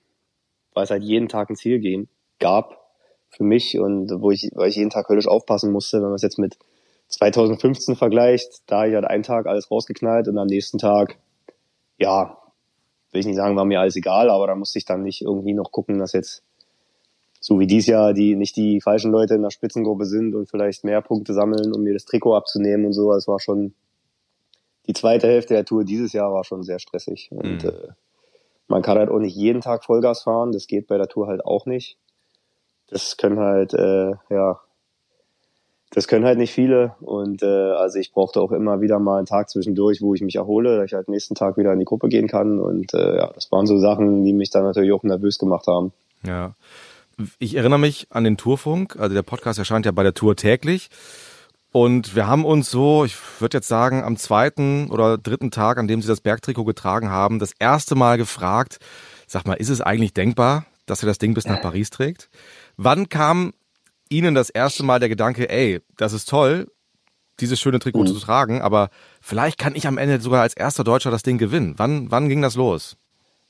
weil 0.75 0.85
es 0.85 0.91
halt 0.91 1.03
jeden 1.03 1.29
Tag 1.29 1.49
ein 1.49 1.57
Ziel 1.57 1.79
gehen, 1.79 2.09
gab 2.39 2.85
für 3.31 3.45
mich 3.45 3.79
und 3.79 4.11
wo 4.21 4.31
ich, 4.31 4.51
weil 4.55 4.69
ich 4.69 4.77
jeden 4.77 4.91
Tag 4.91 5.09
höllisch 5.09 5.27
aufpassen 5.27 5.73
musste, 5.73 5.99
wenn 5.99 6.09
man 6.09 6.15
es 6.15 6.23
jetzt 6.23 6.39
mit 6.39 6.59
2015 7.09 7.97
vergleicht, 7.97 8.63
da 8.67 8.87
ich 8.87 8.95
halt 8.95 9.07
einen 9.07 9.23
Tag 9.23 9.47
alles 9.47 9.71
rausgeknallt 9.71 10.29
und 10.29 10.39
am 10.39 10.47
nächsten 10.47 10.79
Tag, 10.79 11.17
ja, 11.99 12.37
will 13.11 13.21
ich 13.21 13.27
nicht 13.27 13.37
sagen, 13.37 13.57
war 13.57 13.65
mir 13.65 13.81
alles 13.81 13.97
egal, 13.97 14.29
aber 14.29 14.47
da 14.47 14.55
musste 14.55 14.79
ich 14.79 14.85
dann 14.85 15.03
nicht 15.03 15.23
irgendwie 15.23 15.55
noch 15.55 15.73
gucken, 15.73 15.99
dass 15.99 16.13
jetzt 16.13 16.43
so 17.41 17.59
wie 17.59 17.67
dies 17.67 17.87
Jahr 17.87 18.13
die 18.13 18.37
nicht 18.37 18.57
die 18.57 18.81
falschen 18.81 19.13
Leute 19.13 19.35
in 19.35 19.43
der 19.43 19.51
Spitzengruppe 19.51 20.05
sind 20.05 20.35
und 20.35 20.49
vielleicht 20.51 20.85
mehr 20.85 21.01
Punkte 21.01 21.33
sammeln, 21.33 21.75
um 21.75 21.83
mir 21.83 21.95
das 21.95 22.05
Trikot 22.05 22.35
abzunehmen 22.35 22.87
und 22.87 22.93
so. 22.93 23.13
Es 23.13 23.29
war 23.29 23.41
schon 23.41 23.75
die 24.87 24.93
zweite 24.93 25.27
Hälfte 25.27 25.55
der 25.55 25.65
Tour 25.65 25.85
dieses 25.85 26.13
Jahr 26.13 26.33
war 26.33 26.45
schon 26.45 26.63
sehr 26.63 26.79
stressig. 26.79 27.31
Und 27.33 27.65
mhm. 27.65 27.69
äh, 27.69 27.89
man 28.69 28.83
kann 28.83 28.99
halt 28.99 29.11
auch 29.11 29.19
nicht 29.19 29.37
jeden 29.37 29.61
Tag 29.61 29.85
Vollgas 29.85 30.23
fahren. 30.23 30.53
Das 30.53 30.67
geht 30.67 30.87
bei 30.87 30.99
der 30.99 31.09
Tour 31.09 31.27
halt 31.27 31.45
auch 31.45 31.67
nicht. 31.67 31.99
Das 32.89 33.17
können 33.17 33.39
halt, 33.39 33.73
äh, 33.75 34.13
ja, 34.31 34.61
das 35.91 36.09
können 36.09 36.25
halt 36.25 36.39
nicht 36.39 36.53
viele. 36.53 36.95
Und 37.01 37.43
äh, 37.43 37.47
also 37.47 37.99
ich 37.99 38.13
brauchte 38.13 38.41
auch 38.41 38.53
immer 38.53 38.81
wieder 38.81 38.99
mal 38.99 39.19
einen 39.19 39.27
Tag 39.27 39.49
zwischendurch, 39.49 40.03
wo 40.03 40.15
ich 40.15 40.23
mich 40.23 40.37
erhole, 40.37 40.77
dass 40.77 40.87
ich 40.87 40.95
halt 40.95 41.09
nächsten 41.09 41.35
Tag 41.35 41.57
wieder 41.57 41.73
in 41.73 41.79
die 41.79 41.85
Gruppe 41.85 42.09
gehen 42.09 42.29
kann. 42.29 42.61
Und 42.61 42.93
äh, 42.95 43.17
ja, 43.17 43.33
das 43.33 43.51
waren 43.53 43.67
so 43.67 43.79
Sachen, 43.79 44.25
die 44.25 44.33
mich 44.33 44.51
dann 44.51 44.65
natürlich 44.65 44.93
auch 44.93 45.03
nervös 45.03 45.39
gemacht 45.39 45.67
haben. 45.67 45.93
Ja. 46.27 46.55
Ich 47.39 47.55
erinnere 47.55 47.79
mich 47.79 48.09
an 48.11 48.25
den 48.25 48.37
Tourfunk, 48.37 48.97
also 48.99 49.15
der 49.15 49.23
Podcast 49.23 49.59
erscheint 49.59 49.87
ja 49.87 49.93
bei 49.93 50.03
der 50.03 50.15
Tour 50.15 50.35
täglich. 50.35 50.91
Und 51.77 52.15
wir 52.15 52.29
haben 52.29 52.45
uns 52.45 52.71
so, 52.71 53.05
ich 53.05 53.17
würde 53.41 53.57
jetzt 53.57 53.67
sagen, 53.67 54.05
am 54.05 54.17
zweiten 54.17 54.93
oder 54.93 55.19
dritten 55.19 55.51
Tag, 55.51 55.77
an 55.77 55.89
dem 55.89 56.01
sie 56.01 56.07
das 56.07 56.21
Bergtrikot 56.21 56.63
getragen 56.63 57.11
haben, 57.11 57.41
das 57.41 57.51
erste 57.59 57.97
Mal 57.97 58.17
gefragt, 58.17 58.79
sag 59.27 59.45
mal, 59.45 59.55
ist 59.55 59.71
es 59.71 59.81
eigentlich 59.81 60.15
denkbar, 60.15 60.67
dass 60.87 61.03
er 61.03 61.09
das 61.09 61.19
Ding 61.19 61.35
bis 61.35 61.49
nach 61.49 61.61
Paris 61.61 61.91
trägt? 61.91 62.31
Wann 62.77 63.09
kam 63.09 63.55
Ihnen 64.09 64.37
das 64.37 64.51
erste 64.51 64.85
Mal 64.85 65.01
der 65.01 65.09
Gedanke, 65.09 65.51
ey, 65.51 65.81
das 65.97 66.13
ist 66.13 66.29
toll, 66.29 66.71
dieses 67.41 67.59
schöne 67.59 67.81
Trikot 67.81 68.03
mhm. 68.03 68.07
zu 68.07 68.21
tragen, 68.21 68.63
aber 68.63 68.89
vielleicht 69.21 69.59
kann 69.59 69.75
ich 69.75 69.89
am 69.89 69.99
Ende 69.99 70.21
sogar 70.21 70.43
als 70.43 70.55
erster 70.55 70.85
Deutscher 70.85 71.11
das 71.11 71.25
Ding 71.25 71.39
gewinnen. 71.39 71.75
Wann, 71.77 72.09
wann 72.09 72.29
ging 72.29 72.41
das 72.41 72.55
los? 72.55 72.97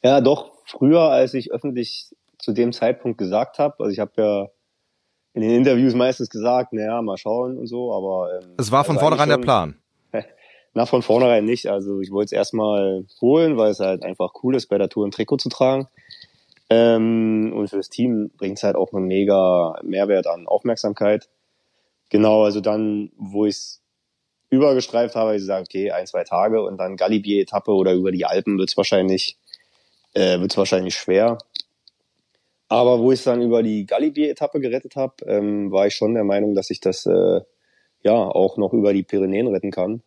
Ja, 0.03 0.23
doch 0.23 0.51
früher, 0.65 1.11
als 1.11 1.35
ich 1.35 1.53
öffentlich 1.53 2.15
zu 2.39 2.53
dem 2.53 2.73
Zeitpunkt 2.73 3.19
gesagt 3.19 3.59
habe. 3.59 3.85
Also 3.85 3.93
ich 3.93 3.99
habe 3.99 4.13
ja 4.17 4.49
in 5.35 5.43
den 5.43 5.51
Interviews 5.51 5.95
meistens 5.95 6.31
gesagt, 6.31 6.73
naja, 6.73 7.03
mal 7.03 7.17
schauen 7.17 7.59
und 7.59 7.67
so, 7.67 7.93
aber. 7.93 8.41
Ähm, 8.41 8.55
es 8.57 8.71
war 8.71 8.85
von 8.85 8.97
also 8.97 9.07
vornherein 9.07 9.29
der 9.29 9.39
Plan. 9.39 9.77
Na, 10.75 10.87
von 10.87 11.03
vornherein 11.03 11.45
nicht. 11.45 11.67
Also 11.67 12.01
ich 12.01 12.11
wollte 12.11 12.27
es 12.27 12.33
erstmal 12.33 13.05
holen, 13.21 13.57
weil 13.57 13.71
es 13.71 13.81
halt 13.81 14.03
einfach 14.03 14.33
cool 14.43 14.55
ist, 14.55 14.69
bei 14.69 14.79
der 14.79 14.89
Tour 14.89 15.07
ein 15.07 15.11
Trikot 15.11 15.39
zu 15.39 15.49
tragen. 15.49 15.89
Ähm, 16.71 17.53
und 17.55 17.69
fürs 17.69 17.91
Team 17.91 18.31
bringt 18.37 18.59
es 18.59 18.63
halt 18.63 18.77
auch 18.77 18.93
einen 18.93 19.07
mega 19.07 19.79
Mehrwert 19.83 20.27
an 20.27 20.47
Aufmerksamkeit. 20.47 21.29
Genau, 22.11 22.45
also 22.45 22.61
dann, 22.61 23.11
wo 23.17 23.45
ich 23.45 23.57
es 23.57 23.83
übergestreift 24.51 25.15
habe, 25.15 25.27
habe 25.27 25.37
ich 25.37 25.43
gesagt, 25.43 25.69
okay, 25.69 25.91
ein, 25.91 26.07
zwei 26.07 26.25
Tage 26.25 26.63
und 26.63 26.79
dann 26.79 26.97
Galibier-Etappe 26.97 27.73
oder 27.73 27.93
über 27.93 28.13
die 28.13 28.25
Alpen 28.25 28.59
wird's 28.59 28.77
wahrscheinlich, 28.77 29.37
äh, 30.15 30.39
wird's 30.41 30.57
wahrscheinlich 30.57 30.95
schwer. 30.95 31.39
Aber 32.69 33.01
wo 33.01 33.13
ich 33.13 33.19
es 33.21 33.25
dann 33.25 33.43
über 33.43 33.63
die 33.63 33.87
Galibier-Etappe 33.87 34.61
gerettet 34.61 34.97
habe, 34.97 35.15
ähm, 35.27 35.71
war 35.71 35.87
ich 35.87 35.95
schon 35.95 36.15
der 36.15 36.25
Meinung, 36.25 36.55
dass 36.55 36.71
ich 36.71 36.81
das 36.81 37.07
äh, 37.07 37.41
ja 38.03 38.15
auch 38.15 38.57
noch 38.57 38.73
über 38.73 38.93
die 38.93 39.03
Pyrenäen 39.03 39.49
retten 39.49 39.71
kann. 39.71 40.03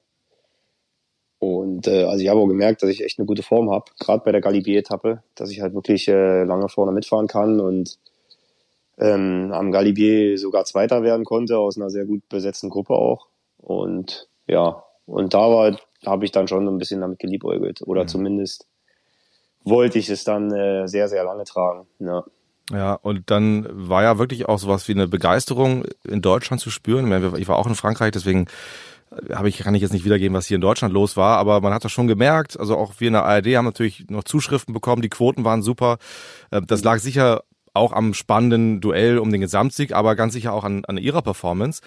Und 1.40 1.88
äh, 1.88 2.04
also 2.04 2.24
ich 2.24 2.30
habe 2.30 2.40
auch 2.40 2.48
gemerkt, 2.48 2.82
dass 2.82 2.90
ich 2.90 3.04
echt 3.04 3.20
eine 3.20 3.28
gute 3.28 3.44
Form 3.44 3.70
habe, 3.70 3.86
gerade 4.00 4.24
bei 4.26 4.32
der 4.32 4.42
Galibier-Etappe, 4.42 5.22
dass 5.36 5.52
ich 5.52 5.62
halt 5.62 5.76
wirklich 5.76 6.08
äh, 6.08 6.44
lange 6.44 6.68
vorne 6.68 6.92
mitfahren 6.92 7.28
kann 7.28 7.60
und 7.60 8.00
ähm, 8.98 9.52
am 9.54 9.72
Galibier 9.72 10.38
sogar 10.38 10.66
Zweiter 10.66 11.04
werden 11.04 11.26
konnte, 11.26 11.60
aus 11.60 11.78
einer 11.78 11.92
sehr 11.92 12.06
gut 12.06 12.28
besetzten 12.30 12.70
Gruppe 12.70 12.96
auch. 12.96 13.28
Und 13.58 14.28
ja, 14.48 14.84
und 15.06 15.34
da 15.34 15.40
war, 15.40 15.78
habe 16.06 16.26
ich 16.26 16.32
dann 16.32 16.48
schon 16.48 16.68
ein 16.68 16.78
bisschen 16.80 17.02
damit 17.02 17.20
geliebäugelt. 17.20 17.82
Oder 17.86 18.04
mhm. 18.04 18.08
zumindest 18.08 18.68
wollte 19.64 20.00
ich 20.00 20.10
es 20.10 20.24
dann 20.24 20.52
äh, 20.52 20.88
sehr, 20.88 21.08
sehr 21.08 21.24
lange 21.24 21.44
tragen. 21.44 21.88
Ja. 22.00 22.26
Ja, 22.72 22.94
und 22.94 23.32
dann 23.32 23.68
war 23.72 24.04
ja 24.04 24.18
wirklich 24.18 24.48
auch 24.48 24.60
sowas 24.60 24.88
wie 24.88 24.92
eine 24.92 25.08
Begeisterung 25.08 25.86
in 26.04 26.22
Deutschland 26.22 26.62
zu 26.62 26.70
spüren. 26.70 27.36
Ich 27.38 27.48
war 27.48 27.58
auch 27.58 27.68
in 27.68 27.76
Frankreich, 27.76 28.12
deswegen 28.12 28.48
habe 29.34 29.48
ich, 29.48 29.60
kann 29.60 29.74
ich 29.74 29.82
jetzt 29.82 29.94
nicht 29.94 30.06
wiedergeben, 30.06 30.36
was 30.36 30.48
hier 30.48 30.56
in 30.56 30.62
Deutschland 30.62 30.94
los 30.94 31.16
war, 31.16 31.38
aber 31.38 31.62
man 31.62 31.74
hat 31.74 31.86
das 31.86 31.92
schon 31.92 32.08
gemerkt. 32.08 32.60
Also 32.60 32.76
auch 32.78 32.96
wir 32.98 33.08
in 33.08 33.14
der 33.14 33.24
ARD 33.24 33.56
haben 33.56 33.66
natürlich 33.66 34.10
noch 34.10 34.26
Zuschriften 34.26 34.74
bekommen, 34.74 35.02
die 35.02 35.10
Quoten 35.10 35.46
waren 35.46 35.62
super. 35.62 35.98
Äh, 36.52 36.62
das 36.62 36.84
lag 36.84 37.00
sicher 37.00 37.44
auch 37.74 37.94
am 37.94 38.14
spannenden 38.14 38.82
Duell 38.82 39.20
um 39.20 39.32
den 39.32 39.42
Gesamtsieg, 39.42 39.94
aber 39.94 40.16
ganz 40.16 40.34
sicher 40.34 40.52
auch 40.52 40.64
an, 40.64 40.84
an 40.86 40.98
ihrer 40.98 41.22
Performance. 41.22 41.82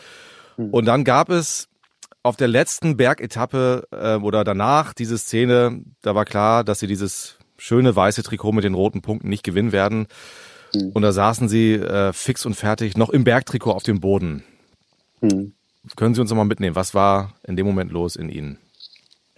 Hm. 0.56 0.70
Und 0.70 0.86
dann 0.86 1.04
gab 1.04 1.28
es 1.28 1.68
auf 2.22 2.36
der 2.36 2.48
letzten 2.48 2.96
Bergetappe 2.96 3.86
äh, 3.90 4.16
oder 4.16 4.44
danach 4.44 4.94
diese 4.94 5.18
Szene, 5.18 5.82
da 6.02 6.14
war 6.14 6.24
klar, 6.24 6.64
dass 6.64 6.80
sie 6.80 6.86
dieses 6.86 7.38
schöne 7.56 7.94
weiße 7.94 8.22
Trikot 8.22 8.52
mit 8.52 8.64
den 8.64 8.74
roten 8.74 9.02
Punkten 9.02 9.28
nicht 9.28 9.42
gewinnen 9.42 9.72
werden. 9.72 10.06
Mhm. 10.74 10.90
Und 10.92 11.02
da 11.02 11.12
saßen 11.12 11.48
sie 11.48 11.74
äh, 11.74 12.12
fix 12.12 12.46
und 12.46 12.54
fertig 12.54 12.96
noch 12.96 13.10
im 13.10 13.24
Bergtrikot 13.24 13.72
auf 13.72 13.82
dem 13.82 14.00
Boden. 14.00 14.44
Mhm. 15.20 15.54
Können 15.96 16.14
Sie 16.14 16.20
uns 16.20 16.30
nochmal 16.30 16.46
mitnehmen? 16.46 16.76
Was 16.76 16.94
war 16.94 17.34
in 17.42 17.56
dem 17.56 17.66
Moment 17.66 17.90
los 17.90 18.16
in 18.16 18.28
Ihnen? 18.28 18.58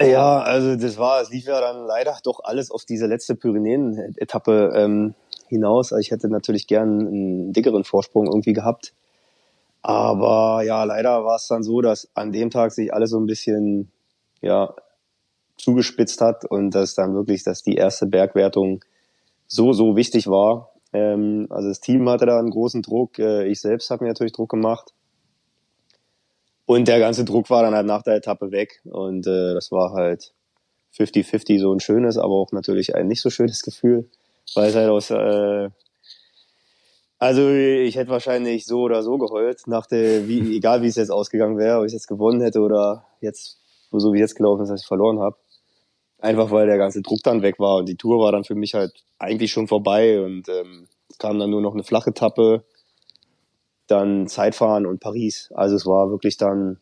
Ja, 0.01 0.41
also 0.41 0.75
das 0.75 0.99
war, 0.99 1.23
es 1.23 1.31
lief 1.31 1.45
ja 1.45 1.61
dann 1.61 1.87
leider 1.87 2.17
doch 2.25 2.41
alles 2.43 2.71
auf 2.71 2.85
diese 2.85 3.07
letzte 3.07 3.37
Pyrenäen-Etappe 3.37 4.73
ähm, 4.75 5.15
hinaus. 5.49 5.93
Also 5.93 6.01
ich 6.01 6.11
hätte 6.11 6.29
natürlich 6.29 6.67
gern 6.67 7.07
einen 7.07 7.53
dickeren 7.53 7.85
Vorsprung 7.85 8.27
irgendwie 8.27 8.53
gehabt. 8.53 8.93
Aber 9.83 10.63
ja, 10.65 10.85
leider 10.85 11.25
war 11.25 11.37
es 11.37 11.47
dann 11.49 11.63
so, 11.63 11.81
dass 11.81 12.09
an 12.15 12.33
dem 12.33 12.51
Tag 12.51 12.73
sich 12.73 12.93
alles 12.93 13.11
so 13.11 13.19
ein 13.19 13.27
bisschen 13.27 13.91
ja 14.41 14.75
zugespitzt 15.57 16.21
hat 16.21 16.45
und 16.45 16.71
dass 16.71 16.95
dann 16.95 17.15
wirklich, 17.15 17.45
dass 17.45 17.63
die 17.63 17.75
erste 17.75 18.07
Bergwertung 18.07 18.85
so 19.47 19.73
so 19.73 19.95
wichtig 19.97 20.27
war. 20.27 20.72
Ähm, 20.93 21.47
also 21.51 21.69
das 21.69 21.81
Team 21.81 22.09
hatte 22.09 22.27
da 22.27 22.39
einen 22.39 22.51
großen 22.51 22.83
Druck. 22.83 23.19
Äh, 23.19 23.47
ich 23.47 23.61
selbst 23.61 23.91
habe 23.91 24.05
mir 24.05 24.11
natürlich 24.11 24.33
Druck 24.33 24.51
gemacht. 24.51 24.93
Und 26.67 26.89
der 26.89 26.99
ganze 26.99 27.25
Druck 27.25 27.51
war 27.51 27.63
dann 27.63 27.75
halt 27.75 27.87
nach 27.87 28.03
der 28.03 28.17
Etappe 28.17 28.51
weg. 28.51 28.81
Und 28.85 29.27
äh, 29.27 29.55
das 29.55 29.73
war 29.73 29.93
halt 29.93 30.33
50-50 30.97 31.61
so 31.61 31.73
ein 31.73 31.81
schönes, 31.81 32.19
aber 32.19 32.35
auch 32.35 32.53
natürlich 32.53 32.95
ein 32.95 33.09
nicht 33.09 33.23
so 33.23 33.31
schönes 33.31 33.63
Gefühl, 33.65 34.11
weil 34.55 34.69
es 34.69 34.77
halt 34.77 34.89
aus 34.91 35.11
äh, 35.11 35.71
also 37.23 37.51
ich 37.51 37.95
hätte 37.95 38.11
wahrscheinlich 38.11 38.67
so 38.67 38.81
oder 38.81 39.05
so 39.05 39.17
geheult, 39.17 39.69
nach 39.69 39.87
der, 39.87 40.27
wie, 40.27 40.57
egal 40.57 40.83
wie 40.83 40.89
es 40.89 40.97
jetzt 40.97 41.13
ausgegangen 41.13 41.57
wäre, 41.57 41.79
ob 41.79 41.87
ich 41.87 41.93
jetzt 41.93 42.09
gewonnen 42.09 42.41
hätte 42.41 42.59
oder 42.59 43.07
jetzt, 43.21 43.61
so 43.93 44.13
wie 44.13 44.19
jetzt 44.19 44.35
gelaufen 44.35 44.65
ist, 44.65 44.71
dass 44.71 44.81
ich 44.81 44.89
verloren 44.89 45.21
habe. 45.21 45.37
Einfach 46.23 46.53
weil 46.53 46.69
der 46.69 46.79
ganze 46.79 47.03
Druck 47.03 47.19
dann 47.25 47.43
weg 47.43 47.59
war 47.59 47.79
und 47.79 47.89
die 47.89 47.97
Tour 47.97 48.21
war 48.21 48.31
dann 48.31 48.45
für 48.45 48.55
mich 48.55 48.75
halt 48.75 48.93
eigentlich 49.19 49.51
schon 49.51 49.67
vorbei 49.67 50.23
und 50.23 50.49
ähm, 50.49 50.87
kam 51.19 51.41
dann 51.41 51.51
nur 51.51 51.61
noch 51.61 51.75
eine 51.75 51.83
flache 51.83 52.15
Tappe, 52.15 52.63
dann 53.89 54.29
Zeitfahren 54.29 54.87
und 54.87 55.01
Paris. 55.01 55.51
Also 55.53 55.75
es 55.75 55.85
war 55.85 56.11
wirklich 56.11 56.37
dann, 56.37 56.79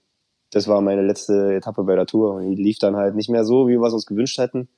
das 0.51 0.69
war 0.69 0.83
meine 0.83 1.01
letzte 1.01 1.55
Etappe 1.55 1.85
bei 1.85 1.97
der 1.97 2.05
Tour 2.05 2.35
und 2.35 2.51
die 2.51 2.63
lief 2.63 2.79
dann 2.79 2.97
halt 2.97 3.15
nicht 3.15 3.31
mehr 3.31 3.45
so, 3.45 3.67
wie 3.67 3.79
wir 3.79 3.87
es 3.87 3.95
uns 3.95 4.05
gewünscht 4.05 4.37
hätten. 4.37 4.69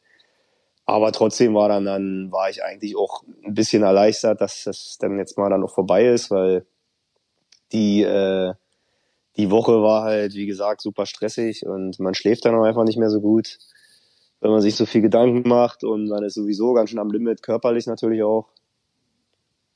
Aber 0.85 1.11
trotzdem 1.11 1.55
war 1.55 1.68
dann, 1.68 1.85
dann 1.85 2.31
war 2.31 2.48
ich 2.48 2.62
eigentlich 2.62 2.96
auch 2.96 3.25
ein 3.44 3.55
bisschen 3.55 3.83
erleichtert, 3.83 4.40
dass 4.40 4.62
das 4.62 4.96
dann 5.01 5.18
jetzt 5.18 5.37
mal 5.38 5.51
dann 5.51 5.64
auch 5.64 5.75
vorbei 5.75 6.07
ist, 6.07 6.31
weil 6.31 6.66
die, 7.72 8.03
äh, 8.03 8.55
die 9.37 9.51
Woche 9.51 9.83
war 9.83 10.05
halt, 10.05 10.35
wie 10.35 10.46
gesagt, 10.46 10.83
super 10.83 11.05
stressig 11.07 11.66
und 11.66 11.98
man 11.98 12.14
schläft 12.14 12.44
dann 12.44 12.55
auch 12.55 12.62
einfach 12.62 12.85
nicht 12.85 12.98
mehr 12.98 13.11
so 13.11 13.20
gut, 13.20 13.59
wenn 14.43 14.51
man 14.51 14.61
sich 14.61 14.75
so 14.75 14.87
viel 14.87 15.01
Gedanken 15.01 15.49
macht 15.49 15.85
und 15.85 16.09
man 16.09 16.25
ist 16.25 16.35
sowieso 16.35 16.75
ganz 16.75 16.91
schön 16.91 16.99
am 16.99 17.13
Limit, 17.13 17.43
körperlich 17.43 17.87
natürlich 17.87 18.25
auch. 18.25 18.49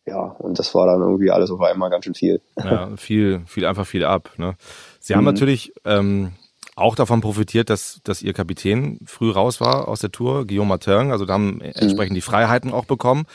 Ja, 0.04 0.36
und 0.38 0.58
das 0.58 0.74
war 0.74 0.86
dann 0.86 1.00
irgendwie 1.00 1.30
alles 1.30 1.50
auf 1.50 1.60
einmal 1.60 1.88
ganz 1.88 2.04
schön 2.04 2.14
viel. 2.14 2.40
Ja, 2.56 2.94
viel, 2.96 3.42
viel 3.46 3.64
einfach 3.64 3.86
viel 3.86 4.04
ab. 4.04 4.32
Ne? 4.38 4.56
Sie 4.98 5.14
haben 5.14 5.20
mhm. 5.20 5.26
natürlich 5.26 5.72
ähm, 5.84 6.32
auch 6.74 6.96
davon 6.96 7.20
profitiert, 7.20 7.70
dass, 7.70 8.00
dass 8.02 8.22
ihr 8.22 8.32
Kapitän 8.32 8.98
früh 9.06 9.30
raus 9.30 9.60
war 9.60 9.86
aus 9.86 10.00
der 10.00 10.10
Tour, 10.10 10.46
Guillaume 10.46 10.68
Martin, 10.68 11.12
also 11.12 11.24
da 11.24 11.34
haben 11.34 11.56
mhm. 11.56 11.60
entsprechend 11.62 12.16
die 12.16 12.20
Freiheiten 12.20 12.72
auch 12.72 12.86
bekommen. 12.86 13.26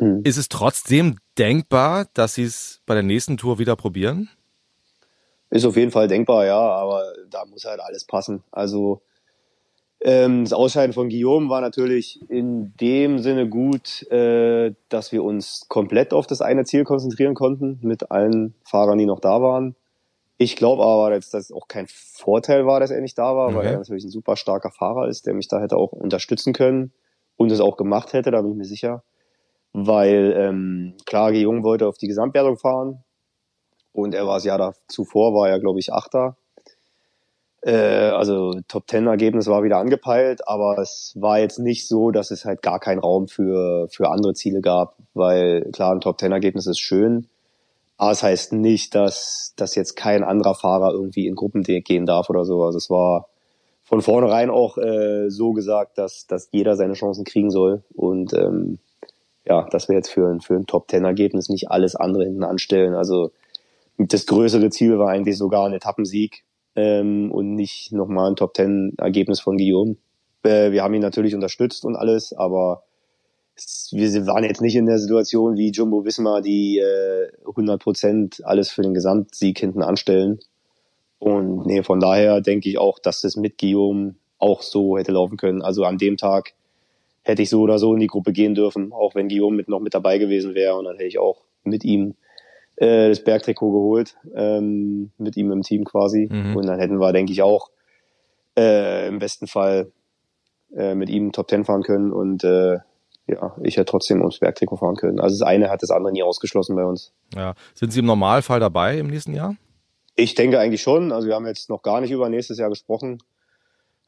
Mhm. 0.00 0.22
Ist 0.24 0.38
es 0.38 0.48
trotzdem 0.48 1.18
denkbar, 1.38 2.06
dass 2.14 2.34
sie 2.34 2.44
es 2.44 2.80
bei 2.84 2.94
der 2.94 3.04
nächsten 3.04 3.36
Tour 3.36 3.60
wieder 3.60 3.76
probieren? 3.76 4.28
Ist 5.50 5.64
auf 5.64 5.76
jeden 5.76 5.92
Fall 5.92 6.08
denkbar, 6.08 6.46
ja, 6.46 6.58
aber 6.58 7.04
da 7.30 7.44
muss 7.44 7.64
halt 7.64 7.78
alles 7.78 8.04
passen. 8.04 8.42
Also 8.50 9.02
das 10.04 10.52
Ausscheiden 10.52 10.92
von 10.92 11.08
Guillaume 11.08 11.48
war 11.48 11.62
natürlich 11.62 12.20
in 12.28 12.74
dem 12.76 13.20
Sinne 13.20 13.48
gut, 13.48 14.02
äh, 14.10 14.74
dass 14.90 15.12
wir 15.12 15.24
uns 15.24 15.64
komplett 15.68 16.12
auf 16.12 16.26
das 16.26 16.42
eine 16.42 16.64
Ziel 16.64 16.84
konzentrieren 16.84 17.34
konnten, 17.34 17.78
mit 17.80 18.10
allen 18.10 18.54
Fahrern, 18.64 18.98
die 18.98 19.06
noch 19.06 19.20
da 19.20 19.40
waren. 19.40 19.76
Ich 20.36 20.56
glaube 20.56 20.82
aber, 20.82 21.08
dass 21.08 21.30
das 21.30 21.50
auch 21.50 21.68
kein 21.68 21.86
Vorteil 21.88 22.66
war, 22.66 22.80
dass 22.80 22.90
er 22.90 23.00
nicht 23.00 23.16
da 23.16 23.34
war, 23.34 23.46
okay. 23.46 23.56
weil 23.56 23.66
er 23.66 23.78
natürlich 23.78 24.04
ein 24.04 24.10
super 24.10 24.36
starker 24.36 24.70
Fahrer 24.70 25.08
ist, 25.08 25.26
der 25.26 25.32
mich 25.32 25.48
da 25.48 25.58
hätte 25.58 25.78
auch 25.78 25.92
unterstützen 25.92 26.52
können 26.52 26.92
und 27.36 27.50
es 27.50 27.60
auch 27.60 27.78
gemacht 27.78 28.12
hätte, 28.12 28.30
da 28.30 28.42
bin 28.42 28.50
ich 28.50 28.58
mir 28.58 28.64
sicher. 28.64 29.04
Weil 29.72 30.34
ähm, 30.36 30.96
klar, 31.06 31.32
Jung 31.32 31.64
wollte 31.64 31.88
auf 31.88 31.96
die 31.96 32.08
Gesamtwertung 32.08 32.58
fahren 32.58 33.04
und 33.92 34.14
er 34.14 34.26
war 34.26 34.34
das 34.34 34.44
Jahr 34.44 34.58
da 34.58 34.74
zuvor, 34.86 35.32
war 35.32 35.48
er 35.48 35.60
glaube 35.60 35.78
ich 35.80 35.94
Achter. 35.94 36.36
Äh, 37.64 38.10
also 38.10 38.60
Top 38.68 38.86
Ten 38.86 39.06
Ergebnis 39.06 39.46
war 39.46 39.62
wieder 39.62 39.78
angepeilt, 39.78 40.46
aber 40.46 40.78
es 40.78 41.14
war 41.18 41.38
jetzt 41.38 41.58
nicht 41.58 41.88
so, 41.88 42.10
dass 42.10 42.30
es 42.30 42.44
halt 42.44 42.62
gar 42.62 42.78
keinen 42.78 42.98
Raum 42.98 43.28
für 43.28 43.88
für 43.90 44.10
andere 44.10 44.34
Ziele 44.34 44.60
gab, 44.60 44.96
weil 45.14 45.70
klar 45.72 45.92
ein 45.92 46.00
Top 46.00 46.18
Ten 46.18 46.32
Ergebnis 46.32 46.66
ist 46.66 46.80
schön, 46.80 47.28
aber 47.96 48.10
es 48.10 48.22
heißt 48.22 48.52
nicht, 48.52 48.94
dass, 48.94 49.54
dass 49.56 49.74
jetzt 49.76 49.96
kein 49.96 50.24
anderer 50.24 50.54
Fahrer 50.54 50.92
irgendwie 50.92 51.26
in 51.26 51.34
Gruppen 51.36 51.62
gehen 51.62 52.06
darf 52.06 52.28
oder 52.28 52.44
so. 52.44 52.62
Also 52.62 52.78
es 52.78 52.90
war 52.90 53.28
von 53.82 54.02
vornherein 54.02 54.50
auch 54.50 54.78
äh, 54.78 55.30
so 55.30 55.52
gesagt, 55.52 55.98
dass, 55.98 56.26
dass 56.26 56.48
jeder 56.52 56.74
seine 56.76 56.94
Chancen 56.94 57.24
kriegen 57.24 57.50
soll. 57.50 57.82
Und 57.94 58.32
ähm, 58.32 58.78
ja, 59.46 59.66
dass 59.70 59.88
wir 59.88 59.96
jetzt 59.96 60.10
für, 60.10 60.26
ein 60.28 60.40
für 60.40 60.54
ein 60.54 60.66
Top-Ten-Ergebnis 60.66 61.48
nicht 61.50 61.70
alles 61.70 61.94
andere 61.94 62.24
hinten 62.24 62.44
anstellen. 62.44 62.94
Also 62.94 63.30
das 63.98 64.26
größere 64.26 64.70
Ziel 64.70 64.98
war 64.98 65.10
eigentlich 65.10 65.38
sogar 65.38 65.66
ein 65.66 65.74
Etappensieg 65.74 66.44
ähm, 66.76 67.30
und 67.30 67.54
nicht 67.54 67.92
nochmal 67.92 68.30
ein 68.30 68.36
Top-Ten-Ergebnis 68.36 69.40
von 69.40 69.56
Guillaume. 69.56 69.96
Äh, 70.42 70.72
wir 70.72 70.82
haben 70.82 70.94
ihn 70.94 71.02
natürlich 71.02 71.34
unterstützt 71.34 71.84
und 71.84 71.96
alles, 71.96 72.32
aber 72.32 72.84
wir 73.92 74.26
waren 74.26 74.44
jetzt 74.44 74.60
nicht 74.60 74.74
in 74.74 74.86
der 74.86 74.98
Situation 74.98 75.56
wie 75.56 75.70
Jumbo 75.70 76.04
Wismar, 76.04 76.42
die 76.42 76.78
äh, 76.78 77.28
100 77.48 77.80
Prozent 77.80 78.44
alles 78.44 78.70
für 78.70 78.82
den 78.82 78.94
Gesamtsieg 78.94 79.58
hinten 79.58 79.82
anstellen. 79.82 80.40
Und 81.20 81.64
nee, 81.66 81.82
von 81.82 82.00
daher 82.00 82.40
denke 82.40 82.68
ich 82.68 82.78
auch, 82.78 82.98
dass 82.98 83.20
das 83.20 83.36
mit 83.36 83.58
Guillaume 83.58 84.16
auch 84.38 84.62
so 84.62 84.98
hätte 84.98 85.12
laufen 85.12 85.36
können. 85.36 85.62
Also 85.62 85.84
an 85.84 85.98
dem 85.98 86.16
Tag 86.16 86.54
hätte 87.22 87.42
ich 87.42 87.50
so 87.50 87.62
oder 87.62 87.78
so 87.78 87.94
in 87.94 88.00
die 88.00 88.08
Gruppe 88.08 88.32
gehen 88.32 88.54
dürfen, 88.54 88.92
auch 88.92 89.14
wenn 89.14 89.28
Guillaume 89.28 89.56
mit 89.56 89.68
noch 89.68 89.80
mit 89.80 89.94
dabei 89.94 90.18
gewesen 90.18 90.54
wäre. 90.54 90.76
Und 90.76 90.84
dann 90.84 90.96
hätte 90.96 91.06
ich 91.06 91.18
auch 91.18 91.44
mit 91.62 91.84
ihm 91.84 92.14
äh, 92.84 93.08
das 93.08 93.24
Bergtrikot 93.24 93.72
geholt, 93.72 94.16
ähm, 94.34 95.10
mit 95.18 95.36
ihm 95.36 95.50
im 95.52 95.62
Team 95.62 95.84
quasi. 95.84 96.28
Mhm. 96.30 96.56
Und 96.56 96.66
dann 96.66 96.78
hätten 96.78 97.00
wir, 97.00 97.12
denke 97.12 97.32
ich, 97.32 97.42
auch 97.42 97.70
äh, 98.56 99.08
im 99.08 99.18
besten 99.18 99.46
Fall 99.46 99.90
äh, 100.76 100.94
mit 100.94 101.08
ihm 101.08 101.32
Top 101.32 101.48
Ten 101.48 101.64
fahren 101.64 101.82
können 101.82 102.12
und 102.12 102.44
äh, 102.44 102.78
ja, 103.26 103.56
ich 103.62 103.76
hätte 103.76 103.86
trotzdem 103.86 104.20
ums 104.20 104.38
Bergtrikot 104.38 104.76
fahren 104.76 104.96
können. 104.96 105.18
Also 105.18 105.38
das 105.38 105.48
eine 105.48 105.70
hat 105.70 105.82
das 105.82 105.90
andere 105.90 106.12
nie 106.12 106.22
ausgeschlossen 106.22 106.76
bei 106.76 106.84
uns. 106.84 107.12
Ja. 107.34 107.54
Sind 107.74 107.90
Sie 107.90 108.00
im 108.00 108.06
Normalfall 108.06 108.60
dabei 108.60 108.98
im 108.98 109.06
nächsten 109.06 109.34
Jahr? 109.34 109.56
Ich 110.14 110.34
denke 110.34 110.60
eigentlich 110.60 110.82
schon. 110.82 111.10
Also 111.10 111.26
wir 111.26 111.34
haben 111.34 111.46
jetzt 111.46 111.70
noch 111.70 111.82
gar 111.82 112.02
nicht 112.02 112.10
über 112.10 112.28
nächstes 112.28 112.58
Jahr 112.58 112.68
gesprochen. 112.68 113.22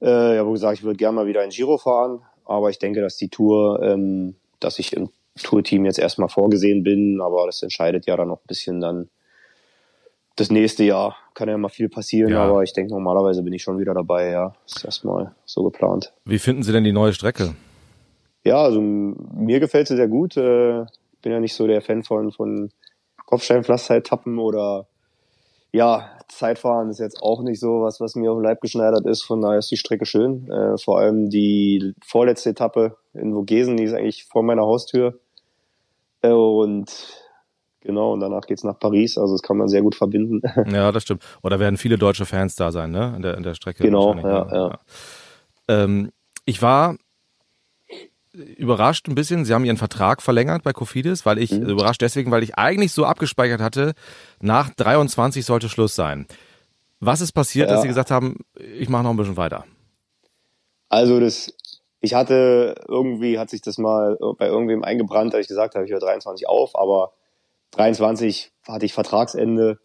Äh, 0.02 0.34
ich 0.34 0.38
habe 0.38 0.52
gesagt, 0.52 0.78
ich 0.78 0.84
würde 0.84 0.98
gerne 0.98 1.16
mal 1.16 1.26
wieder 1.26 1.42
in 1.42 1.50
Giro 1.50 1.78
fahren, 1.78 2.20
aber 2.44 2.68
ich 2.68 2.78
denke, 2.78 3.00
dass 3.00 3.16
die 3.16 3.30
Tour, 3.30 3.82
ähm, 3.82 4.36
dass 4.60 4.78
ich 4.78 4.92
im 4.92 5.08
Tourteam 5.42 5.84
jetzt 5.84 5.98
erstmal 5.98 6.28
vorgesehen 6.28 6.82
bin, 6.82 7.20
aber 7.20 7.46
das 7.46 7.62
entscheidet 7.62 8.06
ja 8.06 8.16
dann 8.16 8.28
noch 8.28 8.38
ein 8.38 8.46
bisschen 8.46 8.80
dann 8.80 9.08
das 10.36 10.50
nächste 10.50 10.84
Jahr. 10.84 11.16
Kann 11.34 11.48
ja 11.48 11.56
mal 11.58 11.68
viel 11.68 11.88
passieren, 11.88 12.32
ja. 12.32 12.44
aber 12.44 12.62
ich 12.62 12.72
denke, 12.72 12.92
normalerweise 12.92 13.42
bin 13.42 13.52
ich 13.52 13.62
schon 13.62 13.78
wieder 13.78 13.94
dabei, 13.94 14.30
ja. 14.30 14.54
Ist 14.66 14.84
erstmal 14.84 15.34
so 15.44 15.62
geplant. 15.64 16.12
Wie 16.24 16.38
finden 16.38 16.62
Sie 16.62 16.72
denn 16.72 16.84
die 16.84 16.92
neue 16.92 17.12
Strecke? 17.12 17.54
ja, 18.46 18.62
also 18.62 18.80
mir 18.80 19.60
gefällt 19.60 19.88
sie 19.88 19.96
sehr 19.96 20.08
gut. 20.08 20.36
Äh, 20.36 20.84
bin 21.20 21.32
ja 21.32 21.40
nicht 21.40 21.54
so 21.54 21.66
der 21.66 21.82
Fan 21.82 22.04
von, 22.04 22.30
von 22.30 22.70
Kopfsteinpflaster-Etappen 23.26 24.38
oder 24.38 24.86
ja, 25.72 26.08
Zeitfahren 26.28 26.88
ist 26.88 27.00
jetzt 27.00 27.20
auch 27.22 27.42
nicht 27.42 27.58
so 27.58 27.82
was, 27.82 28.00
was 28.00 28.14
mir 28.14 28.30
auf 28.30 28.38
den 28.38 28.44
Leib 28.44 28.60
geschneidert 28.60 29.04
ist. 29.04 29.22
Von 29.22 29.40
daher 29.40 29.58
ist 29.58 29.70
die 29.70 29.76
Strecke 29.76 30.06
schön. 30.06 30.48
Äh, 30.48 30.78
vor 30.78 31.00
allem 31.00 31.28
die 31.28 31.92
vorletzte 32.04 32.50
Etappe 32.50 32.96
in 33.14 33.32
Vogesen, 33.32 33.76
die 33.76 33.84
ist 33.84 33.94
eigentlich 33.94 34.24
vor 34.24 34.44
meiner 34.44 34.62
Haustür. 34.62 35.18
Äh, 36.26 36.32
und 36.32 36.90
genau, 37.80 38.12
und 38.12 38.20
danach 38.20 38.46
geht's 38.46 38.64
nach 38.64 38.78
Paris. 38.78 39.18
Also 39.18 39.34
das 39.34 39.42
kann 39.42 39.56
man 39.56 39.68
sehr 39.68 39.82
gut 39.82 39.94
verbinden. 39.94 40.42
Ja, 40.72 40.92
das 40.92 41.02
stimmt. 41.02 41.22
Oder 41.42 41.60
werden 41.60 41.76
viele 41.76 41.98
deutsche 41.98 42.26
Fans 42.26 42.56
da 42.56 42.72
sein, 42.72 42.90
ne? 42.90 43.14
In 43.16 43.22
der, 43.22 43.36
in 43.36 43.42
der 43.42 43.54
Strecke. 43.54 43.82
Genau, 43.82 44.14
ja, 44.14 44.22
ja. 44.22 44.52
ja. 44.52 44.78
Ähm, 45.68 46.12
ich 46.44 46.62
war 46.62 46.96
überrascht 48.32 49.08
ein 49.08 49.14
bisschen. 49.14 49.44
Sie 49.44 49.54
haben 49.54 49.64
Ihren 49.64 49.78
Vertrag 49.78 50.20
verlängert 50.22 50.62
bei 50.62 50.72
Cofidis, 50.72 51.24
weil 51.24 51.38
ich 51.38 51.52
mhm. 51.52 51.68
überrascht 51.68 52.02
deswegen, 52.02 52.30
weil 52.30 52.42
ich 52.42 52.56
eigentlich 52.56 52.92
so 52.92 53.04
abgespeichert 53.04 53.60
hatte, 53.60 53.94
nach 54.40 54.70
23 54.70 55.44
sollte 55.44 55.68
Schluss 55.68 55.94
sein. 55.94 56.26
Was 57.00 57.20
ist 57.20 57.32
passiert, 57.32 57.68
ja. 57.68 57.74
dass 57.74 57.82
Sie 57.82 57.88
gesagt 57.88 58.10
haben, 58.10 58.38
ich 58.58 58.88
mache 58.88 59.04
noch 59.04 59.10
ein 59.10 59.16
bisschen 59.16 59.36
weiter? 59.36 59.64
Also 60.88 61.18
das, 61.20 61.52
ich 62.00 62.14
hatte 62.14 62.74
irgendwie 62.88 63.38
hat 63.38 63.50
sich 63.50 63.62
das 63.62 63.78
mal 63.78 64.16
bei 64.38 64.46
irgendwem 64.46 64.84
eingebrannt, 64.84 65.34
dass 65.34 65.40
ich 65.40 65.48
gesagt 65.48 65.74
habe, 65.74 65.86
ich 65.86 65.92
höre 65.92 66.00
23 66.00 66.48
auf, 66.48 66.76
aber 66.78 67.12
23 67.72 68.52
hatte 68.66 68.86
ich 68.86 68.92
Vertragsende 68.92 69.78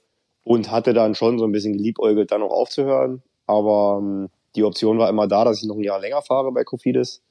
und 0.43 0.71
hatte 0.71 0.93
dann 0.93 1.15
schon 1.15 1.39
so 1.39 1.45
ein 1.45 1.51
bisschen 1.51 1.73
geliebäugelt, 1.73 2.31
dann 2.31 2.41
noch 2.41 2.51
aufzuhören. 2.51 3.21
Aber 3.47 3.99
ähm, 4.01 4.29
die 4.55 4.63
Option 4.63 4.97
war 4.97 5.09
immer 5.09 5.27
da, 5.27 5.45
dass 5.45 5.61
ich 5.61 5.67
noch 5.67 5.75
ein 5.75 5.83
Jahr 5.83 5.99
länger 5.99 6.21
fahre 6.21 6.51
bei 6.51 6.63
Cofidis. 6.63 7.21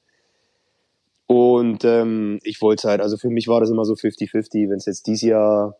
Und 1.27 1.85
ähm, 1.85 2.39
ich 2.43 2.61
wollte 2.61 2.89
halt, 2.89 3.01
also 3.01 3.17
für 3.17 3.29
mich 3.29 3.47
war 3.47 3.61
das 3.61 3.69
immer 3.69 3.85
so 3.85 3.93
50-50, 3.93 4.69
wenn 4.69 4.77
es 4.77 4.85
jetzt 4.85 5.07
dieses 5.07 5.21
Jahr, 5.21 5.77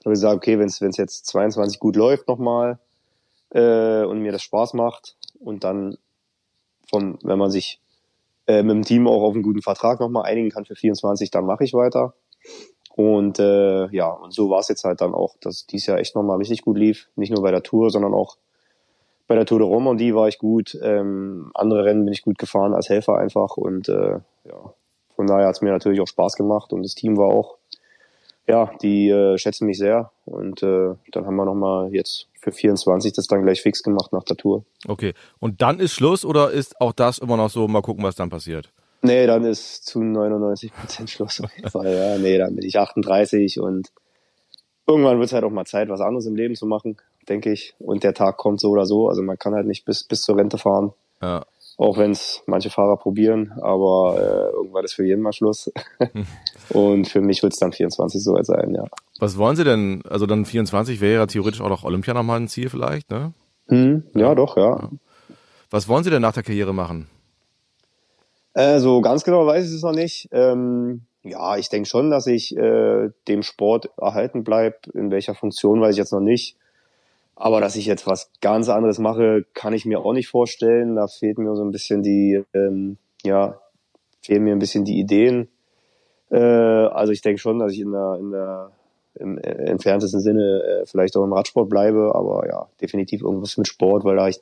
habe 0.00 0.14
ich 0.14 0.20
gesagt, 0.20 0.36
okay, 0.36 0.58
wenn 0.58 0.68
es 0.68 0.96
jetzt 0.96 1.26
22 1.26 1.78
gut 1.78 1.96
läuft 1.96 2.26
nochmal 2.26 2.78
äh, 3.50 4.02
und 4.04 4.20
mir 4.20 4.32
das 4.32 4.42
Spaß 4.42 4.72
macht 4.72 5.16
und 5.38 5.64
dann 5.64 5.98
von, 6.88 7.18
wenn 7.22 7.38
man 7.38 7.50
sich 7.50 7.81
äh, 8.52 8.62
mit 8.62 8.74
dem 8.74 8.82
Team 8.82 9.06
auch 9.06 9.22
auf 9.22 9.34
einen 9.34 9.42
guten 9.42 9.62
Vertrag 9.62 10.00
nochmal 10.00 10.24
einigen 10.24 10.50
kann 10.50 10.64
für 10.64 10.76
24, 10.76 11.30
dann 11.30 11.46
mache 11.46 11.64
ich 11.64 11.74
weiter. 11.74 12.14
Und 12.94 13.38
äh, 13.38 13.88
ja, 13.88 14.10
und 14.10 14.34
so 14.34 14.50
war 14.50 14.60
es 14.60 14.68
jetzt 14.68 14.84
halt 14.84 15.00
dann 15.00 15.14
auch, 15.14 15.36
dass 15.40 15.66
dies 15.66 15.86
Jahr 15.86 15.98
echt 15.98 16.14
nochmal 16.14 16.36
richtig 16.36 16.62
gut 16.62 16.76
lief. 16.76 17.08
Nicht 17.16 17.32
nur 17.32 17.42
bei 17.42 17.50
der 17.50 17.62
Tour, 17.62 17.90
sondern 17.90 18.12
auch 18.12 18.36
bei 19.26 19.34
der 19.34 19.46
Tour 19.46 19.60
de 19.60 19.66
Romandie 19.66 20.14
war 20.14 20.28
ich 20.28 20.38
gut. 20.38 20.78
Ähm, 20.82 21.50
andere 21.54 21.84
Rennen 21.84 22.04
bin 22.04 22.12
ich 22.12 22.22
gut 22.22 22.36
gefahren 22.36 22.74
als 22.74 22.90
Helfer 22.90 23.16
einfach. 23.16 23.56
Und 23.56 23.88
äh, 23.88 24.18
ja, 24.44 24.74
von 25.16 25.26
daher 25.26 25.46
hat 25.46 25.54
es 25.54 25.62
mir 25.62 25.70
natürlich 25.70 26.00
auch 26.00 26.06
Spaß 26.06 26.36
gemacht 26.36 26.72
und 26.72 26.82
das 26.82 26.94
Team 26.94 27.16
war 27.16 27.28
auch, 27.28 27.56
ja, 28.46 28.72
die 28.82 29.08
äh, 29.08 29.38
schätzen 29.38 29.66
mich 29.66 29.78
sehr. 29.78 30.10
Und 30.24 30.62
äh, 30.62 30.94
dann 31.12 31.26
haben 31.26 31.36
wir 31.36 31.44
nochmal 31.44 31.92
jetzt 31.92 32.28
für 32.40 32.52
24 32.52 33.12
das 33.12 33.26
dann 33.26 33.42
gleich 33.42 33.62
fix 33.62 33.82
gemacht 33.82 34.12
nach 34.12 34.24
der 34.24 34.36
Tour. 34.36 34.64
Okay. 34.86 35.14
Und 35.38 35.62
dann 35.62 35.78
ist 35.78 35.92
Schluss 35.92 36.24
oder 36.24 36.50
ist 36.50 36.80
auch 36.80 36.92
das 36.92 37.18
immer 37.18 37.36
noch 37.36 37.50
so, 37.50 37.68
mal 37.68 37.82
gucken, 37.82 38.02
was 38.02 38.16
dann 38.16 38.30
passiert? 38.30 38.72
Nee, 39.02 39.26
dann 39.26 39.44
ist 39.44 39.86
zu 39.86 40.02
99 40.02 40.72
Prozent 40.72 41.10
Schluss 41.10 41.40
auf 41.40 41.54
jeden 41.56 41.70
Fall. 41.70 41.92
Ja, 41.92 42.18
nee, 42.18 42.38
dann 42.38 42.54
bin 42.54 42.64
ich 42.64 42.78
38 42.78 43.60
und 43.60 43.88
irgendwann 44.86 45.18
wird 45.18 45.26
es 45.26 45.32
halt 45.32 45.44
auch 45.44 45.50
mal 45.50 45.64
Zeit, 45.64 45.88
was 45.88 46.00
anderes 46.00 46.26
im 46.26 46.36
Leben 46.36 46.54
zu 46.54 46.66
machen, 46.66 46.96
denke 47.28 47.52
ich. 47.52 47.74
Und 47.78 48.04
der 48.04 48.14
Tag 48.14 48.36
kommt 48.36 48.60
so 48.60 48.70
oder 48.70 48.86
so. 48.86 49.08
Also 49.08 49.22
man 49.22 49.38
kann 49.38 49.54
halt 49.54 49.66
nicht 49.66 49.84
bis, 49.84 50.04
bis 50.04 50.22
zur 50.22 50.36
Rente 50.36 50.58
fahren. 50.58 50.92
Ja. 51.20 51.44
Auch 51.78 51.98
wenn 51.98 52.10
es 52.10 52.42
manche 52.46 52.70
Fahrer 52.70 52.96
probieren, 52.96 53.52
aber 53.60 54.16
äh, 54.16 54.56
irgendwann 54.56 54.84
ist 54.84 54.94
für 54.94 55.04
jeden 55.04 55.22
mal 55.22 55.32
Schluss. 55.32 55.70
und 56.68 57.08
für 57.08 57.20
mich 57.20 57.42
wird 57.42 57.54
es 57.54 57.58
dann 57.58 57.72
24 57.72 58.22
soweit 58.22 58.46
sein, 58.46 58.74
ja. 58.74 58.84
Was 59.18 59.38
wollen 59.38 59.56
Sie 59.56 59.64
denn? 59.64 60.02
Also 60.08 60.26
dann 60.26 60.44
24 60.44 61.00
wäre 61.00 61.14
ja 61.14 61.26
theoretisch 61.26 61.60
auch 61.60 61.68
noch 61.68 61.84
Olympia 61.84 62.14
nochmal 62.14 62.40
ein 62.40 62.48
Ziel 62.48 62.68
vielleicht, 62.68 63.10
ne? 63.10 63.32
Hm, 63.68 64.04
ja, 64.14 64.28
ja, 64.28 64.34
doch, 64.34 64.56
ja. 64.56 64.90
Was 65.70 65.88
wollen 65.88 66.04
Sie 66.04 66.10
denn 66.10 66.22
nach 66.22 66.34
der 66.34 66.42
Karriere 66.42 66.74
machen? 66.74 67.08
Äh, 68.54 68.80
so 68.80 69.00
ganz 69.00 69.24
genau 69.24 69.46
weiß 69.46 69.66
ich 69.66 69.74
es 69.74 69.82
noch 69.82 69.92
nicht. 69.92 70.28
Ähm, 70.32 71.02
ja, 71.22 71.56
ich 71.56 71.68
denke 71.68 71.88
schon, 71.88 72.10
dass 72.10 72.26
ich 72.26 72.56
äh, 72.56 73.10
dem 73.28 73.42
Sport 73.42 73.90
erhalten 73.96 74.44
bleib. 74.44 74.86
In 74.88 75.10
welcher 75.10 75.34
Funktion 75.34 75.80
weiß 75.80 75.92
ich 75.92 75.98
jetzt 75.98 76.12
noch 76.12 76.20
nicht. 76.20 76.56
Aber 77.34 77.60
dass 77.60 77.76
ich 77.76 77.86
jetzt 77.86 78.06
was 78.06 78.30
ganz 78.40 78.68
anderes 78.68 78.98
mache, 78.98 79.44
kann 79.54 79.72
ich 79.72 79.84
mir 79.84 80.00
auch 80.00 80.12
nicht 80.12 80.28
vorstellen. 80.28 80.96
Da 80.96 81.06
fehlt 81.08 81.38
mir 81.38 81.54
so 81.56 81.64
ein 81.64 81.70
bisschen 81.70 82.02
die, 82.02 82.44
ähm, 82.54 82.98
ja, 83.24 83.60
fehlen 84.20 84.44
mir 84.44 84.52
ein 84.52 84.58
bisschen 84.58 84.84
die 84.84 84.98
Ideen. 84.98 85.48
Äh, 86.30 86.38
also 86.38 87.12
ich 87.12 87.22
denke 87.22 87.40
schon, 87.40 87.58
dass 87.58 87.72
ich 87.72 87.80
in 87.80 87.92
der, 87.92 88.16
in 88.20 88.30
der 88.30 88.70
im 89.14 89.38
äh, 89.38 89.50
entferntesten 89.50 90.20
Sinne 90.20 90.62
äh, 90.62 90.86
vielleicht 90.86 91.16
auch 91.16 91.24
im 91.24 91.32
Radsport 91.32 91.68
bleibe, 91.68 92.14
aber 92.14 92.46
ja, 92.48 92.68
definitiv 92.80 93.22
irgendwas 93.22 93.56
mit 93.58 93.68
Sport, 93.68 94.04
weil 94.04 94.16
da 94.16 94.28
ich 94.28 94.40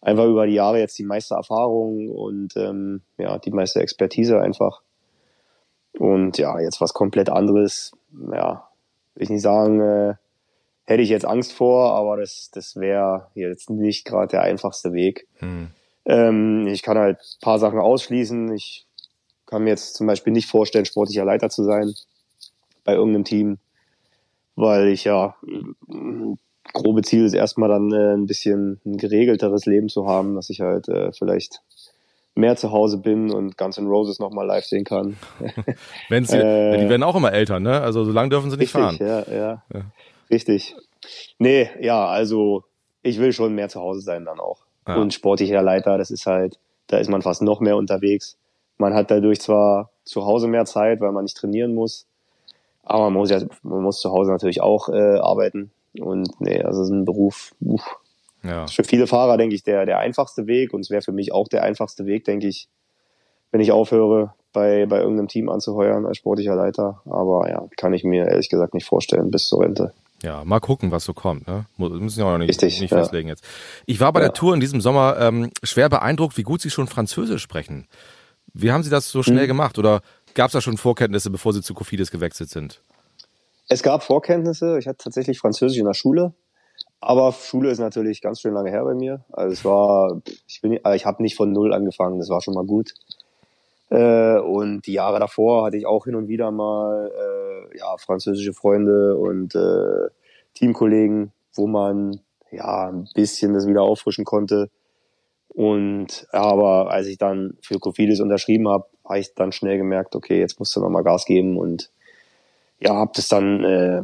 einfach 0.00 0.26
über 0.26 0.46
die 0.46 0.54
Jahre 0.54 0.78
jetzt 0.78 0.98
die 0.98 1.04
meiste 1.04 1.34
Erfahrung 1.34 2.10
und 2.10 2.56
ähm, 2.56 3.02
ja, 3.18 3.38
die 3.38 3.50
meiste 3.50 3.80
Expertise 3.80 4.40
einfach. 4.40 4.82
Und 5.98 6.38
ja, 6.38 6.60
jetzt 6.60 6.80
was 6.80 6.92
komplett 6.92 7.30
anderes, 7.30 7.92
ja, 8.32 8.68
will 9.14 9.22
ich 9.22 9.30
nicht 9.30 9.42
sagen, 9.42 9.80
äh, 9.80 10.14
hätte 10.86 11.02
ich 11.02 11.08
jetzt 11.08 11.24
Angst 11.24 11.52
vor, 11.52 11.92
aber 11.92 12.16
das, 12.16 12.50
das 12.52 12.76
wäre 12.76 13.28
jetzt 13.34 13.70
nicht 13.70 14.04
gerade 14.04 14.28
der 14.28 14.42
einfachste 14.42 14.92
Weg. 14.92 15.26
Hm. 15.38 15.68
Ähm, 16.04 16.66
ich 16.66 16.82
kann 16.82 16.98
halt 16.98 17.18
paar 17.40 17.58
Sachen 17.58 17.78
ausschließen. 17.78 18.52
Ich 18.54 18.86
kann 19.46 19.64
mir 19.64 19.70
jetzt 19.70 19.94
zum 19.94 20.06
Beispiel 20.06 20.32
nicht 20.32 20.48
vorstellen, 20.48 20.84
sportlicher 20.84 21.24
Leiter 21.24 21.48
zu 21.48 21.64
sein 21.64 21.94
bei 22.84 22.94
irgendeinem 22.94 23.24
Team, 23.24 23.58
weil 24.56 24.88
ich 24.88 25.04
ja 25.04 25.36
grobe 26.72 27.02
Ziel 27.02 27.24
ist 27.24 27.34
erstmal 27.34 27.68
dann 27.68 27.92
äh, 27.92 28.14
ein 28.14 28.26
bisschen 28.26 28.80
ein 28.84 28.96
geregelteres 28.96 29.66
Leben 29.66 29.88
zu 29.88 30.06
haben, 30.06 30.34
dass 30.34 30.50
ich 30.50 30.60
halt 30.60 30.88
äh, 30.88 31.12
vielleicht 31.12 31.62
mehr 32.34 32.56
zu 32.56 32.72
Hause 32.72 32.98
bin 32.98 33.30
und 33.30 33.56
Guns 33.56 33.78
N' 33.78 33.86
Roses 33.86 34.18
nochmal 34.18 34.46
live 34.46 34.64
sehen 34.64 34.84
kann. 34.84 35.16
Wenn 36.08 36.24
sie, 36.24 36.38
äh, 36.38 36.78
die 36.78 36.88
werden 36.88 37.04
auch 37.04 37.14
immer 37.14 37.32
älter, 37.32 37.60
ne? 37.60 37.80
Also 37.80 38.04
so 38.04 38.10
lange 38.10 38.30
dürfen 38.30 38.50
sie 38.50 38.56
nicht 38.56 38.74
richtig, 38.74 38.98
fahren. 38.98 38.98
Ja, 39.00 39.32
ja, 39.32 39.62
ja. 39.72 39.80
Richtig. 40.30 40.74
Nee, 41.38 41.70
ja, 41.80 42.06
also 42.06 42.64
ich 43.02 43.18
will 43.18 43.32
schon 43.32 43.54
mehr 43.54 43.68
zu 43.68 43.80
Hause 43.80 44.00
sein 44.00 44.24
dann 44.24 44.40
auch. 44.40 44.64
Ja. 44.86 44.96
Und 44.96 45.14
sportlicher 45.14 45.62
Leiter, 45.62 45.98
das 45.98 46.10
ist 46.10 46.26
halt, 46.26 46.58
da 46.86 46.98
ist 46.98 47.10
man 47.10 47.22
fast 47.22 47.42
noch 47.42 47.60
mehr 47.60 47.76
unterwegs. 47.76 48.36
Man 48.78 48.94
hat 48.94 49.10
dadurch 49.10 49.40
zwar 49.40 49.90
zu 50.04 50.24
Hause 50.24 50.48
mehr 50.48 50.64
Zeit, 50.64 51.00
weil 51.00 51.12
man 51.12 51.24
nicht 51.24 51.36
trainieren 51.36 51.74
muss, 51.74 52.06
aber 52.82 53.04
man 53.04 53.14
muss 53.14 53.30
ja, 53.30 53.40
man 53.62 53.82
muss 53.82 54.00
zu 54.00 54.10
Hause 54.10 54.30
natürlich 54.30 54.60
auch 54.60 54.88
äh, 54.88 55.18
arbeiten. 55.18 55.70
Und 56.00 56.40
nee, 56.40 56.60
also 56.62 56.82
es 56.82 56.88
ist 56.88 56.94
ein 56.94 57.04
Beruf, 57.04 57.52
uff. 57.60 57.96
Ja. 58.42 58.64
Ist 58.64 58.74
für 58.74 58.84
viele 58.84 59.06
Fahrer, 59.06 59.38
denke 59.38 59.54
ich, 59.54 59.62
der, 59.62 59.86
der 59.86 59.98
einfachste 59.98 60.46
Weg 60.46 60.74
und 60.74 60.80
es 60.80 60.90
wäre 60.90 61.00
für 61.00 61.12
mich 61.12 61.32
auch 61.32 61.48
der 61.48 61.62
einfachste 61.62 62.04
Weg, 62.04 62.24
denke 62.24 62.46
ich, 62.46 62.68
wenn 63.52 63.60
ich 63.60 63.72
aufhöre, 63.72 64.34
bei, 64.52 64.86
bei 64.86 65.00
irgendeinem 65.00 65.28
Team 65.28 65.48
anzuheuern 65.48 66.06
als 66.06 66.18
sportlicher 66.18 66.54
Leiter. 66.54 67.00
Aber 67.06 67.48
ja, 67.48 67.66
kann 67.76 67.94
ich 67.94 68.04
mir 68.04 68.28
ehrlich 68.28 68.48
gesagt 68.48 68.74
nicht 68.74 68.86
vorstellen 68.86 69.30
bis 69.30 69.48
zur 69.48 69.62
Rente. 69.62 69.92
Ja, 70.24 70.42
mal 70.42 70.58
gucken, 70.60 70.90
was 70.90 71.04
so 71.04 71.12
kommt. 71.12 71.46
Ne? 71.46 71.66
Müssen 71.76 72.20
ja 72.20 72.24
auch 72.24 72.32
noch 72.32 72.38
nicht, 72.38 72.48
Richtig, 72.48 72.80
nicht 72.80 72.90
ja. 72.90 72.96
festlegen 72.96 73.28
jetzt. 73.28 73.44
Ich 73.84 74.00
war 74.00 74.10
bei 74.10 74.20
ja. 74.20 74.28
der 74.28 74.32
Tour 74.32 74.54
in 74.54 74.60
diesem 74.60 74.80
Sommer 74.80 75.18
ähm, 75.20 75.50
schwer 75.62 75.90
beeindruckt, 75.90 76.38
wie 76.38 76.42
gut 76.42 76.62
Sie 76.62 76.70
schon 76.70 76.86
Französisch 76.86 77.42
sprechen. 77.42 77.86
Wie 78.54 78.72
haben 78.72 78.82
Sie 78.82 78.88
das 78.88 79.10
so 79.10 79.22
schnell 79.22 79.42
hm. 79.42 79.48
gemacht? 79.48 79.78
Oder 79.78 80.00
gab 80.32 80.46
es 80.46 80.52
da 80.52 80.62
schon 80.62 80.78
Vorkenntnisse, 80.78 81.28
bevor 81.28 81.52
Sie 81.52 81.60
zu 81.60 81.74
Cofidis 81.74 82.10
gewechselt 82.10 82.48
sind? 82.48 82.80
Es 83.68 83.82
gab 83.82 84.02
Vorkenntnisse. 84.02 84.78
Ich 84.78 84.86
hatte 84.86 85.04
tatsächlich 85.04 85.38
Französisch 85.38 85.78
in 85.78 85.84
der 85.84 85.92
Schule. 85.94 86.32
Aber 87.02 87.32
Schule 87.32 87.70
ist 87.70 87.78
natürlich 87.78 88.22
ganz 88.22 88.40
schön 88.40 88.54
lange 88.54 88.70
her 88.70 88.82
bei 88.84 88.94
mir. 88.94 89.26
Also 89.30 89.52
es 89.52 89.64
war, 89.66 90.22
ich 90.48 90.62
bin, 90.62 90.80
ich 90.94 91.04
habe 91.04 91.22
nicht 91.22 91.36
von 91.36 91.52
null 91.52 91.74
angefangen. 91.74 92.18
Das 92.18 92.30
war 92.30 92.40
schon 92.40 92.54
mal 92.54 92.64
gut. 92.64 92.94
Äh, 93.90 94.38
und 94.38 94.86
die 94.86 94.94
Jahre 94.94 95.20
davor 95.20 95.66
hatte 95.66 95.76
ich 95.76 95.86
auch 95.86 96.04
hin 96.04 96.14
und 96.14 96.28
wieder 96.28 96.50
mal 96.50 97.10
äh, 97.10 97.78
ja 97.78 97.96
französische 97.98 98.52
Freunde 98.52 99.16
und 99.16 99.54
äh, 99.54 100.08
Teamkollegen, 100.54 101.32
wo 101.54 101.66
man 101.66 102.20
ja 102.50 102.88
ein 102.88 103.08
bisschen 103.14 103.54
das 103.54 103.66
wieder 103.66 103.82
auffrischen 103.82 104.24
konnte. 104.24 104.70
Und 105.48 106.26
aber 106.32 106.90
als 106.90 107.06
ich 107.06 107.18
dann 107.18 107.56
für 107.62 107.78
Cofidis 107.78 108.20
unterschrieben 108.20 108.68
habe, 108.68 108.86
habe 109.04 109.18
ich 109.20 109.34
dann 109.34 109.52
schnell 109.52 109.76
gemerkt, 109.76 110.16
okay, 110.16 110.40
jetzt 110.40 110.58
musst 110.58 110.74
du 110.74 110.80
noch 110.80 110.88
mal 110.88 111.02
Gas 111.02 111.26
geben 111.26 111.58
und 111.58 111.90
ja, 112.80 112.94
habe 112.94 113.12
das 113.14 113.28
dann 113.28 113.62
äh, 113.64 114.02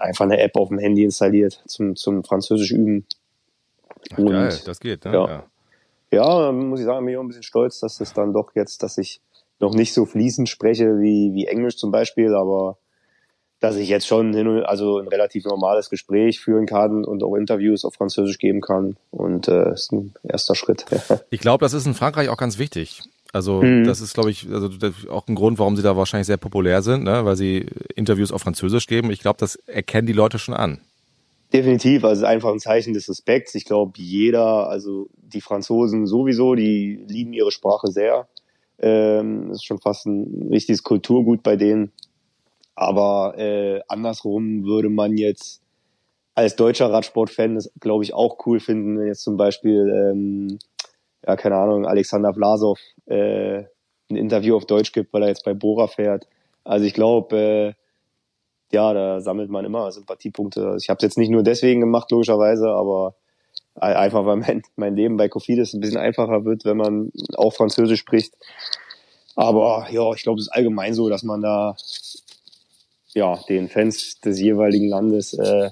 einfach 0.00 0.24
eine 0.24 0.40
App 0.40 0.56
auf 0.56 0.68
dem 0.68 0.78
Handy 0.78 1.04
installiert 1.04 1.62
zum, 1.66 1.96
zum 1.96 2.24
Französisch 2.24 2.72
üben. 2.72 3.06
Ach, 4.12 4.18
und, 4.18 4.30
geil, 4.30 4.58
das 4.64 4.80
geht, 4.80 5.04
ne? 5.04 5.12
Ja, 5.12 5.28
ja. 5.28 5.44
Ja, 6.10 6.52
muss 6.52 6.80
ich 6.80 6.86
sagen, 6.86 7.04
bin 7.04 7.12
ich 7.12 7.18
auch 7.18 7.22
ein 7.22 7.28
bisschen 7.28 7.42
stolz, 7.42 7.80
dass 7.80 7.98
das 7.98 8.12
dann 8.12 8.32
doch 8.32 8.54
jetzt, 8.54 8.82
dass 8.82 8.98
ich 8.98 9.20
noch 9.60 9.74
nicht 9.74 9.92
so 9.92 10.06
fließend 10.06 10.48
spreche 10.48 11.00
wie, 11.00 11.32
wie 11.34 11.46
Englisch 11.46 11.76
zum 11.76 11.90
Beispiel, 11.90 12.34
aber 12.34 12.78
dass 13.60 13.76
ich 13.76 13.88
jetzt 13.88 14.06
schon 14.06 14.32
hin 14.32 14.48
und, 14.48 14.62
also 14.64 14.98
ein 14.98 15.08
relativ 15.08 15.44
normales 15.44 15.90
Gespräch 15.90 16.40
führen 16.40 16.66
kann 16.66 17.04
und 17.04 17.22
auch 17.22 17.34
Interviews 17.34 17.84
auf 17.84 17.94
Französisch 17.94 18.38
geben 18.38 18.62
kann. 18.62 18.96
Und 19.10 19.48
äh, 19.48 19.72
ist 19.72 19.92
ein 19.92 20.14
erster 20.22 20.54
Schritt. 20.54 20.86
ich 21.30 21.40
glaube, 21.40 21.62
das 21.62 21.74
ist 21.74 21.86
in 21.86 21.94
Frankreich 21.94 22.30
auch 22.30 22.38
ganz 22.38 22.58
wichtig. 22.58 23.02
Also 23.32 23.62
mhm. 23.62 23.84
das 23.84 24.00
ist, 24.00 24.14
glaube 24.14 24.30
ich, 24.30 24.48
also 24.50 24.70
auch 25.10 25.28
ein 25.28 25.34
Grund, 25.34 25.58
warum 25.58 25.76
sie 25.76 25.82
da 25.82 25.96
wahrscheinlich 25.96 26.26
sehr 26.26 26.38
populär 26.38 26.82
sind, 26.82 27.04
ne? 27.04 27.24
weil 27.24 27.36
sie 27.36 27.66
Interviews 27.94 28.32
auf 28.32 28.42
Französisch 28.42 28.86
geben. 28.86 29.10
Ich 29.10 29.20
glaube, 29.20 29.38
das 29.38 29.56
erkennen 29.66 30.06
die 30.06 30.14
Leute 30.14 30.38
schon 30.38 30.54
an. 30.54 30.80
Definitiv, 31.52 32.04
also 32.04 32.26
einfach 32.26 32.52
ein 32.52 32.60
Zeichen 32.60 32.94
des 32.94 33.08
Respekts. 33.08 33.54
Ich 33.56 33.64
glaube, 33.64 33.92
jeder, 33.96 34.68
also 34.68 35.08
die 35.16 35.40
Franzosen 35.40 36.06
sowieso, 36.06 36.54
die 36.54 37.04
lieben 37.08 37.32
ihre 37.32 37.50
Sprache 37.50 37.88
sehr. 37.88 38.28
Ähm, 38.78 39.48
das 39.48 39.58
ist 39.58 39.64
schon 39.64 39.80
fast 39.80 40.06
ein 40.06 40.48
richtiges 40.50 40.84
Kulturgut 40.84 41.42
bei 41.42 41.56
denen. 41.56 41.90
Aber 42.76 43.36
äh, 43.36 43.80
andersrum 43.88 44.64
würde 44.64 44.90
man 44.90 45.16
jetzt 45.16 45.60
als 46.34 46.54
deutscher 46.56 46.90
Radsportfan 46.90 47.56
das, 47.56 47.70
glaube 47.80 48.04
ich, 48.04 48.14
auch 48.14 48.46
cool 48.46 48.60
finden, 48.60 48.98
wenn 48.98 49.08
jetzt 49.08 49.24
zum 49.24 49.36
Beispiel 49.36 50.12
ähm, 50.12 50.58
ja, 51.26 51.36
keine 51.36 51.56
Ahnung, 51.56 51.86
Alexander 51.86 52.32
Vlasov 52.32 52.78
äh, 53.06 53.64
ein 54.08 54.16
Interview 54.16 54.56
auf 54.56 54.66
Deutsch 54.66 54.92
gibt, 54.92 55.12
weil 55.12 55.22
er 55.22 55.28
jetzt 55.28 55.44
bei 55.44 55.54
Bora 55.54 55.86
fährt. 55.86 56.26
Also 56.64 56.86
ich 56.86 56.94
glaube, 56.94 57.36
äh, 57.36 57.79
ja, 58.72 58.92
da 58.92 59.20
sammelt 59.20 59.50
man 59.50 59.64
immer 59.64 59.90
Sympathiepunkte. 59.90 60.76
Ich 60.80 60.88
habe 60.88 60.98
es 60.98 61.02
jetzt 61.02 61.18
nicht 61.18 61.30
nur 61.30 61.42
deswegen 61.42 61.80
gemacht, 61.80 62.10
logischerweise, 62.10 62.68
aber 62.68 63.14
einfach 63.74 64.26
weil 64.26 64.36
mein, 64.36 64.62
mein 64.76 64.96
Leben 64.96 65.16
bei 65.16 65.28
Kofidis 65.28 65.74
ein 65.74 65.80
bisschen 65.80 65.98
einfacher 65.98 66.44
wird, 66.44 66.64
wenn 66.64 66.76
man 66.76 67.12
auch 67.36 67.52
Französisch 67.52 68.00
spricht. 68.00 68.34
Aber 69.36 69.86
ja, 69.90 70.12
ich 70.12 70.22
glaube, 70.22 70.40
es 70.40 70.46
ist 70.46 70.52
allgemein 70.52 70.94
so, 70.94 71.08
dass 71.08 71.22
man 71.22 71.40
da 71.40 71.76
ja 73.14 73.38
den 73.48 73.68
Fans 73.68 74.20
des 74.20 74.40
jeweiligen 74.40 74.88
Landes 74.88 75.32
äh, 75.34 75.70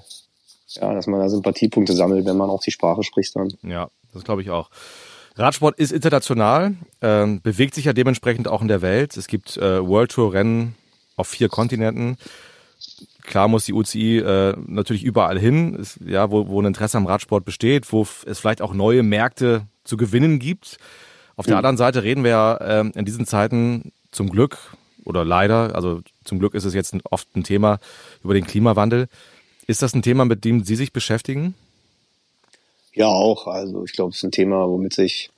ja, 0.75 0.93
dass 0.93 1.07
man 1.07 1.19
da 1.19 1.29
Sympathiepunkte 1.29 1.93
sammelt, 1.93 2.25
wenn 2.25 2.37
man 2.37 2.49
auch 2.49 2.61
die 2.61 2.71
Sprache 2.71 3.03
spricht 3.03 3.35
dann. 3.35 3.53
Ja, 3.63 3.89
das 4.13 4.23
glaube 4.23 4.41
ich 4.41 4.49
auch. 4.49 4.69
Radsport 5.35 5.79
ist 5.79 5.91
international, 5.91 6.75
ähm, 7.01 7.41
bewegt 7.41 7.75
sich 7.75 7.85
ja 7.85 7.93
dementsprechend 7.93 8.47
auch 8.47 8.61
in 8.61 8.67
der 8.67 8.81
Welt. 8.81 9.15
Es 9.15 9.27
gibt 9.27 9.57
äh, 9.57 9.85
World 9.85 10.11
Tour 10.11 10.33
Rennen 10.33 10.75
auf 11.15 11.27
vier 11.27 11.49
Kontinenten. 11.49 12.17
Klar 13.23 13.47
muss 13.47 13.65
die 13.65 13.73
UCI 13.73 14.19
äh, 14.19 14.55
natürlich 14.65 15.03
überall 15.03 15.37
hin, 15.37 15.75
ist, 15.75 15.99
ja, 16.05 16.31
wo, 16.31 16.47
wo 16.47 16.61
ein 16.61 16.65
Interesse 16.65 16.97
am 16.97 17.05
Radsport 17.05 17.45
besteht, 17.45 17.91
wo 17.91 18.07
es 18.25 18.39
vielleicht 18.39 18.61
auch 18.61 18.73
neue 18.73 19.03
Märkte 19.03 19.67
zu 19.83 19.97
gewinnen 19.97 20.39
gibt. 20.39 20.77
Auf 21.35 21.45
der 21.45 21.55
mhm. 21.55 21.59
anderen 21.59 21.77
Seite 21.77 22.03
reden 22.03 22.23
wir 22.23 22.31
ja 22.31 22.55
äh, 22.55 22.91
in 22.95 23.05
diesen 23.05 23.25
Zeiten 23.25 23.91
zum 24.11 24.29
Glück 24.29 24.57
oder 25.05 25.25
leider, 25.25 25.75
also 25.75 26.01
zum 26.23 26.39
Glück 26.39 26.53
ist 26.53 26.65
es 26.65 26.73
jetzt 26.73 26.95
oft 27.09 27.35
ein 27.35 27.43
Thema 27.43 27.79
über 28.23 28.33
den 28.33 28.45
Klimawandel. 28.45 29.07
Ist 29.67 29.81
das 29.81 29.93
ein 29.93 30.01
Thema, 30.01 30.25
mit 30.25 30.45
dem 30.45 30.63
Sie 30.63 30.75
sich 30.75 30.93
beschäftigen? 30.93 31.55
Ja, 32.93 33.07
auch. 33.07 33.47
Also 33.47 33.83
ich 33.85 33.93
glaube, 33.93 34.11
es 34.11 34.17
ist 34.17 34.23
ein 34.23 34.31
Thema, 34.31 34.67
womit 34.67 34.93
sich 34.93 35.29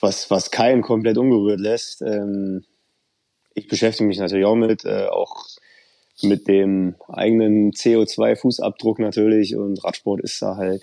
was, 0.00 0.30
was 0.30 0.50
keinen 0.50 0.82
komplett 0.82 1.18
ungerührt 1.18 1.60
lässt. 1.60 2.02
Ähm, 2.02 2.64
ich 3.54 3.68
beschäftige 3.68 4.06
mich 4.06 4.18
natürlich 4.18 4.46
auch 4.46 4.54
mit, 4.54 4.84
äh, 4.84 5.06
auch 5.06 5.46
mit 6.22 6.48
dem 6.48 6.94
eigenen 7.08 7.72
CO2-Fußabdruck 7.72 9.00
natürlich 9.00 9.56
und 9.56 9.82
Radsport 9.84 10.20
ist 10.20 10.40
da 10.40 10.56
halt 10.56 10.82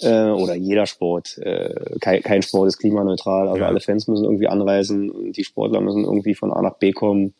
äh, 0.00 0.30
oder 0.30 0.54
jeder 0.54 0.86
Sport. 0.86 1.38
Äh, 1.38 1.98
kein, 2.00 2.22
kein 2.22 2.42
Sport 2.42 2.68
ist 2.68 2.78
klimaneutral, 2.78 3.48
also 3.48 3.60
ja. 3.60 3.68
alle 3.68 3.80
Fans 3.80 4.08
müssen 4.08 4.24
irgendwie 4.24 4.48
anreisen 4.48 5.10
und 5.10 5.36
die 5.36 5.44
Sportler 5.44 5.80
müssen 5.80 6.04
irgendwie 6.04 6.34
von 6.34 6.52
A 6.52 6.62
nach 6.62 6.78
B 6.78 6.92
kommen. 6.92 7.34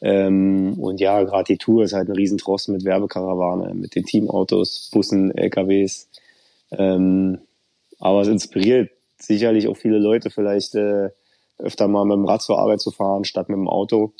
Ähm, 0.00 0.74
und 0.80 1.00
ja, 1.00 1.22
gerade 1.22 1.44
die 1.44 1.58
Tour 1.58 1.84
ist 1.84 1.92
halt 1.92 2.08
ein 2.08 2.16
Riesentrost 2.16 2.68
mit 2.70 2.84
Werbekarawane, 2.84 3.72
mit 3.74 3.94
den 3.94 4.04
Teamautos, 4.04 4.90
Bussen, 4.92 5.30
LKWs. 5.30 6.08
Ähm, 6.72 7.38
aber 8.00 8.22
es 8.22 8.28
inspiriert 8.28 8.90
sicherlich 9.18 9.68
auch 9.68 9.76
viele 9.76 9.98
Leute 9.98 10.30
vielleicht 10.30 10.74
äh, 10.74 11.10
öfter 11.58 11.86
mal 11.86 12.04
mit 12.04 12.16
dem 12.16 12.24
Rad 12.24 12.42
zur 12.42 12.58
Arbeit 12.58 12.80
zu 12.80 12.90
fahren, 12.90 13.24
statt 13.24 13.48
mit 13.48 13.56
dem 13.56 13.68
Auto, 13.68 14.12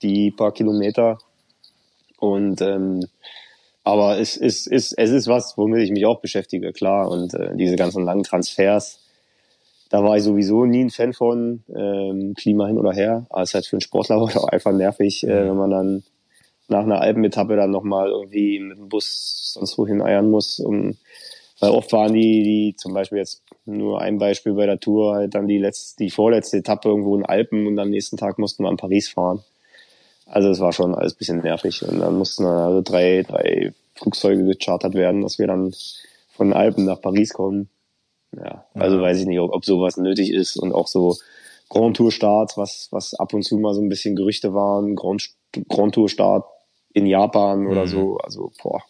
die 0.00 0.30
paar 0.30 0.52
Kilometer. 0.52 1.18
Und 2.32 2.60
ähm, 2.60 3.06
aber 3.86 4.18
es 4.18 4.36
ist, 4.36 4.66
es, 4.66 4.92
es 4.92 5.10
ist 5.10 5.28
was, 5.28 5.56
womit 5.56 5.82
ich 5.82 5.92
mich 5.92 6.06
auch 6.06 6.20
beschäftige, 6.20 6.72
klar. 6.72 7.08
Und 7.08 7.34
äh, 7.34 7.54
diese 7.54 7.76
ganzen 7.76 8.04
langen 8.04 8.24
Transfers, 8.24 8.98
da 9.90 10.02
war 10.02 10.16
ich 10.16 10.24
sowieso 10.24 10.64
nie 10.64 10.84
ein 10.84 10.90
Fan 10.90 11.12
von, 11.12 11.62
ähm, 11.72 12.34
Klima 12.34 12.66
hin 12.66 12.78
oder 12.78 12.92
her. 12.92 13.26
Aber 13.30 13.42
es 13.42 13.50
ist 13.50 13.54
halt 13.54 13.66
für 13.66 13.76
einen 13.76 13.82
Sportler 13.82 14.16
auch 14.20 14.48
einfach 14.48 14.72
nervig, 14.72 15.22
äh, 15.22 15.48
wenn 15.48 15.56
man 15.56 15.70
dann 15.70 16.02
nach 16.66 16.82
einer 16.82 17.00
Alpenetappe 17.00 17.54
dann 17.54 17.70
nochmal 17.70 18.08
irgendwie 18.08 18.58
mit 18.58 18.76
dem 18.76 18.88
Bus 18.88 19.52
sonst 19.54 19.78
wohin 19.78 20.02
eiern 20.02 20.30
muss. 20.30 20.58
Um, 20.58 20.96
weil 21.60 21.70
oft 21.70 21.92
waren 21.92 22.12
die, 22.12 22.42
die 22.42 22.74
zum 22.76 22.92
Beispiel 22.92 23.18
jetzt 23.18 23.42
nur 23.64 24.00
ein 24.00 24.18
Beispiel 24.18 24.54
bei 24.54 24.66
der 24.66 24.80
Tour, 24.80 25.14
halt 25.14 25.34
dann 25.34 25.46
die 25.46 25.58
letzte, 25.58 26.02
die 26.02 26.10
vorletzte 26.10 26.58
Etappe 26.58 26.88
irgendwo 26.88 27.16
in 27.16 27.24
Alpen 27.24 27.66
und 27.66 27.78
am 27.78 27.90
nächsten 27.90 28.16
Tag 28.16 28.38
mussten 28.38 28.64
wir 28.64 28.70
in 28.70 28.76
Paris 28.76 29.08
fahren. 29.08 29.44
Also 30.26 30.50
es 30.50 30.60
war 30.60 30.72
schon 30.72 30.94
alles 30.94 31.14
ein 31.14 31.18
bisschen 31.18 31.40
nervig. 31.40 31.82
Und 31.86 32.00
dann 32.00 32.18
mussten 32.18 32.44
dann 32.44 32.56
also 32.56 32.82
drei, 32.82 33.22
drei 33.22 33.72
Flugzeuge 33.94 34.44
gechartert 34.44 34.94
werden, 34.94 35.22
dass 35.22 35.38
wir 35.38 35.46
dann 35.46 35.74
von 36.30 36.48
den 36.48 36.56
Alpen 36.56 36.84
nach 36.84 37.00
Paris 37.00 37.32
kommen. 37.32 37.68
Ja, 38.32 38.66
also 38.74 38.96
ja. 38.96 39.02
weiß 39.02 39.18
ich 39.18 39.26
nicht, 39.26 39.40
ob, 39.40 39.52
ob 39.52 39.64
sowas 39.64 39.96
nötig 39.96 40.32
ist 40.32 40.56
und 40.56 40.72
auch 40.72 40.88
so 40.88 41.16
Grand 41.68 41.96
Tour 41.96 42.12
Start, 42.12 42.56
was, 42.56 42.88
was 42.90 43.14
ab 43.14 43.32
und 43.32 43.42
zu 43.42 43.56
mal 43.58 43.74
so 43.74 43.80
ein 43.80 43.88
bisschen 43.88 44.16
Gerüchte 44.16 44.52
waren, 44.52 44.94
Grand, 44.94 45.30
Grand 45.68 45.94
Tour 45.94 46.08
Start 46.08 46.44
in 46.92 47.06
Japan 47.06 47.66
oder 47.66 47.82
mhm. 47.82 47.88
so, 47.88 48.18
also 48.18 48.52
boah, 48.62 48.82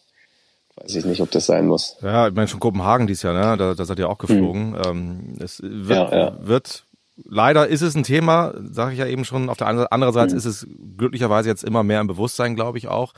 weiß 0.76 0.96
ich 0.96 1.04
nicht, 1.04 1.20
ob 1.20 1.30
das 1.30 1.46
sein 1.46 1.66
muss. 1.66 1.96
Ja, 2.02 2.28
ich 2.28 2.34
meine 2.34 2.48
schon 2.48 2.60
Kopenhagen 2.60 3.06
dieses 3.06 3.22
Jahr, 3.22 3.34
ne? 3.34 3.56
Da, 3.56 3.74
da 3.74 3.84
seid 3.84 3.98
ihr 3.98 4.08
auch 4.08 4.18
geflogen. 4.18 4.70
Mhm. 4.70 4.82
Ähm, 4.84 5.36
es 5.40 5.60
wird, 5.62 6.12
ja, 6.12 6.16
ja. 6.16 6.36
wird 6.40 6.85
leider 7.24 7.66
ist 7.66 7.82
es 7.82 7.94
ein 7.94 8.02
Thema, 8.02 8.54
sage 8.70 8.92
ich 8.92 8.98
ja 8.98 9.06
eben 9.06 9.24
schon. 9.24 9.48
Auf 9.48 9.56
der 9.56 9.68
anderen 9.68 10.12
Seite 10.12 10.34
mhm. 10.34 10.38
ist 10.38 10.44
es 10.44 10.66
glücklicherweise 10.96 11.48
jetzt 11.48 11.64
immer 11.64 11.82
mehr 11.82 12.00
im 12.00 12.06
Bewusstsein, 12.06 12.54
glaube 12.54 12.78
ich 12.78 12.88
auch. 12.88 13.12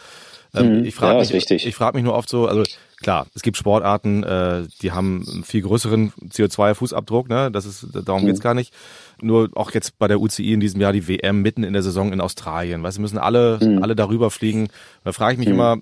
Ähm, 0.54 0.78
mhm. 0.78 0.84
Ich 0.84 0.94
frage 0.94 1.22
ja, 1.22 1.34
mich, 1.34 1.50
ich 1.50 1.74
frage 1.74 1.96
mich 1.96 2.04
nur 2.04 2.14
oft 2.14 2.28
so, 2.28 2.46
also 2.46 2.62
klar, 3.00 3.26
es 3.34 3.42
gibt 3.42 3.56
Sportarten, 3.56 4.22
äh, 4.22 4.66
die 4.80 4.92
haben 4.92 5.24
einen 5.30 5.44
viel 5.44 5.62
größeren 5.62 6.12
CO2-Fußabdruck, 6.30 7.28
ne? 7.28 7.50
Das 7.50 7.66
ist, 7.66 7.86
darum 8.04 8.22
mhm. 8.22 8.26
geht's 8.26 8.40
gar 8.40 8.54
nicht. 8.54 8.72
Nur 9.20 9.50
auch 9.54 9.72
jetzt 9.72 9.98
bei 9.98 10.08
der 10.08 10.20
UCI 10.20 10.54
in 10.54 10.60
diesem 10.60 10.80
Jahr 10.80 10.92
die 10.92 11.08
WM 11.08 11.42
mitten 11.42 11.64
in 11.64 11.72
der 11.72 11.82
Saison 11.82 12.12
in 12.12 12.20
Australien. 12.20 12.82
Weißt 12.82 12.98
du, 12.98 13.02
müssen 13.02 13.18
alle, 13.18 13.58
mhm. 13.60 13.82
alle 13.82 13.94
darüber 13.94 14.30
fliegen. 14.30 14.68
Da 15.04 15.12
frage 15.12 15.34
ich 15.34 15.38
mich 15.38 15.48
mhm. 15.48 15.54
immer, 15.54 15.76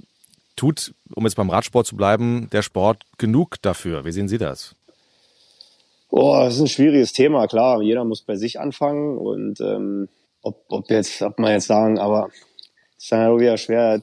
tut, 0.57 0.95
um 1.15 1.25
jetzt 1.25 1.37
beim 1.37 1.51
Radsport 1.51 1.87
zu 1.87 1.97
bleiben, 1.97 2.49
der 2.51 2.63
Sport 2.63 3.03
genug 3.19 3.61
dafür? 3.63 4.05
Wie 4.05 4.13
sehen 4.13 4.29
Sie 4.29 4.39
das? 4.39 4.75
Oh, 6.19 6.35
das 6.41 6.55
ist 6.55 6.61
ein 6.63 6.67
schwieriges 6.67 7.13
Thema, 7.13 7.47
klar. 7.47 7.83
Jeder 7.83 8.03
muss 8.03 8.23
bei 8.23 8.37
sich 8.37 8.59
anfangen 8.59 9.19
und 9.19 9.61
ähm, 9.61 10.09
ob, 10.41 10.65
ob 10.71 10.91
jetzt, 10.91 11.21
ob 11.21 11.39
man 11.39 11.53
jetzt 11.53 11.67
sagen, 11.67 11.99
aber 11.99 12.31
es 12.97 13.05
ist 13.05 13.13
dann 13.13 13.29
auch 13.29 13.39
wieder 13.39 13.59
schwer, 13.59 14.03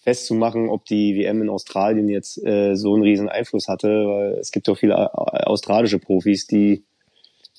festzumachen, 0.00 0.70
ob 0.70 0.86
die 0.86 1.14
WM 1.14 1.42
in 1.42 1.50
Australien 1.50 2.08
jetzt 2.08 2.42
äh, 2.42 2.74
so 2.74 2.94
einen 2.94 3.02
riesen 3.02 3.28
Einfluss 3.28 3.68
hatte, 3.68 3.88
weil 3.88 4.38
es 4.40 4.50
gibt 4.50 4.66
auch 4.70 4.78
viele 4.78 4.94
äh, 4.94 5.42
australische 5.44 5.98
Profis, 5.98 6.46
die 6.46 6.84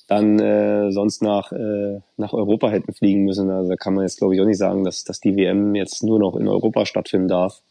dann 0.08 0.40
äh, 0.40 0.90
sonst 0.90 1.22
nach, 1.22 1.52
äh, 1.52 2.00
nach 2.16 2.32
Europa 2.32 2.70
hätten 2.70 2.92
fliegen 2.92 3.22
müssen. 3.22 3.48
Also 3.48 3.70
da 3.70 3.76
kann 3.76 3.94
man 3.94 4.02
jetzt, 4.02 4.18
glaube 4.18 4.34
ich, 4.34 4.40
auch 4.40 4.46
nicht 4.46 4.58
sagen, 4.58 4.82
dass, 4.82 5.04
dass 5.04 5.20
die 5.20 5.36
WM 5.36 5.76
jetzt 5.76 6.02
nur 6.02 6.18
noch 6.18 6.34
in 6.34 6.48
Europa 6.48 6.84
stattfinden 6.84 7.28
darf. 7.28 7.62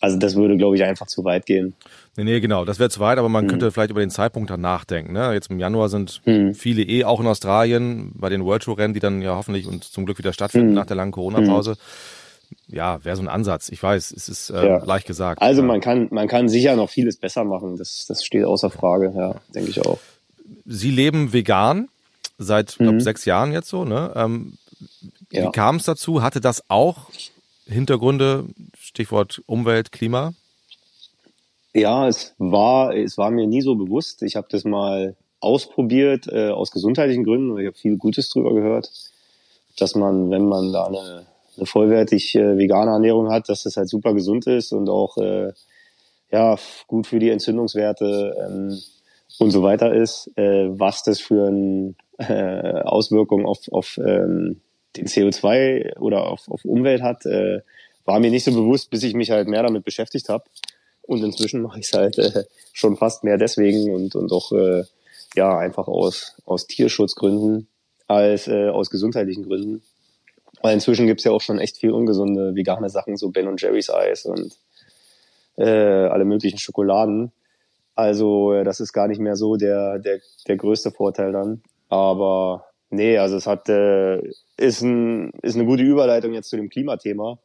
Also 0.00 0.18
das 0.18 0.34
würde, 0.34 0.56
glaube 0.56 0.76
ich, 0.76 0.82
einfach 0.82 1.06
zu 1.06 1.24
weit 1.24 1.46
gehen. 1.46 1.74
Nee, 2.16 2.24
nee, 2.24 2.40
genau, 2.40 2.64
das 2.64 2.78
wäre 2.78 2.90
zu 2.90 3.00
weit, 3.00 3.18
aber 3.18 3.28
man 3.28 3.44
mhm. 3.44 3.48
könnte 3.48 3.70
vielleicht 3.70 3.90
über 3.90 4.00
den 4.00 4.10
Zeitpunkt 4.10 4.50
dann 4.50 4.60
nachdenken. 4.60 5.12
Ne? 5.12 5.32
Jetzt 5.32 5.50
im 5.50 5.58
Januar 5.58 5.88
sind 5.88 6.22
mhm. 6.24 6.54
viele 6.54 6.82
eh 6.82 7.04
auch 7.04 7.20
in 7.20 7.26
Australien 7.26 8.12
bei 8.14 8.28
den 8.28 8.44
World 8.44 8.62
Tour 8.62 8.78
Rennen, 8.78 8.94
die 8.94 9.00
dann 9.00 9.22
ja 9.22 9.36
hoffentlich 9.36 9.66
und 9.66 9.84
zum 9.84 10.06
Glück 10.06 10.18
wieder 10.18 10.32
stattfinden 10.32 10.70
mhm. 10.70 10.74
nach 10.74 10.86
der 10.86 10.96
langen 10.96 11.12
Corona-Pause. 11.12 11.72
Mhm 11.72 12.20
ja, 12.66 13.04
wäre 13.04 13.16
so 13.16 13.22
ein 13.22 13.28
Ansatz. 13.28 13.68
Ich 13.68 13.82
weiß, 13.82 14.12
es 14.12 14.28
ist 14.28 14.50
äh, 14.50 14.66
ja. 14.66 14.84
leicht 14.84 15.06
gesagt. 15.06 15.42
Also 15.42 15.62
man 15.62 15.80
kann, 15.80 16.08
man 16.10 16.28
kann 16.28 16.48
sicher 16.48 16.76
noch 16.76 16.90
vieles 16.90 17.16
besser 17.16 17.44
machen. 17.44 17.76
Das, 17.76 18.06
das 18.06 18.24
steht 18.24 18.44
außer 18.44 18.70
Frage, 18.70 19.12
ja, 19.16 19.36
denke 19.54 19.70
ich 19.70 19.84
auch. 19.84 19.98
Sie 20.64 20.90
leben 20.90 21.32
vegan 21.32 21.88
seit 22.38 22.76
glaub, 22.76 23.00
sechs 23.00 23.24
Jahren 23.24 23.52
jetzt 23.52 23.68
so, 23.68 23.84
ne? 23.84 24.12
Ähm, 24.16 24.54
ja. 25.30 25.46
Wie 25.46 25.52
kam 25.52 25.76
es 25.76 25.84
dazu? 25.84 26.22
Hatte 26.22 26.40
das 26.40 26.64
auch 26.68 27.08
Hintergründe, 27.70 28.46
Stichwort 28.78 29.42
Umwelt, 29.46 29.92
Klima? 29.92 30.34
Ja, 31.72 32.08
es 32.08 32.34
war, 32.38 32.94
es 32.94 33.16
war 33.16 33.30
mir 33.30 33.46
nie 33.46 33.62
so 33.62 33.76
bewusst. 33.76 34.22
Ich 34.22 34.36
habe 34.36 34.48
das 34.50 34.64
mal 34.64 35.16
ausprobiert 35.38 36.26
äh, 36.26 36.48
aus 36.48 36.70
gesundheitlichen 36.70 37.24
Gründen. 37.24 37.56
Ich 37.58 37.66
habe 37.66 37.76
viel 37.76 37.96
Gutes 37.96 38.28
drüber 38.28 38.52
gehört, 38.52 38.90
dass 39.78 39.94
man, 39.94 40.30
wenn 40.30 40.46
man 40.46 40.72
da 40.72 40.86
eine 40.86 41.26
eine 41.60 41.66
vollwertig 41.66 42.34
äh, 42.34 42.56
vegane 42.56 42.90
Ernährung 42.90 43.30
hat, 43.30 43.48
dass 43.48 43.64
das 43.64 43.76
halt 43.76 43.88
super 43.88 44.14
gesund 44.14 44.46
ist 44.46 44.72
und 44.72 44.88
auch 44.88 45.16
äh, 45.18 45.52
ja 46.32 46.56
gut 46.86 47.06
für 47.06 47.18
die 47.18 47.30
Entzündungswerte 47.30 48.36
ähm, 48.46 48.80
und 49.38 49.50
so 49.50 49.62
weiter 49.62 49.92
ist. 49.92 50.30
Äh, 50.36 50.68
was 50.78 51.02
das 51.02 51.20
für 51.20 51.48
eine 51.48 51.94
äh, 52.18 52.82
Auswirkung 52.82 53.46
auf, 53.46 53.60
auf 53.70 53.98
ähm, 53.98 54.60
den 54.96 55.06
CO2 55.06 55.98
oder 55.98 56.26
auf, 56.26 56.48
auf 56.48 56.64
Umwelt 56.64 57.02
hat, 57.02 57.26
äh, 57.26 57.60
war 58.04 58.20
mir 58.20 58.30
nicht 58.30 58.44
so 58.44 58.52
bewusst, 58.52 58.90
bis 58.90 59.02
ich 59.02 59.14
mich 59.14 59.30
halt 59.30 59.48
mehr 59.48 59.62
damit 59.62 59.84
beschäftigt 59.84 60.28
habe. 60.28 60.44
Und 61.02 61.22
inzwischen 61.22 61.62
mache 61.62 61.80
ich 61.80 61.86
es 61.86 61.92
halt 61.92 62.18
äh, 62.18 62.44
schon 62.72 62.96
fast 62.96 63.24
mehr 63.24 63.36
deswegen 63.36 63.94
und, 63.94 64.14
und 64.14 64.32
auch 64.32 64.52
äh, 64.52 64.84
ja 65.36 65.58
einfach 65.58 65.88
aus, 65.88 66.36
aus 66.44 66.66
Tierschutzgründen 66.66 67.68
als 68.06 68.48
äh, 68.48 68.68
aus 68.68 68.90
gesundheitlichen 68.90 69.44
Gründen. 69.44 69.82
Weil 70.62 70.74
inzwischen 70.74 71.06
gibt's 71.06 71.24
ja 71.24 71.32
auch 71.32 71.40
schon 71.40 71.58
echt 71.58 71.78
viel 71.78 71.92
ungesunde 71.92 72.54
vegane 72.54 72.90
Sachen, 72.90 73.16
so 73.16 73.30
Ben 73.30 73.48
und 73.48 73.60
Jerry's 73.62 73.90
Eis 73.90 74.26
und 74.26 74.56
äh, 75.56 75.64
alle 75.64 76.24
möglichen 76.24 76.58
Schokoladen. 76.58 77.32
Also 77.94 78.52
äh, 78.52 78.64
das 78.64 78.80
ist 78.80 78.92
gar 78.92 79.08
nicht 79.08 79.20
mehr 79.20 79.36
so 79.36 79.56
der, 79.56 79.98
der, 79.98 80.20
der 80.48 80.56
größte 80.56 80.90
Vorteil 80.90 81.32
dann. 81.32 81.62
Aber 81.88 82.66
nee, 82.90 83.18
also 83.18 83.36
es 83.36 83.46
hat 83.46 83.68
äh, 83.68 84.20
ist, 84.56 84.82
ein, 84.82 85.30
ist 85.42 85.56
eine 85.56 85.64
gute 85.64 85.82
Überleitung 85.82 86.32
jetzt 86.32 86.50
zu 86.50 86.56
dem 86.56 86.68
Klimathema, 86.68 87.38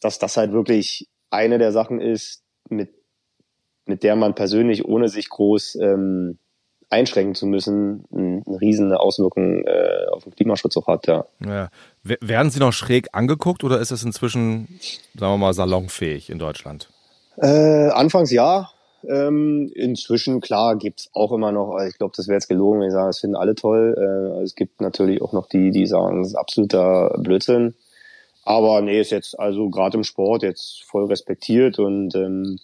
dass 0.00 0.18
das 0.18 0.36
halt 0.36 0.52
wirklich 0.52 1.08
eine 1.30 1.58
der 1.58 1.72
Sachen 1.72 2.00
ist, 2.00 2.42
mit, 2.68 2.90
mit 3.86 4.02
der 4.02 4.16
man 4.16 4.34
persönlich, 4.34 4.84
ohne 4.84 5.08
sich 5.08 5.28
groß 5.28 5.76
ähm, 5.76 6.38
einschränken 6.90 7.34
zu 7.34 7.46
müssen, 7.46 8.04
eine 8.12 8.60
riesen 8.60 8.92
Auswirkung 8.92 9.64
äh, 9.64 10.06
auf 10.10 10.24
den 10.24 10.34
Klimaschutz 10.34 10.76
auch 10.76 10.86
hat, 10.86 11.06
ja. 11.06 11.24
ja. 11.44 11.70
Werden 12.02 12.50
Sie 12.50 12.60
noch 12.60 12.72
schräg 12.72 13.08
angeguckt 13.12 13.64
oder 13.64 13.80
ist 13.80 13.90
es 13.90 14.04
inzwischen, 14.04 14.78
sagen 15.14 15.32
wir 15.32 15.38
mal, 15.38 15.54
salonfähig 15.54 16.28
in 16.28 16.38
Deutschland? 16.38 16.90
Äh, 17.38 17.88
anfangs 17.88 18.30
ja. 18.30 18.70
Ähm, 19.08 19.70
inzwischen, 19.74 20.40
klar, 20.40 20.76
gibt's 20.76 21.10
auch 21.12 21.32
immer 21.32 21.52
noch, 21.52 21.78
ich 21.88 21.98
glaube, 21.98 22.14
das 22.16 22.28
wäre 22.28 22.36
jetzt 22.36 22.48
gelogen, 22.48 22.80
wenn 22.80 22.88
ich 22.88 22.92
sage, 22.92 23.08
das 23.08 23.20
finden 23.20 23.36
alle 23.36 23.54
toll. 23.54 23.94
Äh, 23.96 24.42
es 24.42 24.54
gibt 24.54 24.80
natürlich 24.80 25.22
auch 25.22 25.32
noch 25.32 25.48
die, 25.48 25.70
die 25.70 25.86
sagen, 25.86 26.20
es 26.20 26.28
ist 26.28 26.34
absoluter 26.36 27.16
Blödsinn. 27.18 27.74
Aber 28.44 28.80
nee, 28.80 29.00
ist 29.00 29.10
jetzt 29.10 29.38
also 29.38 29.70
gerade 29.70 29.96
im 29.96 30.04
Sport 30.04 30.42
jetzt 30.42 30.82
voll 30.84 31.06
respektiert 31.06 31.78
und 31.78 32.14
ähm, 32.16 32.58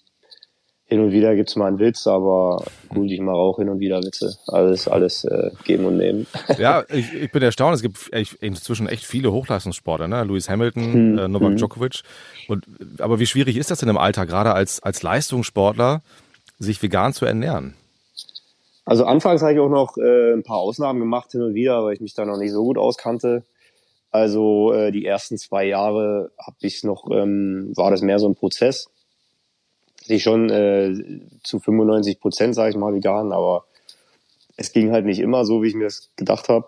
hin 0.89 1.01
und 1.01 1.13
wieder 1.13 1.37
gibt's 1.37 1.55
mal 1.55 1.67
einen 1.67 1.79
Witz, 1.79 2.07
aber 2.07 2.65
gut, 2.89 3.11
ich 3.11 3.21
mache 3.21 3.37
auch 3.37 3.59
hin 3.59 3.69
und 3.69 3.79
wieder 3.79 4.03
Witze. 4.03 4.39
Alles, 4.47 4.89
alles 4.89 5.23
äh, 5.25 5.51
geben 5.65 5.85
und 5.85 5.99
nehmen. 5.99 6.27
Ja, 6.59 6.83
ich, 6.89 7.13
ich 7.13 7.31
bin 7.31 7.43
erstaunt. 7.43 7.77
Es 7.77 7.83
gibt 7.83 8.11
echt, 8.11 8.35
inzwischen 8.41 8.89
echt 8.89 9.05
viele 9.05 9.31
Hochleistungssportler, 9.31 10.09
ne? 10.09 10.25
Lewis 10.25 10.49
Hamilton, 10.49 10.93
hm, 10.93 11.19
äh, 11.19 11.29
Novak 11.29 11.51
hm. 11.51 11.57
Djokovic. 11.59 12.01
Und, 12.49 12.65
aber 13.01 13.21
wie 13.21 13.27
schwierig 13.27 13.59
ist 13.59 13.71
das 13.71 13.81
denn 13.81 13.91
im 13.91 13.99
Alter, 13.99 14.25
gerade 14.25 14.55
als, 14.55 14.83
als 14.83 15.03
Leistungssportler, 15.03 16.01
sich 16.59 16.83
vegan 16.83 17.13
zu 17.13 17.25
ernähren? 17.25 17.75
Also 18.85 19.05
anfangs 19.05 19.43
habe 19.43 19.53
ich 19.53 19.61
auch 19.61 19.69
noch 19.69 19.99
äh, 19.99 20.33
ein 20.33 20.43
paar 20.43 20.59
Ausnahmen 20.59 21.01
gemacht 21.01 21.33
hin 21.33 21.43
und 21.43 21.55
wieder, 21.55 21.85
weil 21.85 21.95
ich 21.95 22.01
mich 22.01 22.15
da 22.15 22.25
noch 22.25 22.39
nicht 22.39 22.53
so 22.53 22.63
gut 22.63 22.79
auskannte. 22.79 23.45
Also 24.11 24.73
äh, 24.73 24.91
die 24.91 25.05
ersten 25.05 25.37
zwei 25.37 25.67
Jahre 25.67 26.31
habe 26.39 26.57
ich 26.61 26.83
noch, 26.85 27.11
ähm, 27.11 27.73
war 27.77 27.91
das 27.91 28.01
mehr 28.01 28.19
so 28.19 28.29
ein 28.29 28.35
Prozess 28.35 28.89
ich 30.15 30.23
schon 30.23 30.51
äh, 30.51 30.95
zu 31.43 31.59
95 31.59 32.21
Prozent, 32.21 32.55
sage 32.55 32.71
ich 32.71 32.77
mal, 32.77 32.95
vegan, 32.95 33.33
aber 33.33 33.65
es 34.57 34.73
ging 34.73 34.91
halt 34.91 35.05
nicht 35.05 35.21
immer 35.21 35.45
so, 35.45 35.63
wie 35.63 35.69
ich 35.69 35.75
mir 35.75 35.85
das 35.85 36.11
gedacht 36.17 36.49
habe. 36.49 36.67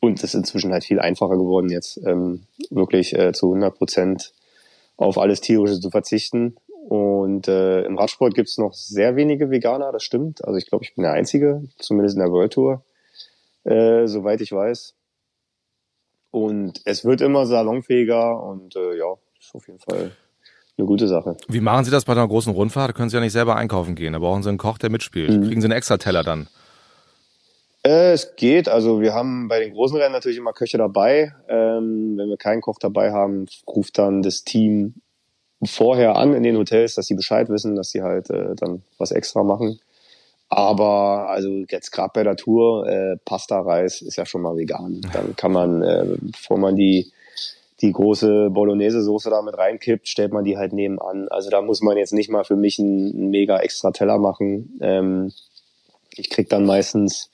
Und 0.00 0.18
es 0.18 0.24
ist 0.24 0.34
inzwischen 0.34 0.72
halt 0.72 0.84
viel 0.84 1.00
einfacher 1.00 1.36
geworden, 1.36 1.70
jetzt 1.70 1.98
ähm, 2.04 2.46
wirklich 2.70 3.16
äh, 3.16 3.32
zu 3.32 3.46
100 3.46 3.76
Prozent 3.76 4.32
auf 4.96 5.18
alles 5.18 5.40
Tierische 5.40 5.80
zu 5.80 5.90
verzichten. 5.90 6.56
Und 6.88 7.48
äh, 7.48 7.82
im 7.84 7.96
Radsport 7.96 8.34
gibt's 8.34 8.58
noch 8.58 8.74
sehr 8.74 9.16
wenige 9.16 9.50
Veganer, 9.50 9.90
das 9.90 10.04
stimmt. 10.04 10.44
Also 10.44 10.58
ich 10.58 10.66
glaube, 10.66 10.84
ich 10.84 10.94
bin 10.94 11.02
der 11.02 11.12
Einzige, 11.12 11.64
zumindest 11.78 12.16
in 12.16 12.20
der 12.22 12.30
World 12.30 12.52
Tour, 12.52 12.84
äh, 13.64 14.06
soweit 14.06 14.42
ich 14.42 14.52
weiß. 14.52 14.94
Und 16.30 16.82
es 16.84 17.04
wird 17.06 17.22
immer 17.22 17.46
salonfähiger 17.46 18.42
und 18.42 18.76
äh, 18.76 18.98
ja, 18.98 19.14
ist 19.40 19.54
auf 19.54 19.66
jeden 19.66 19.78
Fall 19.78 20.12
eine 20.76 20.86
gute 20.86 21.08
Sache. 21.08 21.36
Wie 21.48 21.60
machen 21.60 21.86
Sie 21.86 21.90
das 21.90 22.04
bei 22.04 22.12
einer 22.12 22.28
großen 22.28 22.52
Rundfahrt? 22.52 22.90
Da 22.90 22.92
können 22.92 23.08
Sie 23.08 23.16
ja 23.16 23.22
nicht 23.22 23.32
selber 23.32 23.56
einkaufen 23.56 23.94
gehen. 23.94 24.12
Da 24.12 24.18
brauchen 24.18 24.42
Sie 24.42 24.50
einen 24.50 24.58
Koch, 24.58 24.76
der 24.76 24.90
mitspielt. 24.90 25.30
Mhm. 25.30 25.44
Kriegen 25.44 25.60
Sie 25.62 25.66
einen 25.66 25.76
extra 25.76 25.96
Teller 25.96 26.22
dann? 26.22 26.48
Äh, 27.82 28.12
es 28.12 28.36
geht. 28.36 28.68
Also 28.68 29.00
wir 29.00 29.14
haben 29.14 29.48
bei 29.48 29.60
den 29.60 29.72
großen 29.72 29.96
Rennen 29.96 30.12
natürlich 30.12 30.38
immer 30.38 30.52
Köche 30.52 30.76
dabei. 30.76 31.34
Ähm, 31.48 32.14
wenn 32.18 32.28
wir 32.28 32.36
keinen 32.36 32.60
Koch 32.60 32.78
dabei 32.78 33.12
haben, 33.12 33.46
ruft 33.66 33.96
dann 33.96 34.20
das 34.20 34.44
Team 34.44 34.94
vorher 35.66 36.16
an 36.16 36.34
in 36.34 36.42
den 36.42 36.56
Hotels, 36.56 36.94
dass 36.94 37.06
sie 37.06 37.14
Bescheid 37.14 37.48
wissen, 37.48 37.76
dass 37.76 37.90
sie 37.90 38.02
halt 38.02 38.30
äh, 38.30 38.54
dann 38.54 38.82
was 38.98 39.10
extra 39.10 39.42
machen. 39.42 39.80
Aber 40.48 41.28
also 41.30 41.64
jetzt 41.68 41.90
gerade 41.90 42.10
bei 42.14 42.22
der 42.22 42.36
Tour, 42.36 42.86
äh, 42.86 43.16
Pasta, 43.24 43.60
Reis 43.60 44.02
ist 44.02 44.16
ja 44.16 44.26
schon 44.26 44.42
mal 44.42 44.56
vegan. 44.56 45.00
Dann 45.12 45.34
kann 45.36 45.52
man, 45.52 45.82
äh, 45.82 46.04
bevor 46.20 46.58
man 46.58 46.76
die 46.76 47.10
die 47.80 47.92
große 47.92 48.50
Bolognese-Soße 48.50 49.30
da 49.30 49.42
mit 49.42 49.58
reinkippt, 49.58 50.08
stellt 50.08 50.32
man 50.32 50.44
die 50.44 50.56
halt 50.56 50.72
nebenan. 50.72 51.28
Also 51.28 51.50
da 51.50 51.60
muss 51.60 51.82
man 51.82 51.96
jetzt 51.96 52.12
nicht 52.12 52.30
mal 52.30 52.44
für 52.44 52.56
mich 52.56 52.78
einen, 52.78 53.30
mega 53.30 53.58
extra 53.58 53.90
Teller 53.90 54.18
machen. 54.18 54.78
Ähm, 54.80 55.32
ich 56.16 56.30
krieg 56.30 56.48
dann 56.48 56.64
meistens 56.64 57.30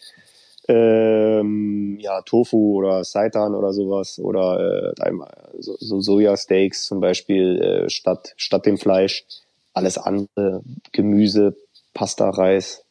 ähm, 0.70 1.98
ja 2.00 2.22
Tofu 2.22 2.76
oder 2.78 3.02
Seitan 3.02 3.54
oder 3.54 3.72
sowas 3.72 4.18
oder 4.20 4.94
äh, 4.96 5.12
so, 5.58 5.76
so 5.78 6.00
Sojasteaks 6.00 6.86
zum 6.86 7.00
Beispiel 7.00 7.60
äh, 7.60 7.90
statt 7.90 8.32
statt 8.36 8.66
dem 8.66 8.78
Fleisch. 8.78 9.24
Alles 9.72 9.98
andere 9.98 10.62
Gemüse, 10.92 11.56
Pasta, 11.94 12.28
Reis, 12.30 12.84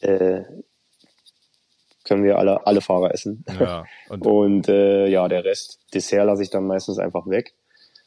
äh, 0.00 0.42
können 2.04 2.24
wir 2.24 2.38
alle, 2.38 2.66
alle 2.66 2.80
Fahrer 2.80 3.12
essen. 3.12 3.44
Ja, 3.60 3.84
und, 4.08 4.26
und 4.26 4.68
äh, 4.68 5.06
ja, 5.08 5.28
der 5.28 5.44
Rest, 5.44 5.78
Dessert 5.94 6.26
lasse 6.26 6.42
ich 6.42 6.50
dann 6.50 6.66
meistens 6.66 6.98
einfach 6.98 7.26
weg. 7.28 7.54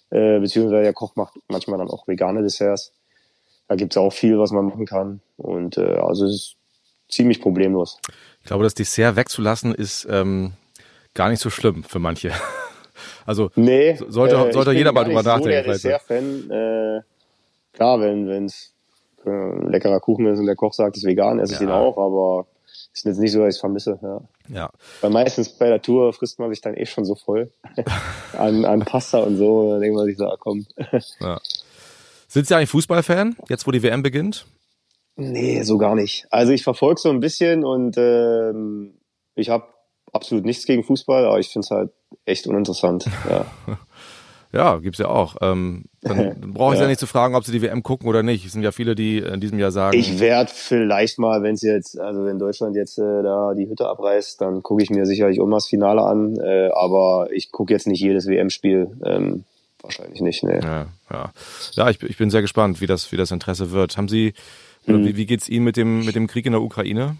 Äh, 0.09 0.39
beziehungsweise 0.39 0.83
der 0.83 0.93
Koch 0.93 1.15
macht 1.15 1.35
manchmal 1.47 1.77
dann 1.77 1.89
auch 1.89 2.07
vegane 2.07 2.41
Desserts. 2.41 2.93
Da 3.67 3.75
gibt's 3.75 3.97
auch 3.97 4.11
viel, 4.11 4.37
was 4.37 4.51
man 4.51 4.65
machen 4.65 4.85
kann. 4.85 5.21
Und 5.37 5.77
äh, 5.77 5.97
also 5.97 6.25
es 6.25 6.33
ist 6.33 6.55
ziemlich 7.09 7.41
problemlos. 7.41 7.99
Ich 8.41 8.47
glaube, 8.47 8.63
das 8.63 8.73
Dessert 8.73 9.15
wegzulassen 9.15 9.73
ist 9.73 10.07
ähm, 10.09 10.53
gar 11.13 11.29
nicht 11.29 11.41
so 11.41 11.49
schlimm 11.49 11.83
für 11.83 11.99
manche. 11.99 12.31
Also 13.25 13.49
nee, 13.55 13.97
sollte, 14.07 14.35
äh, 14.35 14.53
sollte 14.53 14.71
jeder 14.71 14.93
mal 14.93 15.03
drüber 15.03 15.23
nachdenken. 15.23 15.49
Ich 15.49 15.55
bin 15.55 15.63
der 15.65 15.73
Dessert-Fan. 15.73 16.49
Äh, 16.51 17.01
klar, 17.73 17.99
wenn 17.99 18.45
es 18.45 18.71
äh, 19.25 19.29
ein 19.29 19.69
leckerer 19.69 19.99
Kuchen 19.99 20.27
ist 20.27 20.39
und 20.39 20.45
der 20.45 20.55
Koch 20.55 20.73
sagt, 20.73 20.95
es 20.95 21.03
ist 21.03 21.07
vegan, 21.07 21.39
esse 21.39 21.55
ich 21.55 21.59
ja. 21.59 21.65
ihn 21.65 21.71
auch, 21.71 21.97
aber 21.97 22.45
ist 22.93 23.05
jetzt 23.05 23.19
nicht 23.19 23.31
so, 23.31 23.39
dass 23.39 23.49
ich 23.49 23.55
es 23.55 23.59
vermisse. 23.59 23.99
Ja. 24.01 24.21
ja. 24.47 24.69
Weil 25.01 25.09
meistens 25.09 25.49
bei 25.49 25.67
der 25.67 25.81
Tour 25.81 26.13
frisst 26.13 26.39
man 26.39 26.49
sich 26.49 26.61
dann 26.61 26.75
eh 26.75 26.85
schon 26.85 27.03
so 27.03 27.15
voll 27.15 27.51
an, 28.37 28.63
an 28.63 28.79
Pasta 28.81 29.19
und 29.19 29.37
so. 29.37 29.71
Dann 29.71 29.81
denkt 29.81 29.97
man 29.97 30.05
sich 30.05 30.17
so, 30.17 30.25
ah, 30.25 30.37
komm. 30.39 30.65
ja. 31.19 31.39
Sind 32.27 32.47
Sie 32.47 32.55
eigentlich 32.55 32.69
Fußballfan, 32.69 33.35
jetzt 33.49 33.67
wo 33.67 33.71
die 33.71 33.83
WM 33.83 34.03
beginnt? 34.03 34.45
Nee, 35.17 35.61
so 35.63 35.77
gar 35.77 35.95
nicht. 35.95 36.27
Also 36.29 36.51
ich 36.51 36.63
verfolge 36.63 36.99
so 36.99 37.09
ein 37.09 37.19
bisschen 37.19 37.63
und 37.63 37.95
ähm, 37.97 38.95
ich 39.35 39.49
habe 39.49 39.65
absolut 40.11 40.45
nichts 40.45 40.65
gegen 40.65 40.83
Fußball, 40.83 41.25
aber 41.25 41.39
ich 41.39 41.49
finde 41.49 41.65
es 41.65 41.71
halt 41.71 41.91
echt 42.25 42.47
uninteressant. 42.47 43.05
Ja. 43.29 43.45
Ja, 44.53 44.77
gibt's 44.77 44.99
ja 44.99 45.09
auch. 45.09 45.35
Ähm, 45.41 45.83
dann 46.01 46.53
brauche 46.53 46.73
ich 46.73 46.79
ja. 46.79 46.85
ja 46.85 46.89
nicht 46.89 46.99
zu 46.99 47.07
fragen, 47.07 47.35
ob 47.35 47.43
sie 47.43 47.51
die 47.51 47.61
WM 47.61 47.83
gucken 47.83 48.07
oder 48.07 48.23
nicht. 48.23 48.45
Es 48.45 48.53
sind 48.53 48.63
ja 48.63 48.71
viele, 48.71 48.95
die 48.95 49.17
in 49.17 49.41
diesem 49.41 49.59
Jahr 49.59 49.71
sagen. 49.71 49.97
Ich 49.97 50.19
werde 50.21 50.49
vielleicht 50.53 51.19
mal, 51.19 51.43
wenn 51.43 51.55
es 51.55 51.61
jetzt, 51.61 51.99
also 51.99 52.23
wenn 52.23 52.39
Deutschland 52.39 52.73
jetzt 52.77 52.97
äh, 52.97 53.21
da 53.21 53.53
die 53.53 53.67
Hütte 53.67 53.89
abreißt, 53.89 54.39
dann 54.39 54.63
gucke 54.63 54.81
ich 54.81 54.89
mir 54.89 55.05
sicherlich 55.05 55.39
mal 55.39 55.57
das 55.57 55.67
Finale 55.67 56.03
an. 56.03 56.37
Äh, 56.39 56.69
aber 56.73 57.27
ich 57.33 57.51
gucke 57.51 57.73
jetzt 57.73 57.85
nicht 57.85 57.99
jedes 57.99 58.27
WM-Spiel. 58.27 58.95
Ähm, 59.03 59.43
wahrscheinlich 59.81 60.21
nicht, 60.21 60.41
nee. 60.43 60.59
Ja, 60.61 60.87
ja. 61.11 61.31
ja 61.73 61.89
ich, 61.89 62.01
ich 62.01 62.17
bin 62.17 62.29
sehr 62.29 62.41
gespannt, 62.41 62.79
wie 62.79 62.87
das, 62.87 63.11
wie 63.11 63.17
das 63.17 63.31
Interesse 63.31 63.71
wird. 63.71 63.97
Haben 63.97 64.07
Sie, 64.07 64.35
oder 64.87 64.97
hm. 64.97 65.05
wie, 65.05 65.15
wie 65.17 65.25
geht's 65.25 65.49
Ihnen 65.49 65.65
mit 65.65 65.77
dem, 65.77 66.05
mit 66.05 66.15
dem 66.15 66.27
Krieg 66.27 66.45
in 66.45 66.51
der 66.51 66.61
Ukraine? 66.61 67.17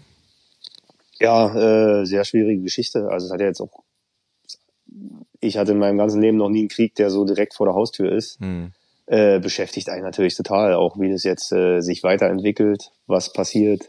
Ja, 1.18 2.00
äh, 2.00 2.04
sehr 2.04 2.24
schwierige 2.24 2.62
Geschichte. 2.62 3.08
Also 3.10 3.26
es 3.26 3.32
hat 3.32 3.40
ja 3.40 3.46
jetzt 3.46 3.60
auch 3.60 3.84
ich 5.40 5.58
hatte 5.58 5.72
in 5.72 5.78
meinem 5.78 5.98
ganzen 5.98 6.20
Leben 6.20 6.36
noch 6.36 6.48
nie 6.48 6.60
einen 6.60 6.68
Krieg, 6.68 6.94
der 6.94 7.10
so 7.10 7.24
direkt 7.24 7.54
vor 7.54 7.66
der 7.66 7.74
Haustür 7.74 8.12
ist. 8.12 8.40
Hm. 8.40 8.72
Äh, 9.06 9.38
beschäftigt 9.38 9.88
einen 9.88 10.02
natürlich 10.02 10.34
total, 10.34 10.74
auch 10.74 10.98
wie 10.98 11.10
das 11.10 11.22
jetzt 11.22 11.52
äh, 11.52 11.80
sich 11.80 12.02
weiterentwickelt, 12.02 12.90
was 13.06 13.32
passiert, 13.32 13.88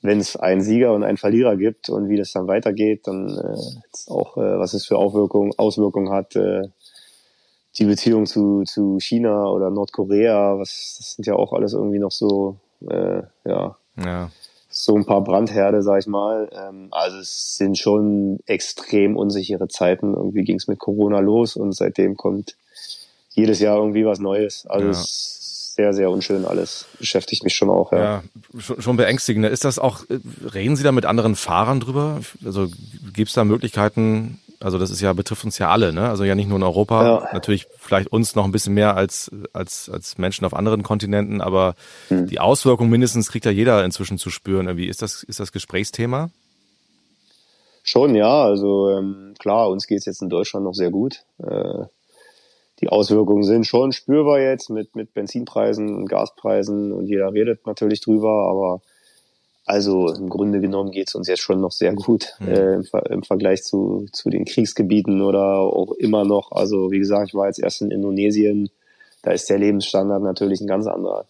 wenn 0.00 0.20
es 0.20 0.36
einen 0.36 0.60
Sieger 0.60 0.94
und 0.94 1.02
einen 1.02 1.16
Verlierer 1.16 1.56
gibt 1.56 1.88
und 1.88 2.08
wie 2.08 2.16
das 2.16 2.30
dann 2.32 2.46
weitergeht, 2.46 3.08
dann 3.08 3.28
äh, 3.28 4.10
auch, 4.10 4.36
äh, 4.36 4.58
was 4.58 4.74
es 4.74 4.86
für 4.86 4.96
Auswirkungen, 4.96 5.52
Auswirkungen 5.56 6.10
hat, 6.10 6.36
äh, 6.36 6.68
die 7.78 7.84
Beziehung 7.84 8.26
zu, 8.26 8.64
zu 8.64 8.98
China 8.98 9.48
oder 9.48 9.70
Nordkorea, 9.70 10.58
was 10.58 10.96
das 10.98 11.12
sind 11.14 11.26
ja 11.26 11.34
auch 11.34 11.52
alles 11.52 11.72
irgendwie 11.72 11.98
noch 11.98 12.10
so, 12.10 12.56
äh, 12.88 13.22
ja. 13.44 13.76
ja 13.96 14.30
so 14.70 14.94
ein 14.94 15.04
paar 15.04 15.22
Brandherde, 15.22 15.82
sag 15.82 16.00
ich 16.00 16.06
mal. 16.06 16.48
Ähm, 16.52 16.88
also 16.90 17.18
es 17.18 17.56
sind 17.56 17.76
schon 17.76 18.38
extrem 18.46 19.16
unsichere 19.16 19.68
Zeiten. 19.68 20.14
Irgendwie 20.14 20.44
ging 20.44 20.56
es 20.56 20.68
mit 20.68 20.78
Corona 20.78 21.18
los 21.18 21.56
und 21.56 21.74
seitdem 21.74 22.16
kommt 22.16 22.56
jedes 23.30 23.60
Jahr 23.60 23.76
irgendwie 23.76 24.06
was 24.06 24.20
Neues. 24.20 24.66
Also 24.66 24.86
ja. 24.86 24.90
es 24.92 25.39
sehr, 25.80 25.94
sehr 25.94 26.10
unschön 26.10 26.44
alles. 26.44 26.86
Beschäftigt 26.98 27.42
mich 27.42 27.54
schon 27.54 27.70
auch. 27.70 27.90
Ja, 27.92 27.98
ja 27.98 28.22
schon, 28.58 28.82
schon 28.82 28.96
beängstigend. 28.98 29.46
Ist 29.46 29.64
das 29.64 29.78
auch, 29.78 30.04
äh, 30.10 30.18
reden 30.52 30.76
Sie 30.76 30.82
da 30.82 30.92
mit 30.92 31.06
anderen 31.06 31.36
Fahrern 31.36 31.80
drüber? 31.80 32.20
Also 32.44 32.68
gibt 33.14 33.28
es 33.28 33.34
da 33.34 33.44
Möglichkeiten, 33.44 34.38
also 34.60 34.78
das 34.78 34.90
ist 34.90 35.00
ja, 35.00 35.14
betrifft 35.14 35.44
uns 35.44 35.56
ja 35.56 35.70
alle, 35.70 35.94
ne? 35.94 36.10
Also 36.10 36.24
ja 36.24 36.34
nicht 36.34 36.48
nur 36.48 36.58
in 36.58 36.62
Europa, 36.62 37.04
ja. 37.04 37.28
natürlich 37.32 37.66
vielleicht 37.78 38.12
uns 38.12 38.34
noch 38.34 38.44
ein 38.44 38.52
bisschen 38.52 38.74
mehr 38.74 38.94
als, 38.94 39.30
als, 39.54 39.88
als 39.88 40.18
Menschen 40.18 40.44
auf 40.44 40.52
anderen 40.52 40.82
Kontinenten, 40.82 41.40
aber 41.40 41.74
mhm. 42.10 42.26
die 42.26 42.40
Auswirkungen 42.40 42.90
mindestens 42.90 43.30
kriegt 43.30 43.46
ja 43.46 43.50
jeder 43.50 43.82
inzwischen 43.84 44.18
zu 44.18 44.28
spüren. 44.28 44.66
Irgendwie 44.66 44.88
ist 44.88 45.00
das, 45.00 45.22
ist 45.22 45.40
das 45.40 45.52
Gesprächsthema? 45.52 46.28
Schon, 47.82 48.14
ja. 48.14 48.44
Also 48.44 48.90
ähm, 48.90 49.34
klar, 49.38 49.70
uns 49.70 49.86
geht's 49.86 50.04
jetzt 50.04 50.20
in 50.20 50.28
Deutschland 50.28 50.64
noch 50.64 50.74
sehr 50.74 50.90
gut. 50.90 51.22
Äh, 51.38 51.84
die 52.80 52.88
Auswirkungen 52.88 53.42
sind 53.42 53.66
schon 53.66 53.92
spürbar 53.92 54.40
jetzt 54.40 54.70
mit, 54.70 54.96
mit 54.96 55.12
Benzinpreisen 55.12 55.94
und 55.94 56.06
Gaspreisen 56.06 56.92
und 56.92 57.06
jeder 57.06 57.32
redet 57.32 57.66
natürlich 57.66 58.00
drüber, 58.00 58.48
aber 58.48 58.80
also 59.66 60.12
im 60.12 60.28
Grunde 60.28 60.60
genommen 60.60 60.90
geht 60.90 61.08
es 61.08 61.14
uns 61.14 61.28
jetzt 61.28 61.42
schon 61.42 61.60
noch 61.60 61.70
sehr 61.70 61.94
gut 61.94 62.34
mhm. 62.40 62.48
äh, 62.48 62.74
im, 62.74 62.84
im, 63.10 63.22
Vergleich 63.22 63.62
zu, 63.62 64.06
zu 64.12 64.30
den 64.30 64.44
Kriegsgebieten 64.44 65.20
oder 65.20 65.60
auch 65.60 65.92
immer 65.92 66.24
noch. 66.24 66.50
Also 66.52 66.90
wie 66.90 66.98
gesagt, 66.98 67.28
ich 67.28 67.34
war 67.34 67.46
jetzt 67.46 67.60
erst 67.60 67.82
in 67.82 67.90
Indonesien, 67.90 68.70
da 69.22 69.32
ist 69.32 69.50
der 69.50 69.58
Lebensstandard 69.58 70.22
natürlich 70.22 70.60
ein 70.60 70.66
ganz 70.66 70.86
anderer. 70.86 71.26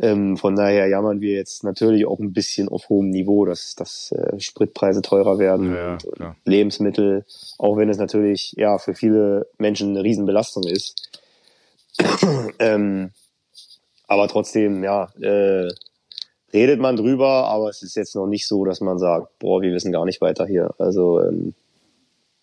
Ähm, 0.00 0.36
von 0.36 0.54
daher 0.54 0.86
jammern 0.86 1.20
wir 1.20 1.34
jetzt 1.34 1.64
natürlich 1.64 2.06
auch 2.06 2.20
ein 2.20 2.32
bisschen 2.32 2.68
auf 2.68 2.88
hohem 2.88 3.10
Niveau, 3.10 3.44
dass, 3.44 3.74
dass 3.74 4.12
äh, 4.12 4.38
Spritpreise 4.38 5.02
teurer 5.02 5.38
werden 5.38 5.74
Ja, 5.74 5.92
und, 5.94 6.04
und. 6.04 6.36
Lebensmittel, 6.44 7.24
auch 7.58 7.76
wenn 7.76 7.88
es 7.88 7.98
natürlich 7.98 8.52
ja 8.56 8.78
für 8.78 8.94
viele 8.94 9.48
Menschen 9.58 9.90
eine 9.90 10.04
Riesenbelastung 10.04 10.64
ist. 10.64 11.10
ähm, 12.60 13.10
aber 14.06 14.28
trotzdem, 14.28 14.84
ja, 14.84 15.08
äh, 15.20 15.68
redet 16.52 16.80
man 16.80 16.96
drüber, 16.96 17.46
aber 17.48 17.68
es 17.68 17.82
ist 17.82 17.96
jetzt 17.96 18.14
noch 18.14 18.26
nicht 18.26 18.46
so, 18.46 18.64
dass 18.64 18.80
man 18.80 18.98
sagt, 18.98 19.38
boah, 19.40 19.60
wir 19.60 19.72
wissen 19.72 19.92
gar 19.92 20.04
nicht 20.04 20.20
weiter 20.20 20.46
hier. 20.46 20.74
Also 20.78 21.20
ähm, 21.20 21.54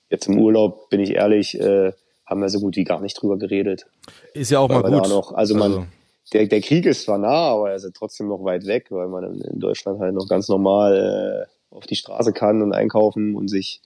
jetzt 0.09 0.27
im 0.27 0.37
Urlaub, 0.39 0.89
bin 0.89 0.99
ich 0.99 1.11
ehrlich, 1.11 1.59
äh, 1.59 1.93
haben 2.25 2.41
wir 2.41 2.49
so 2.49 2.59
gut 2.59 2.75
wie 2.75 2.83
gar 2.83 3.01
nicht 3.01 3.21
drüber 3.21 3.37
geredet. 3.37 3.85
Ist 4.33 4.51
ja 4.51 4.59
auch 4.59 4.69
Weil 4.69 4.81
mal 4.81 4.99
gut. 4.99 5.09
noch, 5.09 5.33
also 5.33 5.55
man, 5.55 5.87
der, 6.33 6.47
der 6.47 6.61
Krieg 6.61 6.85
ist 6.85 7.03
zwar 7.03 7.17
nah, 7.17 7.51
aber 7.51 7.69
er 7.69 7.75
ist 7.75 7.83
ja 7.83 7.91
trotzdem 7.93 8.27
noch 8.27 8.43
weit 8.43 8.65
weg, 8.65 8.87
weil 8.89 9.07
man 9.07 9.41
in, 9.41 9.59
Deutschland 9.59 9.99
halt 9.99 10.15
noch 10.15 10.27
ganz 10.27 10.47
normal 10.49 11.47
äh, 11.47 11.75
auf 11.75 11.85
die 11.85 11.95
Straße 11.95 12.33
kann 12.33 12.61
und 12.61 12.73
einkaufen 12.73 13.35
und 13.35 13.47
sich 13.47 13.81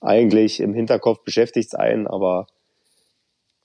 eigentlich 0.00 0.60
im 0.60 0.72
Hinterkopf 0.72 1.24
beschäftigt 1.24 1.76
ein, 1.76 2.06
aber 2.06 2.46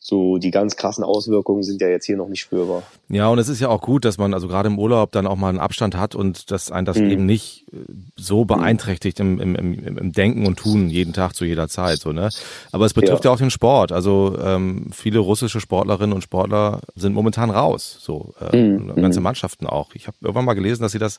so 0.07 0.37
die 0.37 0.51
ganz 0.51 0.75
krassen 0.75 1.03
Auswirkungen 1.03 1.63
sind 1.63 1.81
ja 1.81 1.87
jetzt 1.87 2.05
hier 2.05 2.15
noch 2.15 2.27
nicht 2.27 2.41
spürbar. 2.41 2.83
Ja, 3.09 3.27
und 3.29 3.39
es 3.39 3.49
ist 3.49 3.59
ja 3.59 3.69
auch 3.69 3.81
gut, 3.81 4.05
dass 4.05 4.19
man 4.19 4.35
also 4.35 4.47
gerade 4.47 4.67
im 4.67 4.77
Urlaub 4.77 5.11
dann 5.11 5.25
auch 5.25 5.35
mal 5.35 5.49
einen 5.49 5.57
Abstand 5.59 5.97
hat 5.97 6.13
und 6.13 6.51
dass 6.51 6.71
ein 6.71 6.85
das 6.85 6.99
Mhm. 6.99 7.09
eben 7.09 7.25
nicht 7.25 7.65
äh, 7.73 7.77
so 8.15 8.45
beeinträchtigt 8.45 9.19
im, 9.19 9.39
im, 9.41 9.55
im, 9.55 9.97
im 9.97 10.11
Denken 10.11 10.45
und 10.45 10.59
Tun 10.59 10.89
jeden 10.91 11.11
Tag 11.13 11.33
zu 11.35 11.43
jeder 11.43 11.67
Zeit. 11.69 11.97
So, 11.97 12.11
ne? 12.11 12.29
Aber 12.71 12.85
es 12.85 12.93
betrifft 12.93 13.23
ja, 13.25 13.31
Ja. 13.31 13.33
auch 13.33 13.39
den 13.39 13.49
Sport. 13.49 13.91
Also 13.91 14.37
ähm, 14.39 14.91
viele 14.93 15.17
russische 15.17 15.59
Sportlerinnen 15.59 16.13
und 16.13 16.21
Sportler 16.21 16.81
sind 16.95 17.13
momentan 17.15 17.49
raus. 17.49 17.97
So 17.99 18.35
äh, 18.39 18.55
Mhm. 18.55 18.93
ganze 19.01 19.21
Mannschaften 19.21 19.65
auch. 19.65 19.95
Ich 19.95 20.05
habe 20.05 20.17
irgendwann 20.21 20.45
mal 20.45 20.53
gelesen, 20.53 20.83
dass 20.83 20.91
sie 20.91 20.99
das 20.99 21.17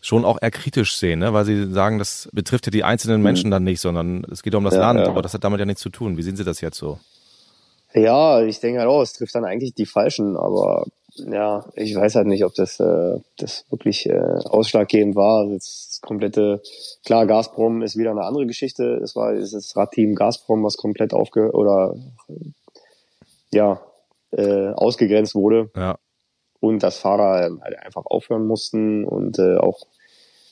schon 0.00 0.24
auch 0.24 0.38
eher 0.40 0.52
kritisch 0.52 0.94
sehen, 0.96 1.18
ne? 1.18 1.32
weil 1.32 1.44
sie 1.44 1.68
sagen, 1.72 1.98
das 1.98 2.28
betrifft 2.32 2.66
ja 2.66 2.70
die 2.70 2.84
einzelnen 2.84 3.22
Menschen 3.22 3.50
dann 3.50 3.64
nicht, 3.64 3.80
sondern 3.80 4.24
es 4.30 4.44
geht 4.44 4.54
um 4.54 4.62
das 4.62 4.74
Mhm. 4.74 4.80
Ja, 4.80 4.86
Land, 4.86 5.00
ja. 5.00 5.08
aber 5.08 5.20
das 5.20 5.34
hat 5.34 5.42
damit 5.42 5.58
ja 5.58 5.66
nichts 5.66 5.82
zu 5.82 5.90
tun. 5.90 6.16
Wie 6.16 6.22
sehen 6.22 6.36
Sie 6.36 6.44
das 6.44 6.60
jetzt 6.60 6.78
so? 6.78 7.00
Ja, 7.94 8.42
ich 8.42 8.60
denke 8.60 8.80
halt 8.80 8.88
auch, 8.88 9.02
es 9.02 9.12
trifft 9.12 9.34
dann 9.34 9.44
eigentlich 9.44 9.74
die 9.74 9.86
Falschen, 9.86 10.36
aber 10.36 10.86
ja, 11.16 11.64
ich 11.74 11.94
weiß 11.94 12.14
halt 12.14 12.28
nicht, 12.28 12.44
ob 12.44 12.54
das, 12.54 12.78
äh, 12.78 13.18
das 13.36 13.64
wirklich 13.70 14.08
äh, 14.08 14.16
ausschlaggebend 14.44 15.16
war. 15.16 15.40
Also 15.40 15.54
das 15.54 15.98
komplette, 16.00 16.62
klar, 17.04 17.26
Gazprom 17.26 17.82
ist 17.82 17.96
wieder 17.96 18.12
eine 18.12 18.22
andere 18.24 18.46
Geschichte. 18.46 18.94
Es 19.02 19.16
war 19.16 19.32
es 19.32 19.52
ist 19.52 19.70
das 19.70 19.76
Radteam 19.76 20.14
Gazprom, 20.14 20.62
was 20.62 20.76
komplett 20.76 21.12
aufge 21.12 21.50
oder 21.52 21.96
ja 23.52 23.80
äh, 24.30 24.68
ausgegrenzt 24.68 25.34
wurde 25.34 25.70
Ja. 25.74 25.98
und 26.60 26.82
dass 26.84 26.98
Fahrer 26.98 27.46
ähm, 27.46 27.60
halt 27.62 27.76
einfach 27.78 28.06
aufhören 28.06 28.46
mussten 28.46 29.04
und 29.04 29.38
äh, 29.40 29.56
auch 29.56 29.80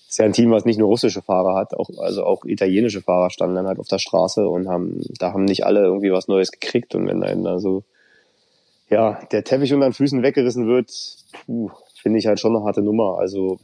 ist 0.08 0.18
ja 0.18 0.24
ein 0.24 0.32
Team, 0.32 0.50
was 0.50 0.64
nicht 0.64 0.78
nur 0.78 0.88
russische 0.88 1.20
Fahrer 1.20 1.54
hat, 1.54 1.74
auch, 1.74 1.90
also 1.98 2.24
auch 2.24 2.44
italienische 2.44 3.02
Fahrer 3.02 3.28
standen 3.30 3.56
dann 3.56 3.66
halt 3.66 3.78
auf 3.78 3.88
der 3.88 3.98
Straße 3.98 4.48
und 4.48 4.66
haben, 4.66 5.02
da 5.18 5.32
haben 5.32 5.44
nicht 5.44 5.66
alle 5.66 5.82
irgendwie 5.82 6.10
was 6.12 6.28
Neues 6.28 6.50
gekriegt 6.50 6.94
und 6.94 7.06
wenn 7.06 7.20
dann 7.20 7.44
da 7.44 7.58
so, 7.58 7.84
ja, 8.88 9.20
der 9.32 9.44
Teppich 9.44 9.74
unter 9.74 9.86
den 9.86 9.92
Füßen 9.92 10.22
weggerissen 10.22 10.66
wird, 10.66 10.90
finde 12.00 12.18
ich 12.18 12.26
halt 12.26 12.40
schon 12.40 12.56
eine 12.56 12.64
harte 12.64 12.80
Nummer. 12.80 13.18
Also 13.18 13.58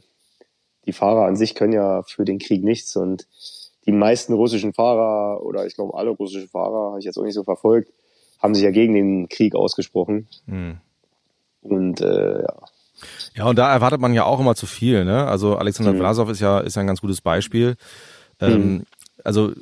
die 0.85 0.93
Fahrer 0.93 1.25
an 1.25 1.35
sich 1.35 1.55
können 1.55 1.73
ja 1.73 2.03
für 2.03 2.25
den 2.25 2.37
Krieg 2.37 2.63
nichts 2.63 2.95
und 2.95 3.27
die 3.87 3.91
meisten 3.91 4.33
russischen 4.33 4.73
Fahrer 4.73 5.43
oder 5.43 5.65
ich 5.65 5.73
glaube 5.75 5.97
alle 5.97 6.11
russischen 6.11 6.47
Fahrer, 6.49 6.89
habe 6.91 6.99
ich 6.99 7.05
jetzt 7.05 7.17
auch 7.17 7.23
nicht 7.23 7.33
so 7.33 7.43
verfolgt, 7.43 7.91
haben 8.39 8.53
sich 8.53 8.63
ja 8.63 8.71
gegen 8.71 8.93
den 8.93 9.29
Krieg 9.29 9.55
ausgesprochen 9.55 10.27
Hm. 10.47 10.77
und 11.63 12.01
äh, 12.01 12.41
ja, 12.43 12.55
Ja, 13.35 13.45
und 13.45 13.57
da 13.57 13.71
erwartet 13.71 13.99
man 14.01 14.13
ja 14.13 14.23
auch 14.23 14.39
immer 14.39 14.55
zu 14.55 14.65
viel, 14.65 15.05
ne? 15.05 15.27
Also 15.27 15.57
Alexander 15.57 15.93
Mhm. 15.93 15.97
Vlasov 15.97 16.29
ist 16.29 16.39
ja, 16.39 16.59
ist 16.59 16.75
ja 16.75 16.81
ein 16.81 16.87
ganz 16.87 17.01
gutes 17.01 17.21
Beispiel. 17.21 17.75
Ähm, 18.39 18.83
also 19.23 19.53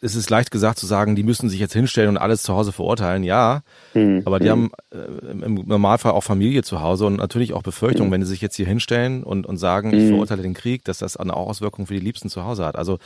es 0.00 0.16
ist 0.16 0.28
leicht 0.28 0.50
gesagt 0.50 0.76
zu 0.78 0.86
sagen, 0.86 1.14
die 1.14 1.22
müssen 1.22 1.48
sich 1.48 1.60
jetzt 1.60 1.72
hinstellen 1.72 2.08
und 2.08 2.16
alles 2.16 2.42
zu 2.42 2.52
Hause 2.54 2.72
verurteilen, 2.72 3.22
ja. 3.22 3.62
Mhm. 3.94 4.22
Aber 4.24 4.40
die 4.40 4.50
haben 4.50 4.72
äh, 4.90 5.30
im 5.30 5.54
Normalfall 5.66 6.12
auch 6.12 6.22
Familie 6.24 6.64
zu 6.64 6.80
Hause 6.80 7.06
und 7.06 7.16
natürlich 7.16 7.52
auch 7.52 7.60
Mhm. 7.60 7.64
Befürchtungen, 7.64 8.10
wenn 8.10 8.22
sie 8.22 8.28
sich 8.28 8.40
jetzt 8.40 8.56
hier 8.56 8.66
hinstellen 8.66 9.22
und, 9.22 9.46
und 9.46 9.56
sagen, 9.58 9.94
ich 9.94 10.08
verurteile 10.08 10.42
den 10.42 10.54
Krieg, 10.54 10.84
dass 10.84 10.98
das 10.98 11.16
eine 11.16 11.34
Auswirkung 11.34 11.86
für 11.86 11.94
die 11.94 12.00
Liebsten 12.00 12.28
zu 12.28 12.44
Hause 12.44 12.64
hat. 12.64 12.74
Also 12.76 12.98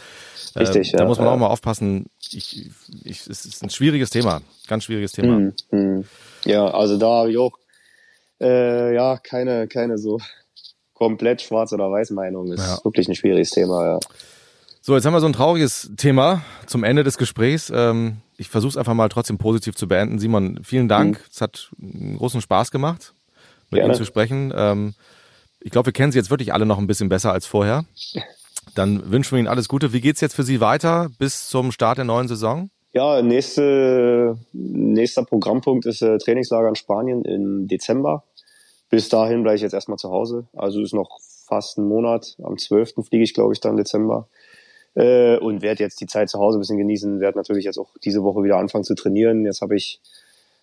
äh, 0.54 0.60
Richtig, 0.60 0.92
da 0.92 1.00
ja, 1.00 1.04
muss 1.04 1.18
man 1.18 1.26
ja. 1.26 1.32
auch 1.34 1.38
mal 1.38 1.48
aufpassen. 1.48 2.06
Ich, 2.32 2.70
ich, 3.04 3.26
es 3.26 3.44
ist 3.44 3.62
ein 3.62 3.70
schwieriges 3.70 4.08
Thema, 4.08 4.40
ganz 4.66 4.84
schwieriges 4.84 5.12
Thema. 5.12 5.52
Ja, 6.46 6.68
also 6.68 6.96
da 6.96 7.06
habe 7.06 7.30
ich 7.32 7.38
auch 7.38 7.52
äh, 8.40 8.94
ja 8.94 9.16
keine 9.18 9.68
keine 9.68 9.98
so 9.98 10.18
komplett 10.94 11.42
schwarz 11.42 11.72
oder 11.72 11.90
weiß 11.90 12.10
Meinung. 12.10 12.52
Ist 12.52 12.60
Ja. 12.66 12.78
wirklich 12.84 13.08
ein 13.08 13.14
schwieriges 13.14 13.50
Thema. 13.50 13.84
Ja. 13.86 14.00
So, 14.80 14.94
jetzt 14.94 15.04
haben 15.04 15.12
wir 15.12 15.20
so 15.20 15.26
ein 15.26 15.32
trauriges 15.32 15.90
Thema 15.96 16.42
zum 16.66 16.82
Ende 16.82 17.04
des 17.04 17.18
Gesprächs. 17.18 17.70
Ähm, 17.74 18.18
ich 18.36 18.48
versuche 18.48 18.70
es 18.70 18.76
einfach 18.76 18.94
mal 18.94 19.08
trotzdem 19.08 19.36
positiv 19.38 19.74
zu 19.74 19.86
beenden. 19.86 20.18
Simon, 20.18 20.60
vielen 20.62 20.88
Dank. 20.88 21.22
Es 21.30 21.40
hat 21.40 21.70
großen 22.16 22.40
Spaß 22.40 22.70
gemacht, 22.70 23.12
mit 23.70 23.78
Gerne. 23.80 23.92
Ihnen 23.92 23.98
zu 23.98 24.04
sprechen. 24.04 24.52
Ähm, 24.56 24.94
ich 25.60 25.70
glaube, 25.72 25.86
wir 25.86 25.92
kennen 25.92 26.12
Sie 26.12 26.18
jetzt 26.18 26.30
wirklich 26.30 26.52
alle 26.52 26.64
noch 26.66 26.78
ein 26.78 26.86
bisschen 26.86 27.08
besser 27.08 27.32
als 27.32 27.46
vorher. 27.46 27.84
Dann 28.74 29.10
wünschen 29.10 29.32
wir 29.32 29.38
Ihnen 29.40 29.48
alles 29.48 29.68
Gute. 29.68 29.92
Wie 29.92 30.00
geht's 30.00 30.20
jetzt 30.20 30.34
für 30.34 30.42
Sie 30.44 30.60
weiter 30.60 31.10
bis 31.18 31.48
zum 31.48 31.72
Start 31.72 31.98
der 31.98 32.04
neuen 32.04 32.28
Saison? 32.28 32.70
Ja, 32.92 33.20
nächste, 33.22 34.38
nächster 34.52 35.24
Programmpunkt 35.24 35.84
ist 35.86 36.00
äh, 36.02 36.16
Trainingslager 36.18 36.68
in 36.68 36.74
Spanien 36.76 37.24
im 37.24 37.68
Dezember. 37.68 38.24
Bis 38.90 39.08
dahin 39.08 39.42
bleibe 39.42 39.56
ich 39.56 39.62
jetzt 39.62 39.74
erstmal 39.74 39.98
zu 39.98 40.10
Hause. 40.10 40.46
Also 40.56 40.80
ist 40.80 40.94
noch 40.94 41.18
fast 41.20 41.78
ein 41.78 41.86
Monat. 41.86 42.36
Am 42.42 42.56
12. 42.56 42.94
fliege 43.06 43.24
ich, 43.24 43.34
glaube 43.34 43.52
ich, 43.52 43.60
dann 43.60 43.76
Dezember. 43.76 44.28
Äh, 44.94 45.36
und 45.38 45.62
werde 45.62 45.82
jetzt 45.82 46.00
die 46.00 46.06
Zeit 46.06 46.30
zu 46.30 46.38
Hause 46.38 46.58
ein 46.58 46.60
bisschen 46.60 46.78
genießen. 46.78 47.20
Werde 47.20 47.38
natürlich 47.38 47.64
jetzt 47.64 47.78
auch 47.78 47.90
diese 48.02 48.22
Woche 48.22 48.42
wieder 48.42 48.56
anfangen 48.56 48.84
zu 48.84 48.94
trainieren. 48.94 49.44
Jetzt 49.44 49.60
habe 49.60 49.76
ich, 49.76 50.00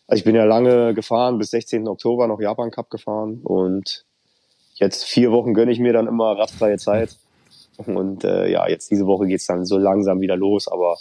also 0.07 0.19
ich 0.19 0.26
bin 0.26 0.36
ja 0.36 0.45
lange 0.45 0.93
gefahren, 0.93 1.38
bis 1.38 1.51
16. 1.51 1.88
Oktober 1.88 2.28
noch 2.28 2.41
Japan 2.41 2.71
Cup 2.71 2.89
gefahren. 2.89 3.41
Und 3.43 4.05
jetzt 4.73 5.03
vier 5.03 5.32
Wochen 5.32 5.53
gönne 5.53 5.71
ich 5.71 5.80
mir 5.80 5.93
dann 5.93 6.07
immer 6.07 6.38
radfreie 6.38 6.78
Zeit. 6.78 7.15
Und 7.78 8.23
äh, 8.23 8.49
ja, 8.49 8.67
jetzt 8.67 8.89
diese 8.89 9.05
Woche 9.05 9.28
geht's 9.28 9.45
dann 9.45 9.65
so 9.65 9.78
langsam 9.78 10.21
wieder 10.21 10.38
los, 10.38 10.67
aber 10.67 10.97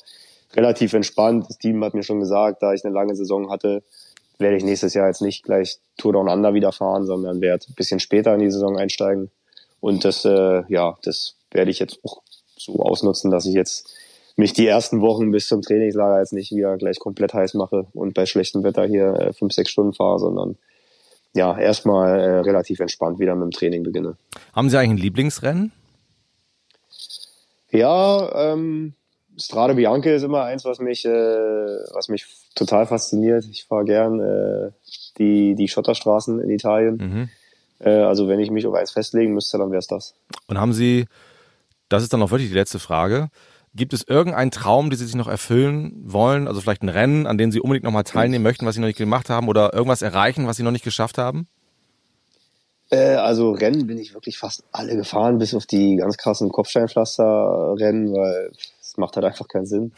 relativ 0.54 0.92
entspannt. 0.92 1.46
Das 1.48 1.58
Team 1.58 1.82
hat 1.84 1.94
mir 1.94 2.02
schon 2.02 2.20
gesagt, 2.20 2.62
da 2.62 2.72
ich 2.72 2.84
eine 2.84 2.94
lange 2.94 3.14
Saison 3.14 3.50
hatte, 3.50 3.82
werde 4.39 4.57
ich 4.57 4.64
nächstes 4.64 4.95
Jahr 4.95 5.07
jetzt 5.07 5.22
nicht 5.22 5.45
gleich 5.45 5.78
Tour 5.97 6.12
Down 6.12 6.28
Under 6.28 6.55
wieder 6.55 6.72
fahren, 6.72 7.07
sondern 7.07 7.41
werde 7.41 7.66
ein 7.68 7.74
bisschen 7.74 8.01
später 8.01 8.35
in 8.35 8.41
die 8.41 8.51
Saison 8.51 8.76
einsteigen. 8.76 9.30
Und 9.80 10.05
das, 10.05 10.24
äh, 10.24 10.62
ja, 10.68 10.97
das 11.03 11.37
werde 11.51 11.70
ich 11.70 11.78
jetzt 11.78 11.99
auch 12.03 12.22
so 12.57 12.80
ausnutzen, 12.80 13.30
dass 13.30 13.47
ich 13.47 13.55
jetzt 13.55 13.93
mich 14.37 14.53
die 14.53 14.66
ersten 14.66 15.01
Wochen 15.01 15.30
bis 15.30 15.47
zum 15.47 15.62
Trainingslager 15.62 16.18
jetzt 16.18 16.32
nicht 16.32 16.51
wieder 16.53 16.76
gleich 16.76 16.99
komplett 16.99 17.35
heiß 17.35 17.55
mache 17.55 17.87
und 17.93 18.14
bei 18.14 18.26
schlechtem 18.26 18.64
Wetter 18.64 18.85
hier 18.87 19.14
äh, 19.14 19.32
fünf, 19.32 19.53
sechs 19.53 19.70
Stunden 19.70 19.93
fahre, 19.93 20.18
sondern 20.18 20.57
ja, 21.35 21.57
erstmal 21.59 22.18
äh, 22.18 22.39
relativ 22.41 22.80
entspannt 22.80 23.18
wieder 23.18 23.35
mit 23.35 23.45
dem 23.45 23.51
Training 23.51 23.82
beginne. 23.82 24.16
Haben 24.53 24.70
Sie 24.70 24.78
eigentlich 24.78 25.01
ein 25.01 25.03
Lieblingsrennen? 25.03 25.72
Ja, 27.70 28.53
ähm, 28.53 28.95
Strade 29.37 29.74
Bianche 29.74 30.11
ist 30.11 30.22
immer 30.22 30.45
eins, 30.45 30.64
was 30.64 30.78
mich, 30.78 31.05
äh, 31.05 31.11
was 31.11 32.09
mich 32.09 32.26
total 32.55 32.87
fasziniert. 32.87 33.45
Ich 33.51 33.64
fahre 33.64 33.85
gern 33.85 34.20
äh, 34.20 34.70
die, 35.18 35.55
die 35.55 35.68
Schotterstraßen 35.68 36.41
in 36.41 36.51
Italien. 36.51 36.97
Mhm. 36.97 37.28
Äh, 37.80 37.91
also 38.03 38.28
wenn 38.28 38.41
ich 38.41 38.51
mich 38.51 38.66
auf 38.66 38.74
eins 38.74 38.93
festlegen 38.93 39.35
müsste, 39.35 39.59
dann 39.59 39.70
wäre 39.70 39.80
es 39.80 39.87
das. 39.87 40.14
Und 40.47 40.59
haben 40.59 40.72
Sie, 40.72 41.07
das 41.89 42.03
ist 42.03 42.12
dann 42.12 42.22
auch 42.22 42.30
wirklich 42.30 42.51
die 42.51 42.55
letzte 42.57 42.78
Frage, 42.78 43.28
gibt 43.74 43.93
es 43.93 44.07
irgendeinen 44.07 44.51
Traum, 44.51 44.91
den 44.91 44.99
Sie 44.99 45.07
sich 45.07 45.16
noch 45.16 45.28
erfüllen 45.28 45.93
wollen? 46.05 46.47
Also 46.47 46.61
vielleicht 46.61 46.82
ein 46.82 46.89
Rennen, 46.89 47.26
an 47.26 47.39
dem 47.39 47.51
Sie 47.51 47.61
unbedingt 47.61 47.85
nochmal 47.85 48.05
teilnehmen 48.05 48.45
möchten, 48.45 48.66
was 48.66 48.76
Sie 48.76 48.80
noch 48.80 48.87
nicht 48.87 48.99
gemacht 48.99 49.30
haben 49.30 49.49
oder 49.49 49.74
irgendwas 49.74 50.03
erreichen, 50.03 50.47
was 50.47 50.57
Sie 50.57 50.62
noch 50.62 50.70
nicht 50.70 50.85
geschafft 50.85 51.18
haben? 51.18 51.49
Äh, 52.91 53.14
also 53.14 53.53
Rennen 53.53 53.87
bin 53.87 53.99
ich 53.99 54.14
wirklich 54.14 54.39
fast 54.39 54.62
alle 54.70 54.97
gefahren, 54.97 55.39
bis 55.39 55.55
auf 55.55 55.66
die 55.66 55.97
ganz 55.97 56.16
krassen 56.16 56.51
Kopfsteinpflaster-Rennen, 56.51 58.12
weil 58.14 58.53
es 58.95 58.99
macht 58.99 59.16
halt 59.16 59.26
einfach 59.26 59.49
keinen 59.49 59.66
Sinn. 59.66 59.92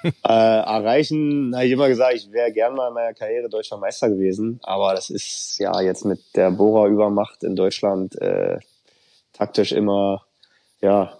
äh, 0.04 0.10
erreichen, 0.28 1.52
habe 1.56 1.66
ich 1.66 1.72
immer 1.72 1.88
gesagt, 1.88 2.14
ich 2.14 2.30
wäre 2.30 2.52
gern 2.52 2.76
mal 2.76 2.88
in 2.88 2.94
meiner 2.94 3.14
Karriere 3.14 3.48
deutscher 3.48 3.78
Meister 3.78 4.08
gewesen, 4.08 4.60
aber 4.62 4.94
das 4.94 5.10
ist 5.10 5.58
ja 5.58 5.80
jetzt 5.80 6.04
mit 6.04 6.20
der 6.36 6.52
Bohrer-Übermacht 6.52 7.42
in 7.42 7.56
Deutschland 7.56 8.14
äh, 8.20 8.60
taktisch 9.32 9.72
immer, 9.72 10.22
ja, 10.80 11.18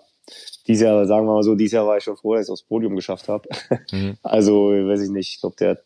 dieses 0.69 0.85
Jahr, 0.85 1.05
sagen 1.07 1.27
wir 1.27 1.35
mal 1.35 1.43
so, 1.43 1.57
dieses 1.57 1.73
Jahr 1.73 1.89
war 1.89 1.97
ich 1.97 2.05
schon 2.05 2.17
froh, 2.17 2.37
dass 2.37 2.47
ich 2.47 2.53
aufs 2.53 2.63
Podium 2.63 2.95
geschafft 2.95 3.29
habe. 3.29 3.49
Mhm. 3.91 4.19
Also, 4.23 4.69
weiß 4.69 5.01
ich 5.01 5.11
nicht, 5.11 5.35
ich 5.35 5.41
glaube, 5.41 5.57
der 5.59 5.81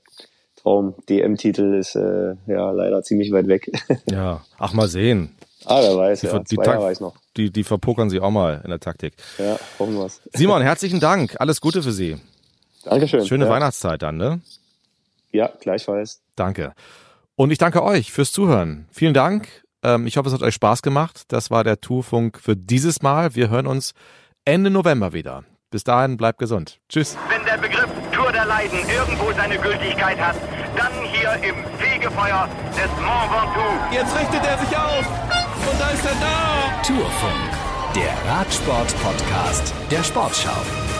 Traum 0.56 0.94
DM-Titel 1.08 1.74
ist 1.74 1.94
äh, 1.94 2.34
ja 2.46 2.72
leider 2.72 3.02
ziemlich 3.02 3.32
weit 3.32 3.46
weg. 3.46 3.70
Ja, 4.10 4.44
ach 4.58 4.74
mal 4.74 4.88
sehen. 4.88 5.36
Ah, 5.66 5.80
wer 5.82 5.96
weiß, 5.96 6.20
Die, 6.20 6.26
ja, 6.26 6.38
die, 6.38 6.56
zwei 6.56 6.62
Jahre 6.64 6.76
Tak- 6.76 6.82
war 6.84 6.92
ich 6.92 7.00
noch. 7.00 7.14
die, 7.36 7.50
die 7.50 7.64
verpokern 7.64 8.10
Sie 8.10 8.20
auch 8.20 8.30
mal 8.30 8.60
in 8.64 8.70
der 8.70 8.80
Taktik. 8.80 9.14
Ja, 9.38 9.58
hoffen 9.78 9.96
wir's. 9.98 10.20
Simon, 10.34 10.62
herzlichen 10.62 11.00
Dank. 11.00 11.36
Alles 11.40 11.60
Gute 11.60 11.82
für 11.82 11.92
Sie. 11.92 12.18
Dankeschön. 12.84 13.24
Schöne 13.26 13.44
ja. 13.46 13.50
Weihnachtszeit 13.50 14.02
dann, 14.02 14.16
ne? 14.16 14.40
Ja, 15.30 15.50
gleichfalls. 15.60 16.20
Danke. 16.36 16.72
Und 17.36 17.50
ich 17.50 17.58
danke 17.58 17.82
euch 17.82 18.12
fürs 18.12 18.32
Zuhören. 18.32 18.86
Vielen 18.90 19.14
Dank. 19.14 19.48
Ähm, 19.82 20.06
ich 20.06 20.16
hoffe, 20.16 20.28
es 20.28 20.34
hat 20.34 20.42
euch 20.42 20.54
Spaß 20.54 20.82
gemacht. 20.82 21.22
Das 21.28 21.50
war 21.50 21.64
der 21.64 21.80
Tourfunk 21.80 22.38
für 22.40 22.56
dieses 22.56 23.02
Mal. 23.02 23.34
Wir 23.34 23.48
hören 23.48 23.66
uns 23.66 23.94
Ende 24.44 24.70
November 24.70 25.12
wieder. 25.12 25.44
Bis 25.70 25.84
dahin, 25.84 26.16
bleibt 26.18 26.38
gesund. 26.38 26.80
Tschüss. 26.88 27.16
Wenn 27.30 27.44
der 27.46 27.56
Begriff 27.56 27.88
Tour 28.12 28.30
der 28.30 28.44
Leiden 28.44 28.78
irgendwo 28.94 29.32
seine 29.32 29.58
Gültigkeit 29.58 30.18
hat, 30.20 30.36
dann 30.76 30.92
hier 31.10 31.32
im 31.48 31.64
Fegefeuer 31.78 32.48
des 32.72 32.90
Mont 33.00 33.30
Ventoux. 33.32 33.94
Jetzt 33.94 34.14
richtet 34.18 34.44
er 34.44 34.58
sich 34.58 34.76
auf. 34.76 35.31
Ist 35.92 36.06
er 36.06 36.14
da. 36.20 36.82
Tourfunk, 36.86 37.50
der 37.94 38.14
Radsport-Podcast 38.30 39.74
der 39.90 40.02
Sportschau. 40.02 40.91